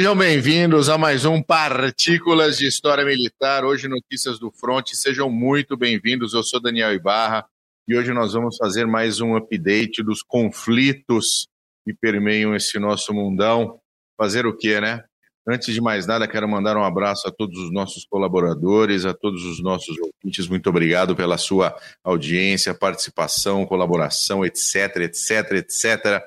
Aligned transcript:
Sejam 0.00 0.16
bem-vindos 0.16 0.88
a 0.88 0.96
mais 0.96 1.26
um 1.26 1.42
Partículas 1.42 2.56
de 2.56 2.66
História 2.66 3.04
Militar. 3.04 3.66
Hoje, 3.66 3.86
Notícias 3.86 4.38
do 4.38 4.50
Fronte. 4.50 4.96
Sejam 4.96 5.30
muito 5.30 5.76
bem-vindos. 5.76 6.32
Eu 6.32 6.42
sou 6.42 6.58
Daniel 6.58 6.94
Ibarra 6.94 7.44
e 7.86 7.94
hoje 7.94 8.10
nós 8.14 8.32
vamos 8.32 8.56
fazer 8.56 8.86
mais 8.86 9.20
um 9.20 9.36
update 9.36 10.02
dos 10.02 10.22
conflitos 10.22 11.48
que 11.84 11.92
permeiam 11.92 12.56
esse 12.56 12.78
nosso 12.78 13.12
mundão. 13.12 13.78
Fazer 14.16 14.46
o 14.46 14.56
quê, 14.56 14.80
né? 14.80 15.04
Antes 15.46 15.74
de 15.74 15.82
mais 15.82 16.06
nada, 16.06 16.26
quero 16.26 16.48
mandar 16.48 16.78
um 16.78 16.82
abraço 16.82 17.28
a 17.28 17.30
todos 17.30 17.60
os 17.60 17.70
nossos 17.70 18.06
colaboradores, 18.06 19.04
a 19.04 19.12
todos 19.12 19.44
os 19.44 19.62
nossos 19.62 19.94
ouvintes. 19.98 20.48
Muito 20.48 20.70
obrigado 20.70 21.14
pela 21.14 21.36
sua 21.36 21.76
audiência, 22.02 22.72
participação, 22.72 23.66
colaboração, 23.66 24.46
etc, 24.46 24.96
etc, 24.96 25.52
etc. 25.56 26.22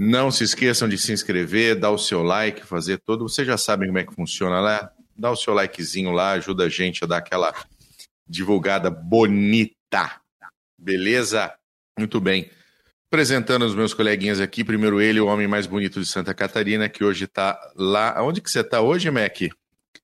Não 0.00 0.30
se 0.30 0.44
esqueçam 0.44 0.88
de 0.88 0.96
se 0.96 1.12
inscrever, 1.12 1.74
dar 1.74 1.90
o 1.90 1.98
seu 1.98 2.22
like, 2.22 2.64
fazer 2.64 2.98
todo. 2.98 3.28
Vocês 3.28 3.44
já 3.44 3.58
sabem 3.58 3.88
como 3.88 3.98
é 3.98 4.04
que 4.04 4.14
funciona 4.14 4.60
lá. 4.60 4.92
Dá 5.16 5.28
o 5.28 5.34
seu 5.34 5.52
likezinho 5.52 6.12
lá, 6.12 6.34
ajuda 6.34 6.66
a 6.66 6.68
gente 6.68 7.02
a 7.02 7.06
dar 7.08 7.16
aquela 7.16 7.52
divulgada 8.24 8.90
bonita. 8.90 10.20
Beleza? 10.78 11.52
Muito 11.98 12.20
bem. 12.20 12.48
Apresentando 13.10 13.64
os 13.64 13.74
meus 13.74 13.92
coleguinhas 13.92 14.40
aqui, 14.40 14.62
primeiro 14.62 15.00
ele, 15.00 15.18
o 15.18 15.26
homem 15.26 15.48
mais 15.48 15.66
bonito 15.66 15.98
de 15.98 16.06
Santa 16.06 16.32
Catarina, 16.32 16.88
que 16.88 17.02
hoje 17.02 17.24
está 17.24 17.58
lá. 17.74 18.22
Onde 18.22 18.40
que 18.40 18.48
você 18.48 18.60
está 18.60 18.80
hoje, 18.80 19.10
Mac? 19.10 19.40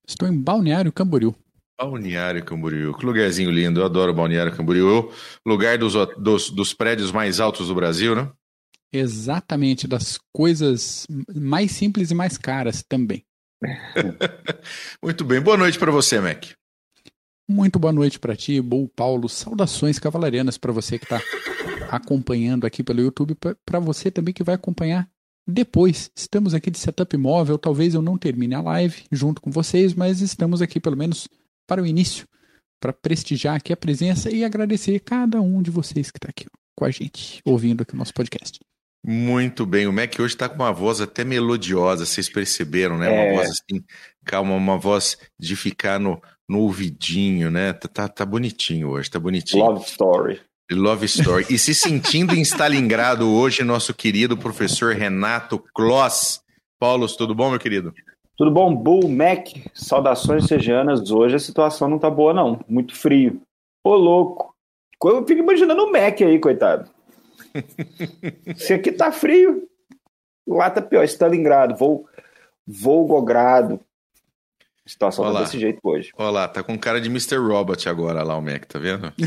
Estou 0.08 0.26
em 0.26 0.36
Balneário 0.36 0.92
Camboriú. 0.92 1.36
Balneário 1.80 2.44
Camboriú, 2.44 2.94
que 2.94 3.06
lugarzinho 3.06 3.50
lindo, 3.50 3.78
eu 3.78 3.84
adoro 3.84 4.12
Balneário 4.12 4.56
Camboriú. 4.56 5.12
Lugar 5.46 5.78
dos, 5.78 5.94
dos, 6.18 6.50
dos 6.50 6.74
prédios 6.74 7.12
mais 7.12 7.38
altos 7.38 7.68
do 7.68 7.74
Brasil, 7.76 8.16
né? 8.16 8.28
Exatamente, 8.96 9.88
das 9.88 10.20
coisas 10.32 11.04
mais 11.34 11.72
simples 11.72 12.12
e 12.12 12.14
mais 12.14 12.38
caras 12.38 12.80
também. 12.88 13.26
Muito 15.02 15.24
bem, 15.24 15.40
boa 15.40 15.56
noite 15.56 15.76
para 15.80 15.90
você, 15.90 16.20
Mac. 16.20 16.52
Muito 17.48 17.76
boa 17.80 17.92
noite 17.92 18.20
para 18.20 18.36
ti, 18.36 18.60
Bol 18.60 18.88
Paulo. 18.88 19.28
Saudações 19.28 19.98
cavalarianas 19.98 20.56
para 20.56 20.70
você 20.70 20.96
que 20.96 21.06
está 21.06 21.20
acompanhando 21.90 22.66
aqui 22.66 22.84
pelo 22.84 23.00
YouTube, 23.00 23.36
para 23.66 23.80
você 23.80 24.12
também 24.12 24.32
que 24.32 24.44
vai 24.44 24.54
acompanhar 24.54 25.10
depois. 25.44 26.08
Estamos 26.14 26.54
aqui 26.54 26.70
de 26.70 26.78
setup 26.78 27.16
móvel, 27.16 27.58
talvez 27.58 27.94
eu 27.94 28.00
não 28.00 28.16
termine 28.16 28.54
a 28.54 28.60
live 28.60 29.02
junto 29.10 29.42
com 29.42 29.50
vocês, 29.50 29.92
mas 29.92 30.20
estamos 30.20 30.62
aqui 30.62 30.78
pelo 30.78 30.96
menos 30.96 31.26
para 31.66 31.82
o 31.82 31.86
início, 31.86 32.28
para 32.78 32.92
prestigiar 32.92 33.56
aqui 33.56 33.72
a 33.72 33.76
presença 33.76 34.30
e 34.30 34.44
agradecer 34.44 35.00
cada 35.00 35.40
um 35.40 35.60
de 35.60 35.72
vocês 35.72 36.12
que 36.12 36.18
está 36.18 36.28
aqui 36.28 36.46
com 36.76 36.84
a 36.84 36.90
gente, 36.92 37.42
ouvindo 37.44 37.82
aqui 37.82 37.92
o 37.92 37.98
nosso 37.98 38.14
podcast. 38.14 38.60
Muito 39.06 39.66
bem, 39.66 39.86
o 39.86 39.92
Mac 39.92 40.14
hoje 40.18 40.34
está 40.34 40.48
com 40.48 40.54
uma 40.54 40.72
voz 40.72 40.98
até 40.98 41.24
melodiosa, 41.24 42.06
vocês 42.06 42.26
perceberam, 42.26 42.96
né? 42.96 43.14
É. 43.14 43.32
Uma 43.32 43.36
voz 43.36 43.50
assim, 43.50 43.84
calma, 44.24 44.54
uma 44.54 44.78
voz 44.78 45.18
de 45.38 45.54
ficar 45.54 46.00
no, 46.00 46.22
no 46.48 46.60
ouvidinho, 46.60 47.50
né? 47.50 47.74
Tá, 47.74 47.86
tá, 47.86 48.08
tá 48.08 48.24
bonitinho 48.24 48.88
hoje, 48.88 49.10
tá 49.10 49.20
bonitinho. 49.20 49.62
Love 49.62 49.84
Story. 49.84 50.40
Love 50.72 51.04
Story. 51.04 51.46
E 51.50 51.58
se 51.58 51.74
sentindo 51.76 52.34
em 52.34 52.40
Stalingrado 52.40 53.28
hoje, 53.30 53.62
nosso 53.62 53.92
querido 53.92 54.38
professor 54.38 54.94
Renato 54.94 55.62
Kloss. 55.74 56.40
Paulos, 56.80 57.14
tudo 57.14 57.34
bom, 57.34 57.50
meu 57.50 57.58
querido? 57.58 57.92
Tudo 58.38 58.50
bom, 58.50 58.74
Bull, 58.74 59.06
Mac, 59.08 59.48
saudações 59.74 60.46
sejanas. 60.46 61.10
Hoje 61.10 61.36
a 61.36 61.38
situação 61.38 61.88
não 61.88 61.98
tá 61.98 62.08
boa, 62.08 62.32
não. 62.32 62.58
Muito 62.66 62.94
frio. 62.96 63.42
Ô, 63.84 63.94
louco. 63.94 64.54
Eu 65.04 65.26
fico 65.26 65.42
imaginando 65.42 65.84
o 65.84 65.92
Mac 65.92 66.22
aí, 66.22 66.38
coitado. 66.38 66.93
Se 68.56 68.74
aqui 68.74 68.92
tá 68.92 69.12
frio, 69.12 69.68
lá 70.46 70.70
tá 70.70 70.82
pior. 70.82 71.04
Stalingrado, 71.04 71.76
voo, 71.76 72.08
Volgogrado. 72.66 73.80
A 74.86 74.88
situação 74.88 75.24
Olá. 75.24 75.40
tá 75.40 75.44
desse 75.46 75.58
jeito 75.58 75.80
hoje. 75.82 76.10
Olha 76.16 76.30
lá, 76.30 76.48
tá 76.48 76.62
com 76.62 76.78
cara 76.78 77.00
de 77.00 77.08
Mr. 77.08 77.36
Robot 77.36 77.88
agora 77.88 78.22
lá 78.22 78.36
o 78.36 78.42
Mac, 78.42 78.64
tá 78.66 78.78
vendo? 78.78 79.12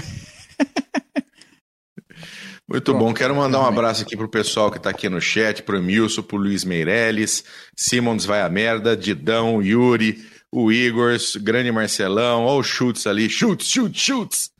Muito 2.69 2.91
Pronto, 2.91 3.05
bom. 3.05 3.13
Quero 3.13 3.33
mandar 3.33 3.61
um 3.61 3.66
abraço 3.66 4.03
aqui 4.03 4.17
pro 4.17 4.27
pessoal 4.27 4.69
que 4.69 4.79
tá 4.79 4.89
aqui 4.89 5.07
no 5.07 5.21
chat, 5.21 5.63
pro 5.63 5.77
Emilson, 5.77 6.21
pro 6.21 6.37
Luiz 6.37 6.66
Meirelles, 6.66 7.43
Simons 7.75 8.25
vai 8.25 8.41
a 8.41 8.49
merda, 8.49 8.95
Didão, 8.95 9.63
Yuri, 9.63 10.21
o 10.51 10.69
Igor, 10.69 11.16
grande 11.41 11.71
Marcelão, 11.71 12.43
ó 12.43 12.57
o 12.57 12.63
Chutes 12.63 13.07
ali, 13.07 13.29
Chutes, 13.29 13.69
Chutes, 13.69 14.01
Chutes. 14.01 14.51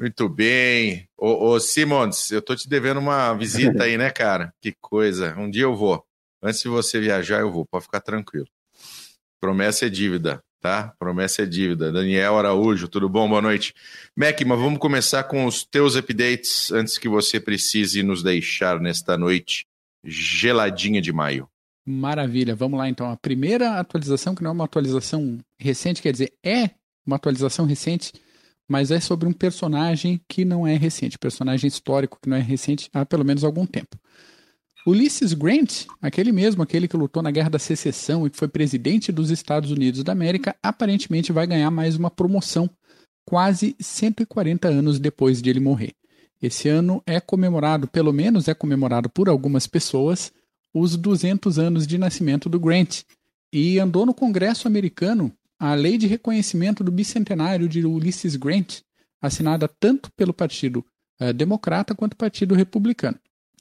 Muito 0.00 0.30
bem. 0.30 1.06
Ô, 1.14 1.50
ô 1.50 1.60
Simons, 1.60 2.30
eu 2.30 2.40
tô 2.40 2.56
te 2.56 2.66
devendo 2.66 2.98
uma 3.00 3.34
visita 3.34 3.84
aí, 3.84 3.98
né, 3.98 4.08
cara? 4.08 4.50
Que 4.58 4.72
coisa. 4.80 5.38
Um 5.38 5.50
dia 5.50 5.64
eu 5.64 5.76
vou. 5.76 6.02
Antes 6.42 6.62
de 6.62 6.68
você 6.68 6.98
viajar, 6.98 7.40
eu 7.40 7.52
vou. 7.52 7.66
Pode 7.66 7.84
ficar 7.84 8.00
tranquilo. 8.00 8.46
Promessa 9.38 9.84
é 9.84 9.88
dívida, 9.90 10.42
tá? 10.58 10.94
Promessa 10.98 11.42
é 11.42 11.46
dívida. 11.46 11.92
Daniel 11.92 12.38
Araújo, 12.38 12.88
tudo 12.88 13.10
bom? 13.10 13.28
Boa 13.28 13.42
noite. 13.42 13.74
Mac, 14.16 14.40
mas 14.40 14.58
vamos 14.58 14.78
começar 14.78 15.24
com 15.24 15.44
os 15.44 15.66
teus 15.66 15.96
updates 15.96 16.72
antes 16.72 16.96
que 16.96 17.06
você 17.06 17.38
precise 17.38 18.02
nos 18.02 18.22
deixar 18.22 18.80
nesta 18.80 19.18
noite 19.18 19.66
geladinha 20.02 21.02
de 21.02 21.12
maio. 21.12 21.46
Maravilha, 21.84 22.54
vamos 22.54 22.78
lá 22.78 22.88
então. 22.88 23.10
A 23.10 23.18
primeira 23.18 23.78
atualização, 23.78 24.34
que 24.34 24.42
não 24.42 24.52
é 24.52 24.54
uma 24.54 24.64
atualização 24.64 25.36
recente, 25.58 26.00
quer 26.00 26.12
dizer, 26.12 26.32
é 26.42 26.70
uma 27.04 27.16
atualização 27.16 27.66
recente 27.66 28.12
mas 28.70 28.92
é 28.92 29.00
sobre 29.00 29.28
um 29.28 29.32
personagem 29.32 30.20
que 30.28 30.44
não 30.44 30.64
é 30.64 30.76
recente, 30.76 31.18
personagem 31.18 31.66
histórico 31.66 32.20
que 32.22 32.30
não 32.30 32.36
é 32.36 32.40
recente 32.40 32.88
há 32.94 33.04
pelo 33.04 33.24
menos 33.24 33.42
algum 33.42 33.66
tempo. 33.66 33.98
Ulysses 34.86 35.34
Grant, 35.34 35.86
aquele 36.00 36.30
mesmo, 36.30 36.62
aquele 36.62 36.86
que 36.86 36.96
lutou 36.96 37.20
na 37.20 37.32
Guerra 37.32 37.50
da 37.50 37.58
Secessão 37.58 38.24
e 38.24 38.30
que 38.30 38.36
foi 38.36 38.46
presidente 38.46 39.10
dos 39.10 39.28
Estados 39.28 39.72
Unidos 39.72 40.04
da 40.04 40.12
América, 40.12 40.54
aparentemente 40.62 41.32
vai 41.32 41.48
ganhar 41.48 41.68
mais 41.72 41.96
uma 41.96 42.12
promoção 42.12 42.70
quase 43.24 43.74
140 43.80 44.68
anos 44.68 45.00
depois 45.00 45.42
de 45.42 45.50
ele 45.50 45.58
morrer. 45.58 45.90
Esse 46.40 46.68
ano 46.68 47.02
é 47.04 47.18
comemorado, 47.18 47.88
pelo 47.88 48.12
menos 48.12 48.46
é 48.46 48.54
comemorado 48.54 49.10
por 49.10 49.28
algumas 49.28 49.66
pessoas, 49.66 50.32
os 50.72 50.96
200 50.96 51.58
anos 51.58 51.88
de 51.88 51.98
nascimento 51.98 52.48
do 52.48 52.60
Grant. 52.60 53.02
E 53.52 53.80
andou 53.80 54.06
no 54.06 54.14
Congresso 54.14 54.68
americano 54.68 55.32
a 55.60 55.74
lei 55.74 55.98
de 55.98 56.06
reconhecimento 56.06 56.82
do 56.82 56.90
bicentenário 56.90 57.68
de 57.68 57.84
Ulysses 57.84 58.34
Grant, 58.34 58.80
assinada 59.20 59.68
tanto 59.68 60.10
pelo 60.16 60.32
Partido 60.32 60.82
uh, 61.20 61.34
Democrata 61.34 61.94
quanto 61.94 62.16
Partido 62.16 62.54
Republicano. 62.54 63.18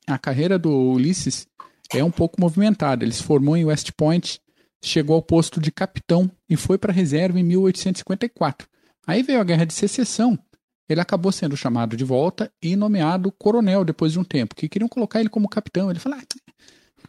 A 0.08 0.18
carreira 0.18 0.58
do 0.58 0.72
Ulysses 0.72 1.46
é 1.94 2.02
um 2.02 2.10
pouco 2.10 2.40
movimentada. 2.40 3.04
Ele 3.04 3.12
se 3.12 3.22
formou 3.22 3.58
em 3.58 3.66
West 3.66 3.92
Point, 3.98 4.40
chegou 4.82 5.18
ao 5.18 5.22
posto 5.22 5.60
de 5.60 5.72
capitão 5.72 6.32
e 6.50 6.56
foi 6.56 6.78
para 6.78 6.94
a 6.94 6.96
reserva 6.96 7.38
em 7.38 7.44
1854. 7.44 8.66
Aí 9.06 9.22
veio 9.22 9.42
a 9.42 9.44
Guerra 9.44 9.66
de 9.66 9.74
Secessão. 9.74 10.40
Ele 10.88 11.02
acabou 11.02 11.34
sendo 11.34 11.58
chamado 11.58 11.98
de 11.98 12.06
volta 12.06 12.52
e 12.64 12.78
nomeado 12.78 13.32
coronel 13.32 13.84
depois 13.84 14.14
de 14.14 14.20
um 14.20 14.24
tempo, 14.24 14.56
que 14.56 14.70
queriam 14.70 14.88
colocar 14.88 15.20
ele 15.20 15.30
como 15.30 15.50
capitão. 15.50 15.90
Ele 15.92 16.00
falou: 16.00 16.18
ah, 16.18 16.49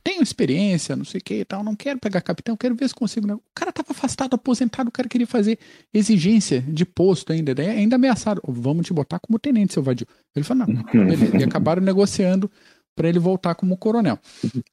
tenho 0.03 0.23
experiência, 0.23 0.97
não 0.97 1.05
sei 1.05 1.21
o 1.21 1.25
que 1.25 1.35
e 1.35 1.45
tal, 1.45 1.63
não 1.63 1.75
quero 1.75 1.99
pegar 1.99 2.21
capitão, 2.21 2.57
quero 2.57 2.75
ver 2.75 2.89
se 2.89 2.95
consigo. 2.95 3.27
Não. 3.27 3.37
O 3.37 3.43
cara 3.55 3.71
estava 3.71 3.89
afastado, 3.91 4.35
aposentado, 4.35 4.89
o 4.89 4.93
cara 4.93 5.09
queria 5.09 5.27
fazer 5.27 5.59
exigência 5.93 6.61
de 6.63 6.85
posto 6.85 7.33
ainda, 7.33 7.55
ainda 7.63 7.97
ameaçado, 7.97 8.41
vamos 8.47 8.87
te 8.87 8.93
botar 8.93 9.19
como 9.19 9.39
tenente, 9.39 9.75
seu 9.75 9.83
vadio. 9.83 10.07
Ele 10.35 10.45
falou, 10.45 10.67
não, 10.67 10.83
beleza. 10.85 11.37
E 11.37 11.45
acabaram 11.45 11.83
negociando 11.83 12.51
para 12.95 13.09
ele 13.09 13.19
voltar 13.19 13.55
como 13.55 13.77
coronel. 13.77 14.19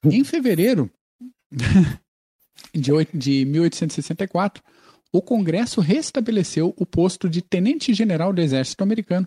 Em 0.04 0.24
fevereiro 0.24 0.90
de, 2.74 2.92
8, 2.92 3.16
de 3.16 3.44
1864, 3.44 4.62
o 5.12 5.22
Congresso 5.22 5.80
restabeleceu 5.80 6.74
o 6.76 6.84
posto 6.84 7.28
de 7.28 7.40
tenente-general 7.42 8.32
do 8.32 8.40
Exército 8.40 8.82
Americano 8.82 9.26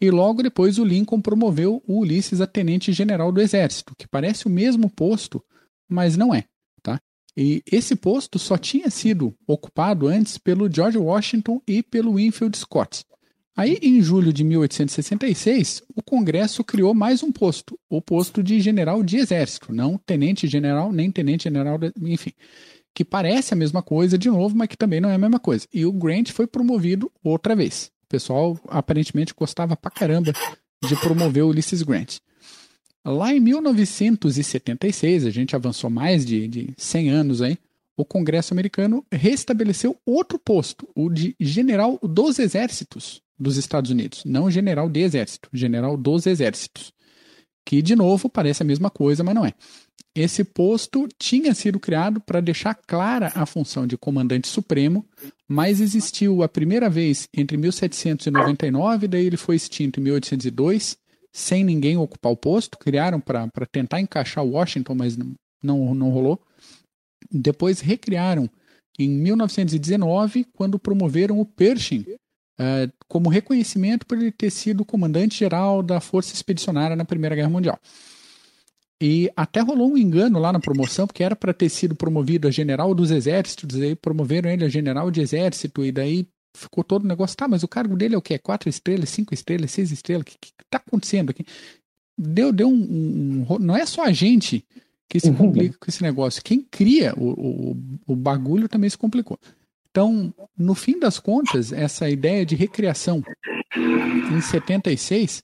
e 0.00 0.10
logo 0.10 0.42
depois 0.42 0.78
o 0.78 0.84
Lincoln 0.84 1.20
promoveu 1.20 1.82
o 1.86 2.00
Ulisses 2.00 2.40
a 2.40 2.46
tenente-general 2.46 3.32
do 3.32 3.40
Exército, 3.40 3.94
que 3.96 4.06
parece 4.06 4.46
o 4.46 4.50
mesmo 4.50 4.88
posto, 4.88 5.42
mas 5.88 6.16
não 6.16 6.34
é. 6.34 6.44
Tá? 6.82 7.00
E 7.36 7.62
esse 7.70 7.96
posto 7.96 8.38
só 8.38 8.56
tinha 8.56 8.90
sido 8.90 9.34
ocupado 9.46 10.06
antes 10.06 10.38
pelo 10.38 10.72
George 10.72 10.98
Washington 10.98 11.60
e 11.66 11.82
pelo 11.82 12.14
Winfield 12.14 12.56
Scott. 12.56 13.04
Aí, 13.56 13.76
em 13.82 14.00
julho 14.00 14.32
de 14.32 14.44
1866, 14.44 15.82
o 15.96 16.00
Congresso 16.00 16.62
criou 16.62 16.94
mais 16.94 17.24
um 17.24 17.32
posto, 17.32 17.76
o 17.90 18.00
posto 18.00 18.40
de 18.40 18.60
general 18.60 19.02
de 19.02 19.16
exército, 19.16 19.72
não 19.72 19.98
tenente-general, 19.98 20.92
nem 20.92 21.10
tenente-general, 21.10 21.76
enfim, 22.00 22.30
que 22.94 23.04
parece 23.04 23.54
a 23.54 23.56
mesma 23.56 23.82
coisa 23.82 24.16
de 24.16 24.28
novo, 24.28 24.56
mas 24.56 24.68
que 24.68 24.76
também 24.76 25.00
não 25.00 25.10
é 25.10 25.16
a 25.16 25.18
mesma 25.18 25.40
coisa. 25.40 25.66
E 25.74 25.84
o 25.84 25.92
Grant 25.92 26.30
foi 26.30 26.46
promovido 26.46 27.10
outra 27.20 27.56
vez. 27.56 27.90
O 28.08 28.10
pessoal 28.10 28.58
aparentemente 28.68 29.34
gostava 29.34 29.76
pra 29.76 29.90
caramba 29.90 30.32
de 30.82 30.96
promover 30.96 31.44
Ulysses 31.44 31.82
Grant. 31.82 32.20
Lá 33.04 33.34
em 33.34 33.38
1976, 33.38 35.26
a 35.26 35.30
gente 35.30 35.54
avançou 35.54 35.90
mais 35.90 36.24
de, 36.24 36.48
de 36.48 36.74
100 36.78 37.10
anos 37.10 37.42
aí, 37.42 37.58
o 37.98 38.06
Congresso 38.06 38.54
americano 38.54 39.04
restabeleceu 39.12 39.94
outro 40.06 40.38
posto, 40.38 40.88
o 40.94 41.10
de 41.10 41.36
general 41.38 41.98
dos 42.02 42.38
exércitos 42.38 43.20
dos 43.38 43.58
Estados 43.58 43.90
Unidos. 43.90 44.24
Não 44.24 44.50
general 44.50 44.88
de 44.88 45.00
exército, 45.00 45.50
general 45.52 45.94
dos 45.94 46.26
exércitos. 46.26 46.92
Que, 47.66 47.82
de 47.82 47.94
novo, 47.94 48.30
parece 48.30 48.62
a 48.62 48.66
mesma 48.66 48.88
coisa, 48.88 49.22
mas 49.22 49.34
não 49.34 49.44
é. 49.44 49.52
Esse 50.20 50.42
posto 50.42 51.08
tinha 51.18 51.54
sido 51.54 51.78
criado 51.78 52.20
para 52.20 52.40
deixar 52.40 52.74
clara 52.74 53.30
a 53.34 53.46
função 53.46 53.86
de 53.86 53.96
comandante 53.96 54.48
supremo, 54.48 55.06
mas 55.46 55.80
existiu 55.80 56.42
a 56.42 56.48
primeira 56.48 56.90
vez 56.90 57.28
entre 57.32 57.56
1799, 57.56 59.06
daí 59.06 59.26
ele 59.26 59.36
foi 59.36 59.54
extinto 59.54 60.00
em 60.00 60.02
1802, 60.02 60.98
sem 61.32 61.62
ninguém 61.62 61.96
ocupar 61.96 62.32
o 62.32 62.36
posto. 62.36 62.76
Criaram 62.78 63.20
para 63.20 63.48
tentar 63.70 64.00
encaixar 64.00 64.44
Washington, 64.44 64.94
mas 64.96 65.16
não, 65.16 65.34
não, 65.62 65.94
não 65.94 66.10
rolou. 66.10 66.40
Depois 67.30 67.80
recriaram 67.80 68.50
em 68.98 69.08
1919, 69.08 70.46
quando 70.52 70.78
promoveram 70.80 71.38
o 71.38 71.46
Pershing 71.46 72.04
uh, 72.58 72.92
como 73.06 73.28
reconhecimento 73.28 74.04
por 74.04 74.18
ele 74.18 74.32
ter 74.32 74.50
sido 74.50 74.84
comandante-geral 74.84 75.80
da 75.80 76.00
Força 76.00 76.34
Expedicionária 76.34 76.96
na 76.96 77.04
Primeira 77.04 77.36
Guerra 77.36 77.50
Mundial. 77.50 77.78
E 79.00 79.30
até 79.36 79.60
rolou 79.60 79.92
um 79.92 79.96
engano 79.96 80.38
lá 80.40 80.52
na 80.52 80.58
promoção, 80.58 81.06
porque 81.06 81.22
era 81.22 81.36
para 81.36 81.54
ter 81.54 81.68
sido 81.68 81.94
promovido 81.94 82.48
a 82.48 82.50
general 82.50 82.92
dos 82.94 83.10
exércitos, 83.12 83.78
e 83.78 83.84
aí 83.84 83.94
promoveram 83.94 84.50
ele 84.50 84.64
a 84.64 84.68
general 84.68 85.10
de 85.10 85.20
exército, 85.20 85.84
e 85.84 85.92
daí 85.92 86.26
ficou 86.56 86.82
todo 86.82 87.04
o 87.04 87.08
negócio. 87.08 87.36
Tá, 87.36 87.46
mas 87.46 87.62
o 87.62 87.68
cargo 87.68 87.96
dele 87.96 88.16
é 88.16 88.18
o 88.18 88.22
quê? 88.22 88.38
Quatro 88.38 88.68
estrelas, 88.68 89.08
cinco 89.08 89.32
estrelas, 89.32 89.70
seis 89.70 89.92
estrelas? 89.92 90.22
O 90.22 90.24
que, 90.24 90.36
está 90.64 90.78
acontecendo 90.78 91.30
aqui? 91.30 91.44
Deu, 92.18 92.52
deu 92.52 92.68
um, 92.68 92.72
um, 92.72 93.46
um, 93.48 93.58
Não 93.60 93.76
é 93.76 93.86
só 93.86 94.04
a 94.04 94.12
gente 94.12 94.64
que 95.08 95.20
se 95.20 95.28
uhum. 95.28 95.36
complica 95.36 95.78
com 95.78 95.86
esse 95.88 96.02
negócio. 96.02 96.42
Quem 96.42 96.60
cria 96.60 97.14
o, 97.16 97.70
o, 97.70 97.76
o 98.08 98.16
bagulho 98.16 98.68
também 98.68 98.90
se 98.90 98.98
complicou. 98.98 99.38
Então, 99.90 100.34
no 100.56 100.74
fim 100.74 100.98
das 100.98 101.18
contas, 101.18 101.72
essa 101.72 102.10
ideia 102.10 102.44
de 102.44 102.54
recriação 102.54 103.22
em 103.76 104.40
76 104.40 105.42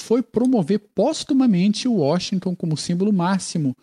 foi 0.00 0.22
promover 0.22 0.80
postumamente 0.94 1.88
o 1.88 1.94
Washington 1.94 2.54
como 2.54 2.76
símbolo 2.76 3.12
máximo 3.12 3.76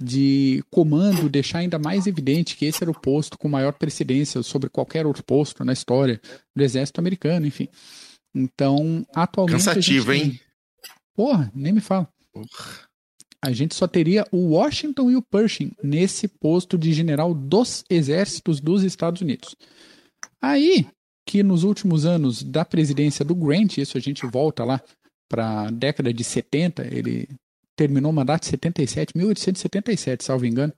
de 0.00 0.62
comando, 0.70 1.28
deixar 1.28 1.58
ainda 1.58 1.78
mais 1.78 2.06
evidente 2.06 2.56
que 2.56 2.66
esse 2.66 2.82
era 2.82 2.90
o 2.90 2.98
posto 2.98 3.36
com 3.36 3.48
maior 3.48 3.72
precedência 3.72 4.42
sobre 4.42 4.68
qualquer 4.68 5.06
outro 5.06 5.24
posto 5.24 5.64
na 5.64 5.72
história 5.72 6.20
do 6.54 6.62
exército 6.62 7.00
americano, 7.00 7.46
enfim. 7.46 7.68
Então, 8.34 9.04
atualmente. 9.14 9.64
Cansativo, 9.64 10.12
tem... 10.12 10.22
hein? 10.22 10.40
Porra, 11.16 11.50
nem 11.54 11.72
me 11.72 11.80
fala. 11.80 12.08
A 13.42 13.50
gente 13.50 13.74
só 13.74 13.88
teria 13.88 14.24
o 14.30 14.50
Washington 14.50 15.10
e 15.10 15.16
o 15.16 15.22
Pershing 15.22 15.72
nesse 15.82 16.28
posto 16.28 16.78
de 16.78 16.92
general 16.92 17.34
dos 17.34 17.84
exércitos 17.90 18.60
dos 18.60 18.84
Estados 18.84 19.20
Unidos. 19.20 19.56
Aí, 20.40 20.86
que 21.26 21.42
nos 21.42 21.64
últimos 21.64 22.06
anos 22.06 22.42
da 22.42 22.64
presidência 22.64 23.24
do 23.24 23.34
Grant, 23.34 23.78
isso 23.78 23.98
a 23.98 24.00
gente 24.00 24.24
volta 24.26 24.64
lá 24.64 24.80
para 25.28 25.66
a 25.66 25.70
década 25.70 26.12
de 26.12 26.24
70, 26.24 26.86
ele 26.86 27.28
terminou 27.76 28.10
o 28.10 28.14
mandato 28.14 28.44
em 28.46 28.50
77, 28.50 29.16
1877, 29.16 30.24
salvo 30.24 30.46
engano, 30.46 30.72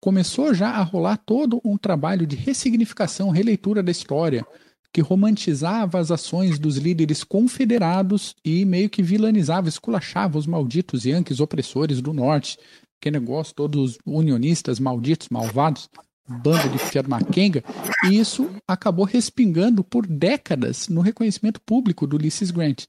começou 0.00 0.54
já 0.54 0.70
a 0.70 0.82
rolar 0.82 1.18
todo 1.18 1.60
um 1.64 1.76
trabalho 1.76 2.26
de 2.26 2.36
ressignificação, 2.36 3.30
releitura 3.30 3.82
da 3.82 3.90
história, 3.90 4.46
que 4.92 5.02
romantizava 5.02 5.98
as 5.98 6.10
ações 6.10 6.58
dos 6.58 6.76
líderes 6.76 7.22
confederados 7.22 8.34
e 8.44 8.64
meio 8.64 8.88
que 8.88 9.02
vilanizava, 9.02 9.68
esculachava 9.68 10.38
os 10.38 10.46
malditos 10.46 11.04
yankees 11.04 11.40
opressores 11.40 12.00
do 12.00 12.12
norte. 12.12 12.58
Que 13.00 13.10
negócio, 13.10 13.54
todos 13.54 13.98
unionistas, 14.04 14.80
malditos, 14.80 15.28
malvados, 15.28 15.88
banda 16.26 16.68
de 16.68 16.78
Fiat 16.78 17.08
Maquenga. 17.08 17.62
E 18.04 18.18
isso 18.18 18.50
acabou 18.66 19.04
respingando 19.04 19.84
por 19.84 20.06
décadas 20.06 20.88
no 20.88 21.00
reconhecimento 21.00 21.60
público 21.60 22.06
do 22.06 22.16
Ulysses 22.16 22.50
Grant. 22.50 22.86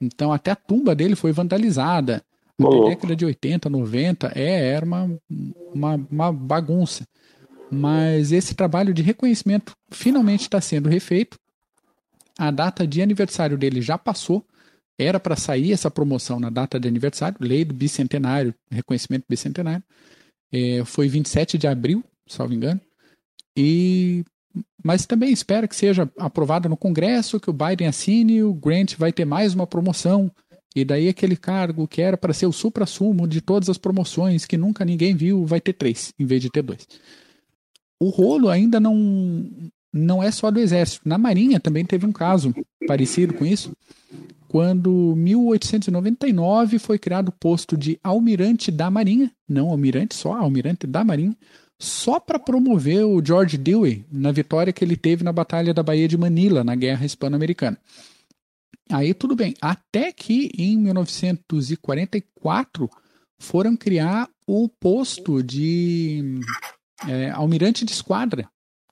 Então, 0.00 0.32
até 0.32 0.50
a 0.50 0.56
tumba 0.56 0.94
dele 0.94 1.16
foi 1.16 1.32
vandalizada. 1.32 2.22
Na 2.58 2.88
década 2.88 3.14
de 3.14 3.24
80, 3.24 3.70
90, 3.70 4.32
é, 4.34 4.70
era 4.72 4.84
uma, 4.84 5.20
uma, 5.72 6.06
uma 6.10 6.32
bagunça. 6.32 7.06
Mas 7.70 8.32
esse 8.32 8.54
trabalho 8.54 8.92
de 8.92 9.02
reconhecimento 9.02 9.72
finalmente 9.90 10.42
está 10.42 10.60
sendo 10.60 10.88
refeito. 10.88 11.38
A 12.38 12.50
data 12.50 12.86
de 12.86 13.00
aniversário 13.00 13.56
dele 13.56 13.80
já 13.80 13.96
passou. 13.96 14.44
Era 14.98 15.20
para 15.20 15.36
sair 15.36 15.72
essa 15.72 15.90
promoção 15.90 16.40
na 16.40 16.50
data 16.50 16.80
de 16.80 16.88
aniversário, 16.88 17.36
lei 17.40 17.64
do 17.64 17.72
bicentenário, 17.72 18.52
reconhecimento 18.68 19.24
bicentenário. 19.28 19.84
É, 20.50 20.84
foi 20.84 21.08
27 21.08 21.56
de 21.56 21.68
abril, 21.68 22.02
salvo 22.26 22.54
engano. 22.54 22.80
E 23.56 24.24
mas 24.82 25.06
também 25.06 25.32
espera 25.32 25.68
que 25.68 25.76
seja 25.76 26.10
aprovada 26.18 26.68
no 26.68 26.76
Congresso, 26.76 27.40
que 27.40 27.50
o 27.50 27.52
Biden 27.52 27.88
assine, 27.88 28.42
o 28.42 28.54
Grant 28.54 28.94
vai 28.96 29.12
ter 29.12 29.24
mais 29.24 29.54
uma 29.54 29.66
promoção, 29.66 30.30
e 30.74 30.84
daí 30.84 31.08
aquele 31.08 31.36
cargo 31.36 31.88
que 31.88 32.00
era 32.00 32.16
para 32.16 32.32
ser 32.32 32.46
o 32.46 32.52
supra-sumo 32.52 33.26
de 33.26 33.40
todas 33.40 33.68
as 33.68 33.78
promoções 33.78 34.44
que 34.44 34.56
nunca 34.56 34.84
ninguém 34.84 35.14
viu, 35.14 35.44
vai 35.44 35.60
ter 35.60 35.72
três, 35.72 36.12
em 36.18 36.24
vez 36.24 36.40
de 36.40 36.50
ter 36.50 36.62
dois. 36.62 36.86
O 38.00 38.10
rolo 38.10 38.48
ainda 38.48 38.78
não, 38.78 39.50
não 39.92 40.22
é 40.22 40.30
só 40.30 40.50
do 40.50 40.60
Exército. 40.60 41.08
Na 41.08 41.18
Marinha 41.18 41.58
também 41.58 41.84
teve 41.84 42.06
um 42.06 42.12
caso 42.12 42.54
parecido 42.86 43.34
com 43.34 43.44
isso, 43.44 43.72
quando 44.46 45.14
1899 45.16 46.78
foi 46.78 46.98
criado 46.98 47.28
o 47.28 47.32
posto 47.32 47.76
de 47.76 47.98
almirante 48.02 48.70
da 48.70 48.90
Marinha, 48.90 49.30
não 49.48 49.68
almirante 49.68 50.14
só, 50.14 50.34
almirante 50.34 50.86
da 50.86 51.04
Marinha, 51.04 51.36
só 51.78 52.18
para 52.18 52.38
promover 52.38 53.04
o 53.04 53.24
George 53.24 53.56
Dewey 53.56 54.04
na 54.10 54.32
vitória 54.32 54.72
que 54.72 54.84
ele 54.84 54.96
teve 54.96 55.22
na 55.22 55.32
Batalha 55.32 55.72
da 55.72 55.82
Baía 55.82 56.08
de 56.08 56.18
Manila, 56.18 56.64
na 56.64 56.74
Guerra 56.74 57.06
Hispano-Americana. 57.06 57.78
Aí 58.90 59.14
tudo 59.14 59.36
bem, 59.36 59.54
até 59.60 60.12
que 60.12 60.50
em 60.56 60.76
1944 60.78 62.90
foram 63.38 63.76
criar 63.76 64.28
o 64.46 64.68
posto 64.68 65.42
de 65.42 66.40
é, 67.06 67.30
almirante 67.30 67.84
de 67.84 67.92
esquadra 67.92 68.48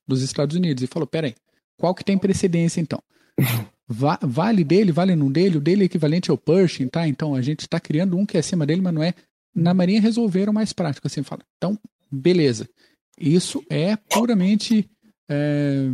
dos 0.07 0.23
Estados 0.23 0.55
Unidos 0.55 0.83
e 0.83 0.87
falou, 0.87 1.07
peraí, 1.07 1.35
qual 1.77 1.95
que 1.95 2.05
tem 2.05 2.19
precedência 2.19 2.81
então? 2.81 3.03
Va 3.89 4.19
vale 4.21 4.65
dele, 4.65 4.91
vale 4.91 5.15
não 5.15 5.31
dele, 5.31 5.59
o 5.59 5.61
dele 5.61 5.85
é 5.85 5.87
equivalente 5.87 6.29
ao 6.29 6.37
Pershing, 6.37 6.89
tá? 6.89 7.07
Então 7.07 7.37
a 7.37 7.41
gente 7.41 7.61
está 7.61 7.79
criando 7.79 8.17
um 8.17 8.27
que 8.27 8.37
é 8.37 8.41
acima 8.41 8.67
dele, 8.67 8.81
mas 8.81 8.93
não 8.93 9.01
é. 9.01 9.15
Na 9.55 9.73
Marinha 9.73 10.01
resolveram 10.01 10.53
mais 10.53 10.73
prático, 10.73 11.07
assim, 11.07 11.23
fala. 11.23 11.43
Então, 11.57 11.79
beleza. 12.17 12.69
Isso 13.19 13.65
é 13.71 13.97
puramente 13.97 14.89
é, 15.29 15.89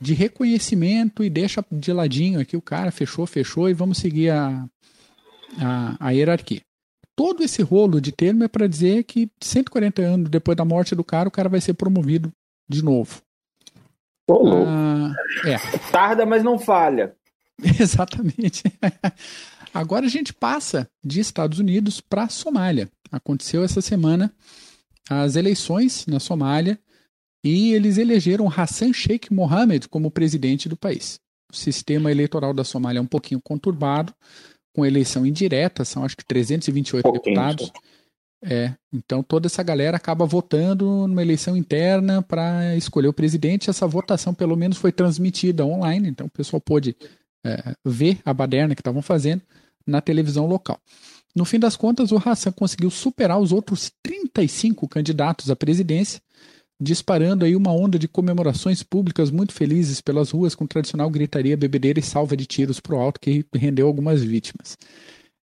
de 0.00 0.14
reconhecimento 0.14 1.24
e 1.24 1.30
deixa 1.30 1.64
de 1.70 1.92
ladinho 1.92 2.40
aqui 2.40 2.56
o 2.56 2.62
cara, 2.62 2.90
fechou, 2.90 3.26
fechou 3.26 3.68
e 3.68 3.74
vamos 3.74 3.98
seguir 3.98 4.30
a, 4.30 4.64
a, 5.58 5.96
a 5.98 6.10
hierarquia. 6.10 6.62
Todo 7.16 7.42
esse 7.42 7.62
rolo 7.62 8.00
de 8.00 8.12
termo 8.12 8.44
é 8.44 8.48
para 8.48 8.68
dizer 8.68 9.02
que 9.04 9.28
140 9.42 10.02
anos 10.02 10.30
depois 10.30 10.56
da 10.56 10.64
morte 10.64 10.94
do 10.94 11.02
cara, 11.02 11.28
o 11.28 11.32
cara 11.32 11.48
vai 11.48 11.60
ser 11.60 11.74
promovido 11.74 12.32
de 12.68 12.82
novo. 12.82 13.20
ah, 14.66 15.12
é. 15.44 15.56
Tarda, 15.90 16.24
mas 16.24 16.44
não 16.44 16.58
falha. 16.58 17.16
Exatamente. 17.80 18.62
Agora 19.74 20.06
a 20.06 20.08
gente 20.08 20.32
passa 20.32 20.88
de 21.04 21.18
Estados 21.18 21.58
Unidos 21.58 22.00
para 22.00 22.28
Somália. 22.28 22.88
Aconteceu 23.10 23.64
essa 23.64 23.80
semana 23.80 24.32
as 25.08 25.36
eleições 25.36 26.06
na 26.06 26.20
Somália 26.20 26.78
e 27.44 27.72
eles 27.72 27.98
elegeram 27.98 28.48
Hassan 28.48 28.92
Sheikh 28.92 29.32
Mohammed 29.32 29.88
como 29.88 30.10
presidente 30.10 30.68
do 30.68 30.76
país. 30.76 31.20
O 31.50 31.56
sistema 31.56 32.10
eleitoral 32.10 32.52
da 32.52 32.64
Somália 32.64 32.98
é 32.98 33.02
um 33.02 33.06
pouquinho 33.06 33.40
conturbado, 33.40 34.12
com 34.74 34.84
eleição 34.84 35.26
indireta, 35.26 35.84
são 35.84 36.04
acho 36.04 36.16
que 36.16 36.24
328 36.24 37.08
um 37.08 37.12
deputados. 37.12 37.72
É, 38.44 38.72
então 38.92 39.20
toda 39.22 39.48
essa 39.48 39.62
galera 39.64 39.96
acaba 39.96 40.24
votando 40.24 41.08
numa 41.08 41.22
eleição 41.22 41.56
interna 41.56 42.22
para 42.22 42.76
escolher 42.76 43.08
o 43.08 43.12
presidente. 43.12 43.70
Essa 43.70 43.86
votação, 43.86 44.32
pelo 44.32 44.56
menos, 44.56 44.76
foi 44.76 44.92
transmitida 44.92 45.64
online, 45.64 46.08
então 46.08 46.26
o 46.26 46.30
pessoal 46.30 46.60
pôde 46.60 46.94
é, 47.44 47.74
ver 47.84 48.20
a 48.24 48.32
baderna 48.32 48.74
que 48.74 48.80
estavam 48.80 49.02
fazendo 49.02 49.42
na 49.86 50.00
televisão 50.00 50.46
local. 50.46 50.80
No 51.34 51.44
fim 51.44 51.58
das 51.58 51.76
contas, 51.76 52.10
o 52.10 52.16
Hassan 52.16 52.52
conseguiu 52.52 52.90
superar 52.90 53.38
os 53.38 53.52
outros 53.52 53.92
35 54.02 54.88
candidatos 54.88 55.50
à 55.50 55.56
presidência, 55.56 56.20
disparando 56.80 57.44
aí 57.44 57.54
uma 57.54 57.72
onda 57.72 57.98
de 57.98 58.08
comemorações 58.08 58.82
públicas 58.82 59.30
muito 59.30 59.52
felizes 59.52 60.00
pelas 60.00 60.30
ruas 60.30 60.54
com 60.54 60.66
tradicional 60.66 61.10
gritaria, 61.10 61.56
bebedeira 61.56 61.98
e 61.98 62.02
salva 62.02 62.36
de 62.36 62.46
tiros 62.46 62.80
pro 62.80 62.98
alto 62.98 63.20
que 63.20 63.44
rendeu 63.54 63.86
algumas 63.86 64.22
vítimas. 64.22 64.76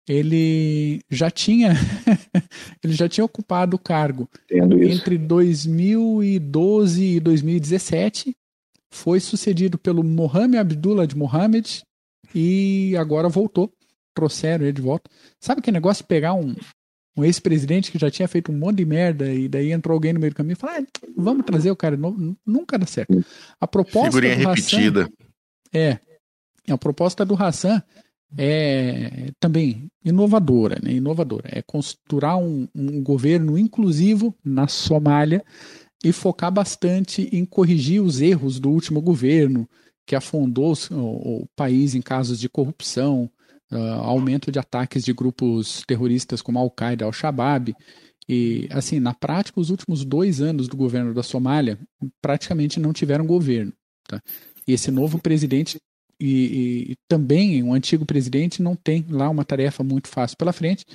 Ele 0.08 1.02
já 1.10 1.32
tinha 1.32 1.74
ele 2.84 2.94
já 2.94 3.08
tinha 3.08 3.24
ocupado 3.24 3.78
o 3.78 3.80
cargo 3.80 4.30
entre 4.52 5.18
2012 5.18 7.04
e 7.04 7.20
2017, 7.20 8.36
foi 8.92 9.20
sucedido 9.20 9.78
pelo 9.78 10.04
Mohamed 10.04 10.58
Abdullah 10.58 11.08
de 11.08 11.18
Mohamed 11.18 11.84
e 12.36 12.96
agora 12.98 13.30
voltou 13.30 13.72
trouxeram 14.14 14.64
ele 14.64 14.74
de 14.74 14.82
volta. 14.82 15.10
Sabe 15.40 15.62
que 15.62 15.72
negócio 15.72 16.04
de 16.04 16.08
pegar 16.08 16.34
um, 16.34 16.56
um 17.18 17.24
ex-presidente 17.24 17.92
que 17.92 18.00
já 18.00 18.10
tinha 18.10 18.28
feito 18.28 18.52
um 18.52 18.58
monte 18.58 18.78
de 18.78 18.86
merda 18.86 19.32
e 19.32 19.48
daí 19.48 19.72
entrou 19.72 19.94
alguém 19.94 20.14
no 20.14 20.20
meio 20.20 20.32
do 20.32 20.36
caminho 20.36 20.54
e 20.54 20.56
falou: 20.56 20.76
ah, 20.78 20.84
vamos 21.16 21.46
trazer 21.46 21.72
o 21.72 21.76
cara 21.76 21.96
novo. 21.96 22.36
Nunca 22.46 22.78
dá 22.78 22.86
certo. 22.86 23.24
A 23.60 23.68
proposta 23.68 24.12
Figurinha 24.12 24.36
do 24.36 24.50
repetida. 24.50 25.02
Hassan, 25.02 25.12
é. 25.74 26.00
A 26.70 26.78
proposta 26.78 27.26
do 27.26 27.36
Hassan 27.36 27.84
é 28.38 29.32
também 29.40 29.88
inovadora, 30.04 30.80
né? 30.82 30.94
Inovadora. 30.94 31.50
É 31.52 31.62
costurar 31.62 32.38
um, 32.38 32.68
um 32.74 33.04
governo 33.04 33.58
inclusivo 33.58 34.36
na 34.44 34.68
Somália 34.68 35.44
e 36.04 36.12
focar 36.12 36.52
bastante 36.52 37.30
em 37.32 37.46
corrigir 37.46 38.02
os 38.02 38.22
erros 38.22 38.60
do 38.60 38.70
último 38.70 39.02
governo, 39.02 39.70
que 40.06 40.16
afundou 40.16 40.74
o, 40.92 41.44
o 41.44 41.48
país 41.56 41.96
em 41.96 42.02
casos 42.02 42.40
de 42.40 42.50
corrupção, 42.50 43.30
uh, 43.74 44.02
aumento 44.02 44.52
de 44.52 44.60
ataques 44.60 45.04
de 45.04 45.14
grupos 45.14 45.84
terroristas 45.88 46.42
como 46.42 46.60
Al-Qaeda, 46.60 47.06
Al-Shabaab. 47.06 47.76
E, 48.28 48.68
assim, 48.72 49.00
na 49.00 49.14
prática, 49.14 49.60
os 49.60 49.70
últimos 49.70 50.06
dois 50.06 50.42
anos 50.42 50.68
do 50.68 50.78
governo 50.78 51.14
da 51.14 51.24
Somália 51.24 51.78
praticamente 52.22 52.80
não 52.80 52.94
tiveram 52.94 53.26
governo. 53.26 53.74
Tá? 54.08 54.22
E 54.66 54.74
esse 54.74 54.92
novo 54.92 55.20
presidente 55.20 55.78
e, 56.20 56.26
e, 56.26 56.92
e, 56.92 56.96
também 57.08 57.62
um 57.62 57.74
antigo 57.74 58.06
presidente 58.06 58.62
não 58.62 58.76
tem 58.76 59.06
lá 59.10 59.30
uma 59.30 59.44
tarefa 59.44 59.84
muito 59.84 60.08
fácil 60.08 60.38
pela 60.38 60.54
frente, 60.54 60.86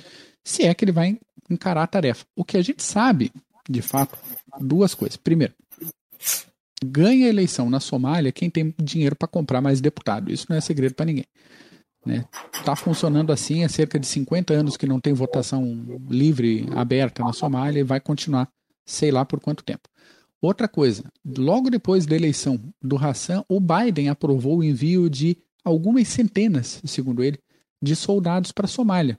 se 0.43 0.63
é 0.63 0.73
que 0.73 0.83
ele 0.83 0.91
vai 0.91 1.19
encarar 1.49 1.83
a 1.83 1.87
tarefa. 1.87 2.25
O 2.35 2.43
que 2.43 2.57
a 2.57 2.61
gente 2.61 2.81
sabe, 2.81 3.31
de 3.69 3.81
fato, 3.81 4.17
duas 4.59 4.95
coisas. 4.95 5.17
Primeiro, 5.17 5.53
ganha 6.83 7.27
eleição 7.27 7.69
na 7.69 7.79
Somália 7.79 8.31
quem 8.31 8.49
tem 8.49 8.73
dinheiro 8.81 9.15
para 9.15 9.27
comprar 9.27 9.61
mais 9.61 9.81
deputado. 9.81 10.31
Isso 10.31 10.47
não 10.49 10.57
é 10.57 10.61
segredo 10.61 10.95
para 10.95 11.05
ninguém. 11.05 11.25
Né? 12.05 12.25
Tá 12.63 12.75
funcionando 12.75 13.31
assim 13.31 13.63
há 13.63 13.69
cerca 13.69 13.99
de 13.99 14.07
50 14.07 14.53
anos 14.53 14.77
que 14.77 14.87
não 14.87 14.99
tem 14.99 15.13
votação 15.13 15.99
livre, 16.09 16.67
aberta 16.75 17.23
na 17.23 17.33
Somália 17.33 17.81
e 17.81 17.83
vai 17.83 17.99
continuar, 17.99 18.49
sei 18.85 19.11
lá 19.11 19.25
por 19.25 19.39
quanto 19.39 19.63
tempo. 19.63 19.89
Outra 20.41 20.69
coisa, 20.69 21.03
logo 21.37 21.69
depois 21.69 22.05
da 22.05 22.15
eleição 22.15 22.59
do 22.81 22.97
Hassan, 22.97 23.43
o 23.49 23.59
Biden 23.59 24.07
aprovou 24.07 24.59
o 24.59 24.63
envio 24.63 25.09
de 25.09 25.37
algumas 25.63 26.07
centenas, 26.07 26.81
segundo 26.85 27.21
ele, 27.21 27.37
de 27.81 27.95
soldados 27.95 28.51
para 28.51 28.65
a 28.65 28.69
Somália, 28.69 29.17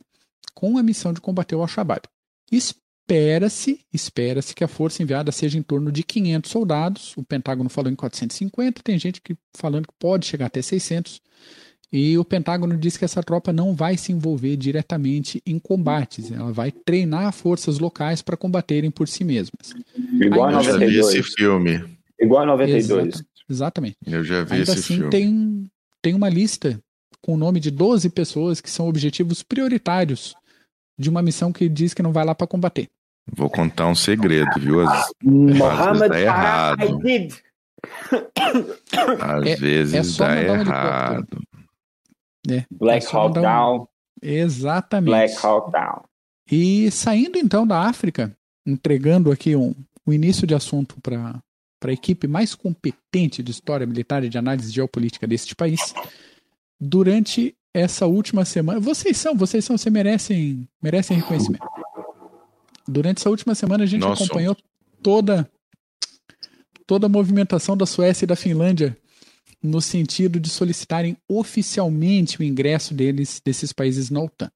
com 0.54 0.78
a 0.78 0.82
missão 0.82 1.12
de 1.12 1.20
combater 1.20 1.54
o 1.54 1.60
Al-Shabaab. 1.60 2.02
Espera-se, 2.50 3.84
espera-se 3.92 4.54
que 4.54 4.64
a 4.64 4.68
força 4.68 5.02
enviada 5.02 5.30
seja 5.30 5.58
em 5.58 5.62
torno 5.62 5.92
de 5.92 6.02
500 6.02 6.50
soldados. 6.50 7.16
O 7.16 7.22
Pentágono 7.22 7.68
falou 7.68 7.92
em 7.92 7.96
450, 7.96 8.82
tem 8.82 8.99
gente 8.99 9.20
que 9.20 9.37
falando 9.54 9.88
que 9.88 9.94
pode 9.99 10.26
chegar 10.26 10.46
até 10.46 10.62
600. 10.62 11.20
E 11.92 12.16
o 12.16 12.25
Pentágono 12.25 12.76
diz 12.76 12.97
que 12.97 13.04
essa 13.04 13.20
tropa 13.23 13.52
não 13.52 13.75
vai 13.75 13.97
se 13.97 14.12
envolver 14.12 14.56
diretamente 14.56 15.42
em 15.44 15.59
combates, 15.59 16.30
ela 16.30 16.52
vai 16.52 16.70
treinar 16.70 17.32
forças 17.32 17.80
locais 17.80 18.23
para 18.23 18.37
combaterem 18.37 18.90
por 18.92 19.09
si 19.09 19.25
mesmas. 19.25 19.75
Igual 20.20 20.49
a 20.49 20.52
92. 20.52 20.62
Eu 20.82 20.90
já 21.02 21.11
vi 21.11 21.18
esse 21.18 21.35
filme. 21.35 21.85
Igual 22.20 22.42
a 22.42 22.47
92. 22.47 23.06
Exata, 23.09 23.26
exatamente. 23.49 23.97
Eu 24.06 24.23
já 24.23 24.44
vi 24.44 24.52
Ainda 24.52 24.62
esse 24.62 24.73
assim, 24.80 24.94
filme. 24.97 25.11
Tem, 25.11 25.70
tem 26.00 26.14
uma 26.14 26.28
lista 26.28 26.80
com 27.20 27.35
o 27.35 27.37
nome 27.37 27.59
de 27.59 27.70
12 27.73 28.09
pessoas 28.11 28.61
que 28.61 28.70
são 28.70 28.88
objetivos 28.88 29.42
prioritários 29.42 30.35
de 30.97 31.11
uma 31.11 31.23
missão 31.23 31.52
que 31.52 31.68
diz 31.68 31.92
que 31.92 32.02
não 32.02 32.12
vai 32.12 32.25
lá 32.25 32.35
para 32.37 32.47
combater. 32.47 32.88
Vou 33.32 33.50
contar 33.50 33.88
um 33.88 33.94
segredo, 33.97 34.50
viu? 34.61 34.80
Às, 34.80 35.11
Mohammed 35.25 36.09
dá 36.09 36.20
errado. 36.20 36.85
I 36.85 36.99
did. 37.02 37.35
Às 39.20 39.47
É- 39.47 39.56
vezes 39.56 39.94
é 39.94 40.02
só 40.02 40.25
dá 40.25 40.42
errado. 40.42 41.26
É, 42.49 42.64
Black 42.70 43.06
é 43.06 43.16
Hawk 43.16 43.38
um- 43.38 43.42
Down. 43.42 43.88
Exatamente. 44.23 45.11
Black 45.11 45.47
Hawk 45.47 45.73
Down. 45.73 46.02
E 46.50 46.90
saindo 46.90 47.38
então 47.38 47.66
da 47.66 47.80
África, 47.88 48.37
entregando 48.66 49.30
aqui 49.30 49.54
um, 49.56 49.75
o 50.06 50.12
início 50.12 50.47
de 50.47 50.54
assunto 50.54 50.97
para 51.00 51.40
a 51.85 51.92
equipe 51.92 52.26
mais 52.26 52.54
competente 52.54 53.42
de 53.42 53.50
história 53.50 53.87
militar 53.87 54.25
e 54.25 54.28
de 54.28 54.37
análise 54.38 54.70
geopolítica 54.73 55.26
deste 55.26 55.54
país, 55.54 55.94
durante 56.80 57.54
essa 57.73 58.06
última 58.06 58.44
semana, 58.44 58.80
vocês 58.80 59.16
são, 59.16 59.35
vocês 59.37 59.64
são, 59.64 59.78
vocês 59.78 59.92
merecem, 59.92 60.68
merecem 60.82 61.16
reconhecimento. 61.16 61.66
Durante 62.88 63.18
essa 63.18 63.30
última 63.30 63.54
semana 63.54 63.85
a 63.85 63.87
gente 63.87 64.00
Nós 64.00 64.20
acompanhou 64.20 64.56
toda 65.02 65.49
toda 66.87 67.06
a 67.06 67.09
movimentação 67.09 67.76
da 67.76 67.87
Suécia 67.87 68.25
e 68.25 68.26
da 68.26 68.35
Finlândia 68.35 68.99
no 69.62 69.81
sentido 69.81 70.40
de 70.40 70.49
solicitarem 70.49 71.17
oficialmente 71.29 72.40
o 72.40 72.43
ingresso 72.43 72.95
deles 72.95 73.40
desses 73.45 73.73
países 73.73 74.11
na 74.11 74.21
OTAN. 74.21 74.50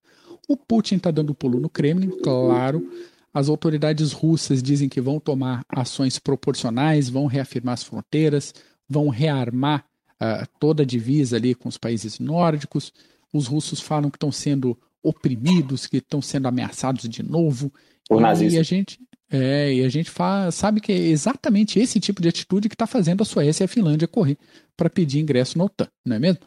O 0.48 0.56
Putin 0.56 0.96
está 0.96 1.10
dando 1.10 1.34
pulo 1.34 1.60
no 1.60 1.68
Kremlin, 1.68 2.10
claro. 2.22 2.90
As 3.32 3.48
autoridades 3.48 4.12
russas 4.12 4.62
dizem 4.62 4.88
que 4.88 5.00
vão 5.00 5.18
tomar 5.18 5.64
ações 5.68 6.18
proporcionais, 6.18 7.08
vão 7.08 7.26
reafirmar 7.26 7.74
as 7.74 7.82
fronteiras, 7.82 8.54
vão 8.88 9.08
rearmar 9.08 9.84
uh, 10.20 10.46
toda 10.60 10.82
a 10.82 10.86
divisa 10.86 11.36
ali 11.36 11.54
com 11.54 11.68
os 11.68 11.76
países 11.76 12.18
nórdicos. 12.18 12.92
Os 13.32 13.46
russos 13.46 13.80
falam 13.80 14.10
que 14.10 14.16
estão 14.16 14.30
sendo 14.30 14.78
oprimidos, 15.02 15.86
que 15.86 15.96
estão 15.96 16.22
sendo 16.22 16.46
ameaçados 16.46 17.08
de 17.08 17.22
novo. 17.22 17.72
Por 18.08 18.22
e 18.22 18.58
a 18.58 18.62
gente, 18.62 19.00
é, 19.30 19.74
e 19.74 19.84
a 19.84 19.88
gente 19.88 20.10
sabe 20.52 20.80
que 20.80 20.92
é 20.92 20.96
exatamente 20.96 21.80
esse 21.80 21.98
tipo 21.98 22.22
de 22.22 22.28
atitude 22.28 22.68
que 22.68 22.74
está 22.74 22.86
fazendo 22.86 23.22
a 23.22 23.26
Suécia 23.26 23.64
e 23.64 23.66
a 23.66 23.68
Finlândia 23.68 24.06
correr 24.06 24.38
para 24.76 24.90
pedir 24.90 25.20
ingresso 25.20 25.58
na 25.58 25.64
OTAN, 25.64 25.88
não 26.04 26.16
é 26.16 26.18
mesmo? 26.18 26.40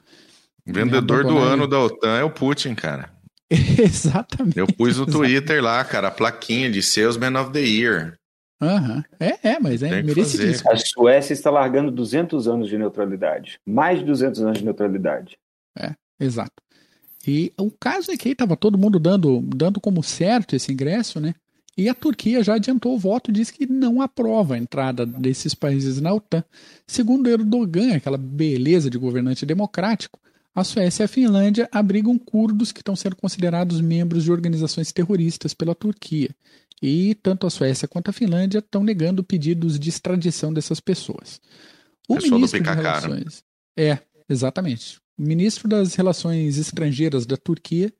Vendedor 0.66 1.24
do 1.24 1.38
ano 1.38 1.68
da 1.68 1.80
OTAN 1.80 2.18
é 2.18 2.24
o 2.24 2.30
Putin, 2.30 2.76
cara. 2.76 3.10
exatamente. 3.50 4.58
Eu 4.58 4.68
pus 4.68 4.98
no 4.98 5.06
Twitter 5.06 5.64
lá, 5.64 5.84
cara, 5.86 6.10
a 6.10 6.12
plaquinha 6.12 6.70
de 6.70 6.84
Salesman 6.84 7.40
of 7.40 7.52
the 7.52 7.62
Year. 7.62 8.18
Aham. 8.62 9.04
É, 9.20 9.50
é, 9.50 9.60
mas 9.60 9.84
é 9.84 9.90
Tem 9.90 10.00
que 10.02 10.08
merecidíssimo. 10.08 10.72
A 10.72 10.76
Suécia 10.76 11.32
está 11.32 11.50
largando 11.50 11.92
200 11.92 12.48
anos 12.48 12.68
de 12.68 12.78
neutralidade. 12.78 13.60
Mais 13.66 14.00
de 14.00 14.06
200 14.06 14.42
anos 14.42 14.58
de 14.58 14.66
neutralidade. 14.66 15.38
Exato. 16.20 16.54
E 17.26 17.54
o 17.58 17.70
caso 17.72 18.12
é 18.12 18.18
que 18.18 18.30
estava 18.30 18.56
todo 18.56 18.78
mundo 18.78 19.00
dando, 19.00 19.42
dando 19.42 19.80
como 19.80 20.02
certo 20.02 20.56
esse 20.56 20.72
ingresso, 20.72 21.20
né? 21.20 21.36
E 21.78 21.88
a 21.88 21.94
Turquia 21.94 22.44
já 22.44 22.56
adiantou 22.56 22.96
o 22.96 23.00
voto 23.00 23.30
e 23.30 23.34
disse 23.34 23.54
que 23.54 23.68
não 23.68 24.02
aprova 24.02 24.56
a 24.56 24.58
entrada 24.58 25.06
desses 25.06 25.54
países 25.54 26.02
na 26.02 26.12
OTAN. 26.12 26.44
Segundo 26.88 27.30
Erdogan, 27.30 27.96
aquela 27.96 28.18
beleza 28.18 28.90
de 28.90 28.98
governante 28.98 29.46
democrático, 29.46 30.20
a 30.56 30.64
Suécia 30.64 31.04
e 31.04 31.06
a 31.06 31.08
Finlândia 31.08 31.70
abrigam 31.72 32.18
curdos 32.18 32.72
que 32.72 32.82
estão 32.82 32.96
sendo 32.96 33.16
considerados 33.16 33.80
membros 33.80 34.24
de 34.24 34.32
organizações 34.32 34.92
terroristas 34.92 35.54
pela 35.54 35.76
Turquia. 35.76 36.32
E 36.82 37.14
tanto 37.22 37.46
a 37.46 37.50
Suécia 37.52 37.88
quanto 37.88 38.10
a 38.10 38.14
Finlândia 38.14 38.58
estão 38.58 38.84
negando 38.84 39.24
pedidos 39.24 39.78
de 39.78 39.90
extradição 39.90 40.52
dessas 40.52 40.80
pessoas. 40.80 41.40
O 42.10 42.16
do 42.16 42.32
ministro 42.32 42.60
de 42.60 42.66
né? 42.66 42.74
Relações. 42.74 43.44
É, 43.78 44.00
exatamente. 44.28 45.00
O 45.16 45.22
ministro 45.22 45.68
das 45.68 45.94
Relações 45.94 46.58
Estrangeiras 46.58 47.28
da 47.28 47.38
Turquia 47.38 47.94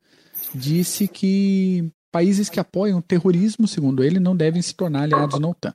disse 0.52 1.06
que 1.06 1.92
países 2.10 2.48
que 2.48 2.58
apoiam 2.60 2.98
o 2.98 3.02
terrorismo, 3.02 3.66
segundo 3.68 4.02
ele, 4.02 4.18
não 4.18 4.36
devem 4.36 4.62
se 4.62 4.74
tornar 4.74 5.02
aliados 5.02 5.38
na 5.38 5.48
OTAN. 5.48 5.72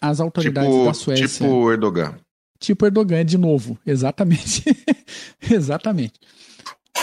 As 0.00 0.20
autoridades 0.20 0.70
da 0.70 0.78
Tipo, 0.92 0.94
Suécia. 0.94 1.28
tipo 1.28 1.70
Erdogan. 1.72 2.14
Tipo 2.58 2.86
Erdogan 2.86 3.24
de 3.24 3.38
novo, 3.38 3.78
exatamente. 3.86 4.64
exatamente. 5.50 6.14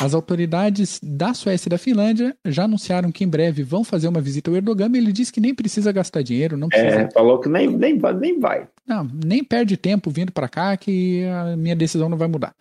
As 0.02 0.14
autoridades 0.14 1.00
da 1.04 1.34
Suécia 1.34 1.68
e 1.68 1.72
da 1.72 1.78
Finlândia 1.78 2.36
já 2.46 2.64
anunciaram 2.64 3.12
que 3.12 3.24
em 3.24 3.28
breve 3.28 3.64
vão 3.64 3.84
fazer 3.84 4.08
uma 4.08 4.22
visita 4.22 4.50
ao 4.50 4.56
Erdogan, 4.56 4.88
mas 4.88 4.98
ele 5.02 5.12
disse 5.12 5.34
que 5.34 5.42
nem 5.42 5.54
precisa 5.54 5.92
gastar 5.92 6.22
dinheiro, 6.22 6.56
não 6.56 6.70
precisa, 6.70 7.02
É, 7.02 7.12
falou 7.12 7.40
que 7.40 7.50
nem, 7.50 7.68
nem, 7.68 7.98
vai- 7.98 8.14
nem 8.14 8.40
vai. 8.40 8.68
não, 8.88 9.04
nem 9.26 9.44
perde 9.44 9.76
tempo 9.76 10.10
vindo 10.10 10.32
para 10.32 10.48
cá 10.48 10.78
que 10.78 11.26
a 11.26 11.58
minha 11.58 11.76
decisão 11.76 12.08
não 12.08 12.18
vai 12.18 12.28
mudar. 12.30 12.54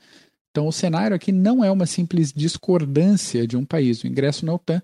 Então 0.51 0.67
o 0.67 0.73
cenário 0.73 1.15
aqui 1.15 1.31
não 1.31 1.63
é 1.63 1.71
uma 1.71 1.87
simples 1.87 2.33
discordância 2.33 3.47
de 3.47 3.57
um 3.57 3.65
país. 3.65 4.03
O 4.03 4.07
ingresso 4.09 4.45
na 4.45 4.55
OTAN 4.55 4.83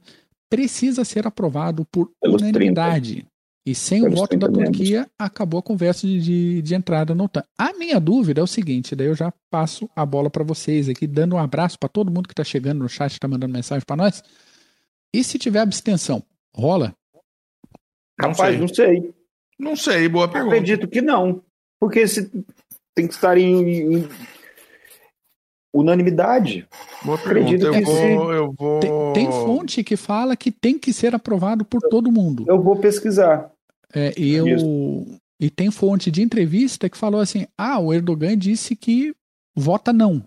precisa 0.55 1.05
ser 1.05 1.27
aprovado 1.27 1.85
por 1.87 2.11
Pelos 2.21 2.41
unanimidade. 2.41 3.27
E 3.67 3.75
sem 3.75 4.01
o 4.01 4.05
Pelos 4.05 4.21
voto 4.21 4.37
da 4.37 4.47
30 4.47 4.61
membros. 4.61 4.77
Turquia, 4.77 5.11
acabou 5.19 5.59
a 5.59 5.63
conversa 5.63 6.07
de, 6.07 6.21
de, 6.21 6.63
de 6.63 6.75
entrada 6.75 7.15
na 7.15 7.25
OTAN. 7.25 7.43
A 7.59 7.73
minha 7.73 7.99
dúvida 7.99 8.41
é 8.41 8.45
o 8.45 8.47
seguinte, 8.47 8.95
daí 8.95 9.07
eu 9.07 9.15
já 9.15 9.33
passo 9.51 9.89
a 9.97 10.05
bola 10.05 10.29
para 10.31 10.45
vocês 10.45 10.89
aqui, 10.89 11.07
dando 11.07 11.35
um 11.35 11.39
abraço 11.39 11.79
para 11.79 11.89
todo 11.89 12.11
mundo 12.11 12.29
que 12.29 12.33
está 12.33 12.45
chegando 12.45 12.81
no 12.81 12.89
chat, 12.89 13.13
está 13.13 13.27
mandando 13.27 13.53
mensagem 13.53 13.85
para 13.85 13.97
nós. 13.97 14.23
E 15.15 15.25
se 15.25 15.39
tiver 15.39 15.61
abstenção, 15.61 16.23
rola? 16.55 16.95
Não 18.21 18.31
Rapaz, 18.31 18.51
sei. 18.51 18.59
não 18.59 18.69
sei. 18.69 19.15
Não 19.59 19.77
sei, 19.77 20.09
boa 20.09 20.29
pergunta. 20.29 20.57
Acredito 20.57 20.87
que 20.87 21.01
não. 21.01 21.43
Porque 21.81 22.07
se 22.07 22.31
tem 22.95 23.09
que 23.09 23.15
estar 23.15 23.37
em, 23.39 23.97
em 23.97 24.09
unanimidade. 25.75 26.67
Boa 27.03 27.19
pergunta. 27.19 27.47
Acredito 27.47 27.67
Eu 27.67 27.73
que 27.73 27.83
vou, 27.83 28.33
eu 28.33 28.53
vou. 28.53 28.81
Tem, 28.81 28.91
tem 29.29 29.47
fonte 29.47 29.85
que 29.85 29.97
fala 29.97 30.37
que 30.37 30.51
tem 30.51 30.79
que 30.79 30.93
ser 30.93 31.15
aprovado 31.15 31.65
por 31.65 31.81
todo 31.81 32.13
mundo. 32.13 32.45
Eu 32.47 32.63
vou 32.63 32.77
pesquisar. 32.77 33.51
É, 33.95 34.13
e, 34.17 34.35
eu, 34.35 34.47
e 35.41 35.51
tem 35.51 35.71
fonte 35.71 36.11
de 36.11 36.23
entrevista 36.23 36.89
que 36.89 36.97
falou 36.97 37.21
assim: 37.21 37.47
ah, 37.57 37.79
o 37.79 37.93
Erdogan 37.93 38.37
disse 38.37 38.75
que 38.75 39.15
vota 39.55 39.93
não. 39.93 40.23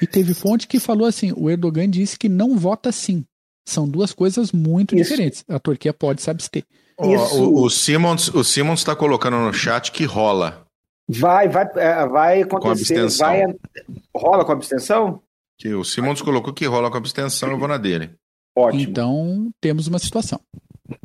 E 0.00 0.06
teve 0.06 0.34
fonte 0.34 0.66
que 0.66 0.80
falou 0.80 1.06
assim: 1.06 1.32
o 1.36 1.50
Erdogan 1.50 1.88
disse 1.88 2.18
que 2.18 2.28
não 2.28 2.56
vota 2.56 2.90
sim. 2.92 3.24
São 3.68 3.88
duas 3.88 4.12
coisas 4.12 4.52
muito 4.52 4.94
Isso. 4.94 5.10
diferentes. 5.10 5.44
A 5.48 5.58
Turquia 5.58 5.92
pode 5.92 6.22
se 6.22 6.30
abster. 6.30 6.64
Isso. 7.02 7.42
o, 7.42 7.64
o 7.64 7.70
Simons 7.70 8.28
o 8.28 8.42
Simons 8.42 8.80
está 8.80 8.96
colocando 8.96 9.36
no 9.36 9.52
chat 9.52 9.92
que 9.92 10.04
rola. 10.04 10.64
Vai, 11.08 11.48
vai, 11.48 11.68
é, 11.76 12.06
vai 12.06 12.42
acontecer. 12.42 12.98
abstenção. 12.98 13.26
Vai, 13.26 13.54
rola 14.14 14.44
com 14.44 14.52
abstenção? 14.52 15.22
Que 15.58 15.74
o 15.74 15.84
Simons 15.84 16.20
colocou 16.20 16.52
que 16.52 16.66
rola 16.66 16.90
com 16.90 16.96
abstenção, 16.96 17.50
eu 17.50 17.58
vou 17.58 17.68
na 17.68 17.78
dele. 17.78 18.10
Ótimo. 18.54 18.82
Então, 18.82 19.50
temos 19.60 19.86
uma 19.86 19.98
situação. 19.98 20.40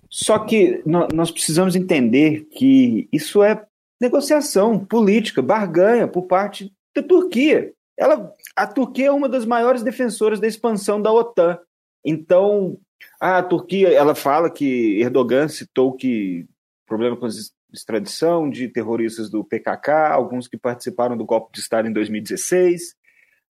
Só 0.10 0.40
que 0.40 0.84
nós 0.86 1.32
precisamos 1.32 1.76
entender 1.76 2.48
que 2.52 3.08
isso 3.12 3.42
é 3.42 3.66
negociação 4.00 4.84
política, 4.84 5.42
barganha 5.42 6.08
por 6.08 6.24
parte 6.24 6.72
da 6.96 7.02
Turquia. 7.02 7.72
Ela, 7.98 8.34
a 8.56 8.68
Turquia 8.68 9.08
é 9.08 9.12
uma 9.12 9.30
das 9.30 9.46
maiores 9.46 9.84
defensoras 9.84 10.40
da 10.40 10.48
expansão 10.48 11.02
da 11.02 11.14
OTAN. 11.14 11.60
Então, 12.04 12.78
a 13.20 13.42
Turquia, 13.44 13.90
ela 13.90 14.16
fala 14.16 14.50
que 14.50 15.00
Erdogan 15.00 15.48
citou 15.48 15.94
que 15.94 16.46
problema 16.86 17.16
com 17.16 17.28
extradição 17.72 18.50
de 18.50 18.68
terroristas 18.68 19.30
do 19.30 19.46
PKK, 19.46 20.12
alguns 20.12 20.48
que 20.48 20.58
participaram 20.58 21.16
do 21.16 21.26
golpe 21.26 21.54
de 21.54 21.62
Estado 21.62 21.88
em 21.88 21.94
2016, 21.94 22.96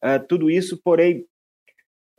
uh, 0.04 0.26
tudo 0.28 0.50
isso, 0.50 0.80
porém, 0.84 1.26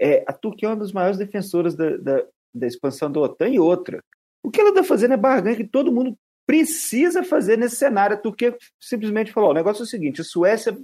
é, 0.01 0.25
a 0.27 0.33
Turquia 0.33 0.69
é 0.69 0.71
uma 0.71 0.79
das 0.79 0.93
maiores 0.93 1.19
defensoras 1.19 1.75
da, 1.75 1.97
da, 1.97 2.25
da 2.55 2.67
expansão 2.67 3.11
da 3.11 3.21
OTAN 3.21 3.49
e 3.49 3.61
outra. 3.61 4.03
O 4.43 4.51
que 4.51 4.61
ela 4.61 4.71
está 4.71 4.83
fazendo 4.83 5.15
é 5.15 5.17
barganha 5.17 5.57
que 5.57 5.69
todo 5.69 5.93
mundo 5.93 6.19
precisa 6.47 7.23
fazer 7.23 7.57
nesse 7.57 7.77
cenário. 7.77 8.17
A 8.17 8.21
Turquia 8.21 8.57
simplesmente 8.81 9.33
falou: 9.33 9.51
o 9.51 9.55
negócio 9.55 9.83
é 9.83 9.85
o 9.85 9.89
seguinte: 9.89 10.21
a 10.21 10.25
Suécia 10.25 10.77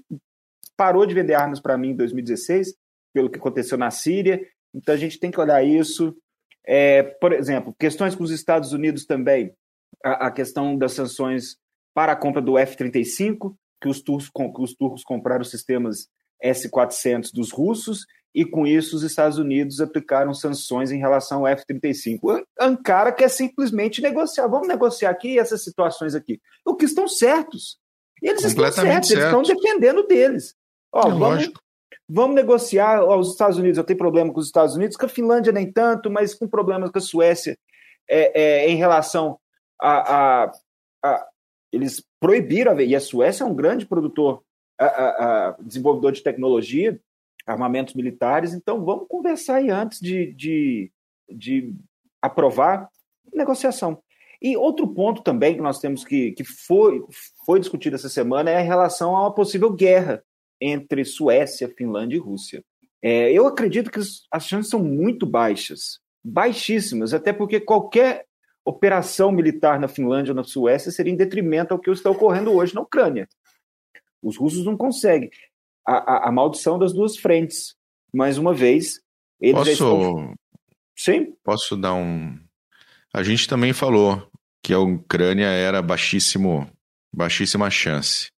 parou 0.76 1.04
de 1.04 1.14
vender 1.14 1.34
armas 1.34 1.60
para 1.60 1.76
mim 1.76 1.90
em 1.90 1.96
2016, 1.96 2.74
pelo 3.12 3.28
que 3.28 3.38
aconteceu 3.38 3.76
na 3.76 3.90
Síria, 3.90 4.46
então 4.72 4.94
a 4.94 4.98
gente 4.98 5.18
tem 5.18 5.30
que 5.30 5.40
olhar 5.40 5.62
isso. 5.64 6.16
É, 6.64 7.02
por 7.02 7.32
exemplo, 7.32 7.74
questões 7.78 8.14
com 8.14 8.22
os 8.22 8.30
Estados 8.30 8.72
Unidos 8.72 9.04
também, 9.04 9.52
a, 10.04 10.26
a 10.26 10.30
questão 10.30 10.76
das 10.76 10.92
sanções 10.92 11.56
para 11.94 12.12
a 12.12 12.16
compra 12.16 12.40
do 12.40 12.56
F-35, 12.56 13.56
que 13.82 13.88
os 13.88 14.00
turcos, 14.00 14.30
que 14.30 14.62
os 14.62 14.74
turcos 14.74 15.02
compraram 15.02 15.42
sistemas 15.44 16.08
S-400 16.42 17.30
dos 17.32 17.50
russos, 17.50 18.06
e 18.34 18.44
com 18.44 18.66
isso 18.66 18.94
os 18.96 19.02
Estados 19.02 19.38
Unidos 19.38 19.80
aplicaram 19.80 20.32
sanções 20.34 20.90
em 20.92 20.98
relação 20.98 21.40
ao 21.40 21.48
F-35. 21.48 22.42
Ankara 22.60 23.10
quer 23.10 23.28
simplesmente 23.28 24.00
negociar. 24.00 24.46
Vamos 24.46 24.68
negociar 24.68 25.10
aqui 25.10 25.38
essas 25.38 25.64
situações 25.64 26.14
aqui. 26.14 26.40
O 26.64 26.76
que 26.76 26.84
estão 26.84 27.08
certos. 27.08 27.78
Eles 28.22 28.44
estão 28.44 28.70
certos, 28.70 29.10
eles 29.10 29.24
estão 29.24 29.42
defendendo 29.42 30.06
deles. 30.06 30.54
Ó, 30.92 31.08
é 31.08 31.10
vamos, 31.10 31.50
vamos 32.08 32.36
negociar. 32.36 33.02
Ó, 33.02 33.18
os 33.18 33.30
Estados 33.30 33.58
Unidos, 33.58 33.78
eu 33.78 33.84
tenho 33.84 33.98
problema 33.98 34.32
com 34.32 34.40
os 34.40 34.46
Estados 34.46 34.76
Unidos, 34.76 34.96
com 34.96 35.06
a 35.06 35.08
Finlândia 35.08 35.52
nem 35.52 35.70
tanto, 35.72 36.10
mas 36.10 36.34
com 36.34 36.46
problemas 36.46 36.90
com 36.90 36.98
a 36.98 37.02
Suécia 37.02 37.56
é, 38.08 38.40
é, 38.40 38.70
em 38.70 38.76
relação 38.76 39.38
a, 39.80 40.44
a, 40.44 40.52
a, 41.04 41.26
Eles 41.72 42.02
proibiram, 42.20 42.78
e 42.80 42.94
a 42.94 43.00
Suécia 43.00 43.44
é 43.44 43.46
um 43.46 43.54
grande 43.54 43.86
produtor, 43.86 44.42
a, 44.86 45.56
desenvolvedor 45.60 46.12
de 46.12 46.22
tecnologia, 46.22 47.00
armamentos 47.46 47.94
militares, 47.94 48.52
então 48.52 48.84
vamos 48.84 49.06
conversar 49.08 49.56
aí 49.56 49.70
antes 49.70 50.00
de, 50.00 50.32
de, 50.34 50.92
de 51.28 51.74
aprovar 52.20 52.88
negociação. 53.32 54.02
E 54.40 54.56
outro 54.56 54.86
ponto 54.86 55.22
também 55.22 55.54
que 55.54 55.60
nós 55.60 55.80
temos 55.80 56.04
que, 56.04 56.32
que 56.32 56.44
foi, 56.44 57.02
foi 57.44 57.58
discutido 57.58 57.96
essa 57.96 58.08
semana 58.08 58.50
é 58.50 58.60
em 58.60 58.66
relação 58.66 59.16
a 59.16 59.22
uma 59.22 59.34
possível 59.34 59.72
guerra 59.72 60.22
entre 60.60 61.04
Suécia, 61.04 61.72
Finlândia 61.76 62.16
e 62.16 62.20
Rússia. 62.20 62.62
É, 63.02 63.32
eu 63.32 63.46
acredito 63.46 63.90
que 63.90 64.00
as 64.30 64.46
chances 64.46 64.70
são 64.70 64.82
muito 64.82 65.24
baixas, 65.24 66.00
baixíssimas, 66.22 67.14
até 67.14 67.32
porque 67.32 67.60
qualquer 67.60 68.26
operação 68.64 69.32
militar 69.32 69.80
na 69.80 69.88
Finlândia 69.88 70.32
ou 70.32 70.36
na 70.36 70.44
Suécia 70.44 70.92
seria 70.92 71.12
em 71.12 71.16
detrimento 71.16 71.72
ao 71.72 71.80
que 71.80 71.90
está 71.90 72.10
ocorrendo 72.10 72.52
hoje 72.52 72.74
na 72.74 72.82
Ucrânia. 72.82 73.28
Os 74.22 74.36
russos 74.36 74.64
não 74.64 74.76
conseguem. 74.76 75.30
A, 75.86 75.96
a, 75.96 76.28
a 76.28 76.32
maldição 76.32 76.78
das 76.78 76.92
duas 76.92 77.16
frentes. 77.16 77.74
Mais 78.12 78.38
uma 78.38 78.54
vez, 78.54 79.00
eles 79.40 79.58
Posso... 79.58 79.70
estão... 79.70 80.34
Sim? 80.96 81.34
Posso 81.44 81.76
dar 81.76 81.94
um. 81.94 82.38
A 83.14 83.22
gente 83.22 83.46
também 83.46 83.72
falou 83.72 84.28
que 84.62 84.72
a 84.72 84.80
Ucrânia 84.80 85.46
era 85.46 85.80
baixíssimo, 85.80 86.68
baixíssima 87.14 87.70
chance. 87.70 88.30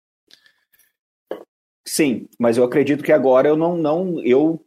Sim, 1.87 2.29
mas 2.39 2.59
eu 2.59 2.65
acredito 2.65 3.05
que 3.05 3.13
agora 3.13 3.49
eu 3.49 3.57
não, 3.57 3.77
não, 3.77 4.21
eu 4.23 4.63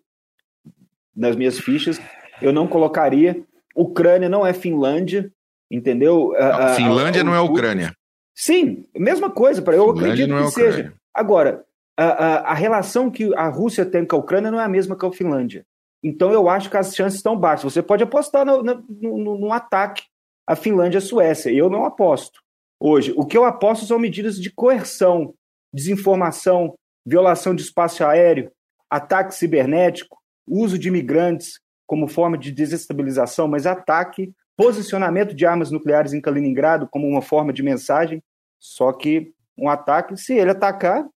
nas 1.16 1.36
minhas 1.36 1.60
fichas 1.60 2.00
eu 2.42 2.52
não 2.52 2.68
colocaria. 2.68 3.46
Ucrânia 3.76 4.28
não 4.28 4.46
é 4.46 4.54
Finlândia, 4.54 5.32
entendeu? 5.70 6.36
A, 6.36 6.70
Finlândia 6.76 7.22
a, 7.22 7.24
a, 7.24 7.26
não 7.26 7.36
é 7.36 7.40
Ucrânia. 7.40 7.94
Sim, 8.34 8.86
mesma 8.96 9.30
coisa. 9.30 9.62
para 9.62 9.76
eu 9.76 9.94
Finlândia 9.94 10.26
acredito 10.26 10.34
é 10.34 10.38
que 10.40 10.44
é 10.44 10.50
seja. 10.50 10.94
Agora, 11.14 11.66
a, 11.98 12.54
relação 12.54 13.12
que 13.12 13.34
a 13.36 13.48
Rússia 13.48 13.86
tem 13.86 14.06
com 14.06 14.16
a 14.16 14.20
Ucrânia 14.20 14.52
não 14.52 14.60
é 14.60 14.64
a 14.64 14.70
mesma 14.70 14.98
que 14.98 15.06
a 15.06 15.12
Finlândia. 15.12 15.66
Então 16.04 16.32
eu 16.32 16.50
acho 16.50 16.70
que 16.70 16.78
as 16.78 16.96
chances 16.96 17.18
estão 17.18 17.38
baixas. 17.38 17.74
Você 17.74 17.82
pode 17.82 18.04
apostar 18.04 18.46
no, 18.46 18.64
no, 18.64 18.84
no, 18.90 19.38
no 19.38 19.54
ataque 19.54 20.04
à 20.48 20.56
Finlândia-Suécia. 20.56 21.52
Eu 21.52 21.70
não 21.70 21.86
aposto. 21.86 22.42
Hoje, 22.80 23.14
o 23.16 23.26
que 23.26 23.38
eu 23.38 23.46
aposto 23.46 23.86
são 23.86 24.00
medidas 24.00 24.38
de 24.38 24.52
coerção, 24.52 25.36
desinformação, 25.72 26.74
violação 27.06 27.54
de 27.54 27.62
espaço 27.62 28.04
aéreo, 28.04 28.52
ataque 28.90 29.36
cibernético, 29.36 30.18
uso 30.48 30.80
de 30.80 30.88
imigrantes 30.88 31.60
como 31.86 32.08
forma 32.08 32.38
de 32.38 32.52
desestabilização, 32.52 33.48
mas 33.48 33.68
ataque, 33.68 34.34
posicionamento 34.58 35.36
de 35.36 35.46
armas 35.46 35.70
nucleares 35.70 36.14
em 36.14 36.22
Kaliningrado 36.22 36.88
como 36.90 37.08
uma 37.08 37.22
forma 37.22 37.54
de 37.54 37.62
mensagem. 37.62 38.24
Só 38.60 38.92
que 38.94 39.34
um 39.58 39.70
ataque, 39.70 40.18
se 40.18 40.34
ele 40.34 40.52
atacar, 40.52 41.08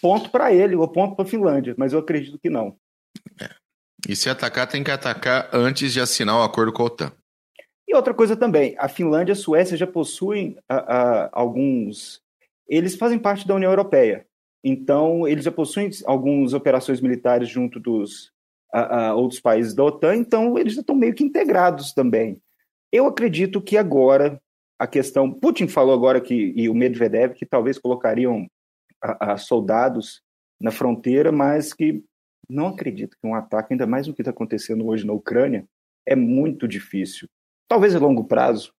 ponto 0.00 0.30
para 0.30 0.52
ele 0.52 0.76
ou 0.76 0.88
ponto 0.88 1.16
para 1.16 1.24
a 1.24 1.28
Finlândia, 1.28 1.74
mas 1.78 1.92
eu 1.92 1.98
acredito 1.98 2.38
que 2.38 2.50
não. 2.50 2.76
É. 3.40 3.50
E 4.08 4.16
se 4.16 4.28
atacar, 4.28 4.66
tem 4.66 4.82
que 4.82 4.90
atacar 4.90 5.48
antes 5.52 5.92
de 5.92 6.00
assinar 6.00 6.36
o 6.36 6.42
acordo 6.42 6.72
com 6.72 6.82
a 6.82 6.86
OTAN. 6.86 7.12
E 7.86 7.94
outra 7.94 8.12
coisa 8.14 8.36
também, 8.36 8.74
a 8.78 8.88
Finlândia 8.88 9.32
e 9.32 9.34
a 9.34 9.36
Suécia 9.36 9.76
já 9.76 9.86
possuem 9.86 10.56
a, 10.68 10.76
a, 10.76 11.30
alguns. 11.32 12.20
Eles 12.68 12.96
fazem 12.96 13.18
parte 13.18 13.46
da 13.46 13.54
União 13.54 13.70
Europeia. 13.70 14.26
Então, 14.64 15.26
eles 15.26 15.44
já 15.44 15.52
possuem 15.52 15.90
algumas 16.06 16.52
operações 16.52 17.00
militares 17.00 17.48
junto 17.48 17.78
dos 17.78 18.32
a, 18.72 19.08
a 19.08 19.14
outros 19.14 19.40
países 19.40 19.74
da 19.74 19.84
OTAN, 19.84 20.16
então 20.16 20.58
eles 20.58 20.74
já 20.74 20.80
estão 20.80 20.96
meio 20.96 21.14
que 21.14 21.22
integrados 21.22 21.92
também. 21.92 22.40
Eu 22.90 23.06
acredito 23.06 23.60
que 23.60 23.76
agora 23.76 24.40
a 24.78 24.86
questão. 24.86 25.32
Putin 25.32 25.68
falou 25.68 25.94
agora 25.94 26.20
que, 26.20 26.52
e 26.56 26.68
o 26.68 26.74
Medvedev, 26.74 27.34
que 27.34 27.46
talvez 27.46 27.78
colocariam 27.78 28.46
a, 29.02 29.32
a 29.32 29.36
soldados 29.36 30.22
na 30.60 30.70
fronteira, 30.70 31.32
mas 31.32 31.72
que 31.72 32.04
não 32.48 32.68
acredito 32.68 33.16
que 33.20 33.26
um 33.26 33.34
ataque, 33.34 33.72
ainda 33.72 33.86
mais 33.86 34.08
o 34.08 34.14
que 34.14 34.22
está 34.22 34.30
acontecendo 34.30 34.86
hoje 34.86 35.06
na 35.06 35.12
Ucrânia, 35.12 35.64
é 36.06 36.14
muito 36.14 36.68
difícil. 36.68 37.28
Talvez 37.68 37.94
a 37.94 37.98
longo 37.98 38.24
prazo. 38.24 38.72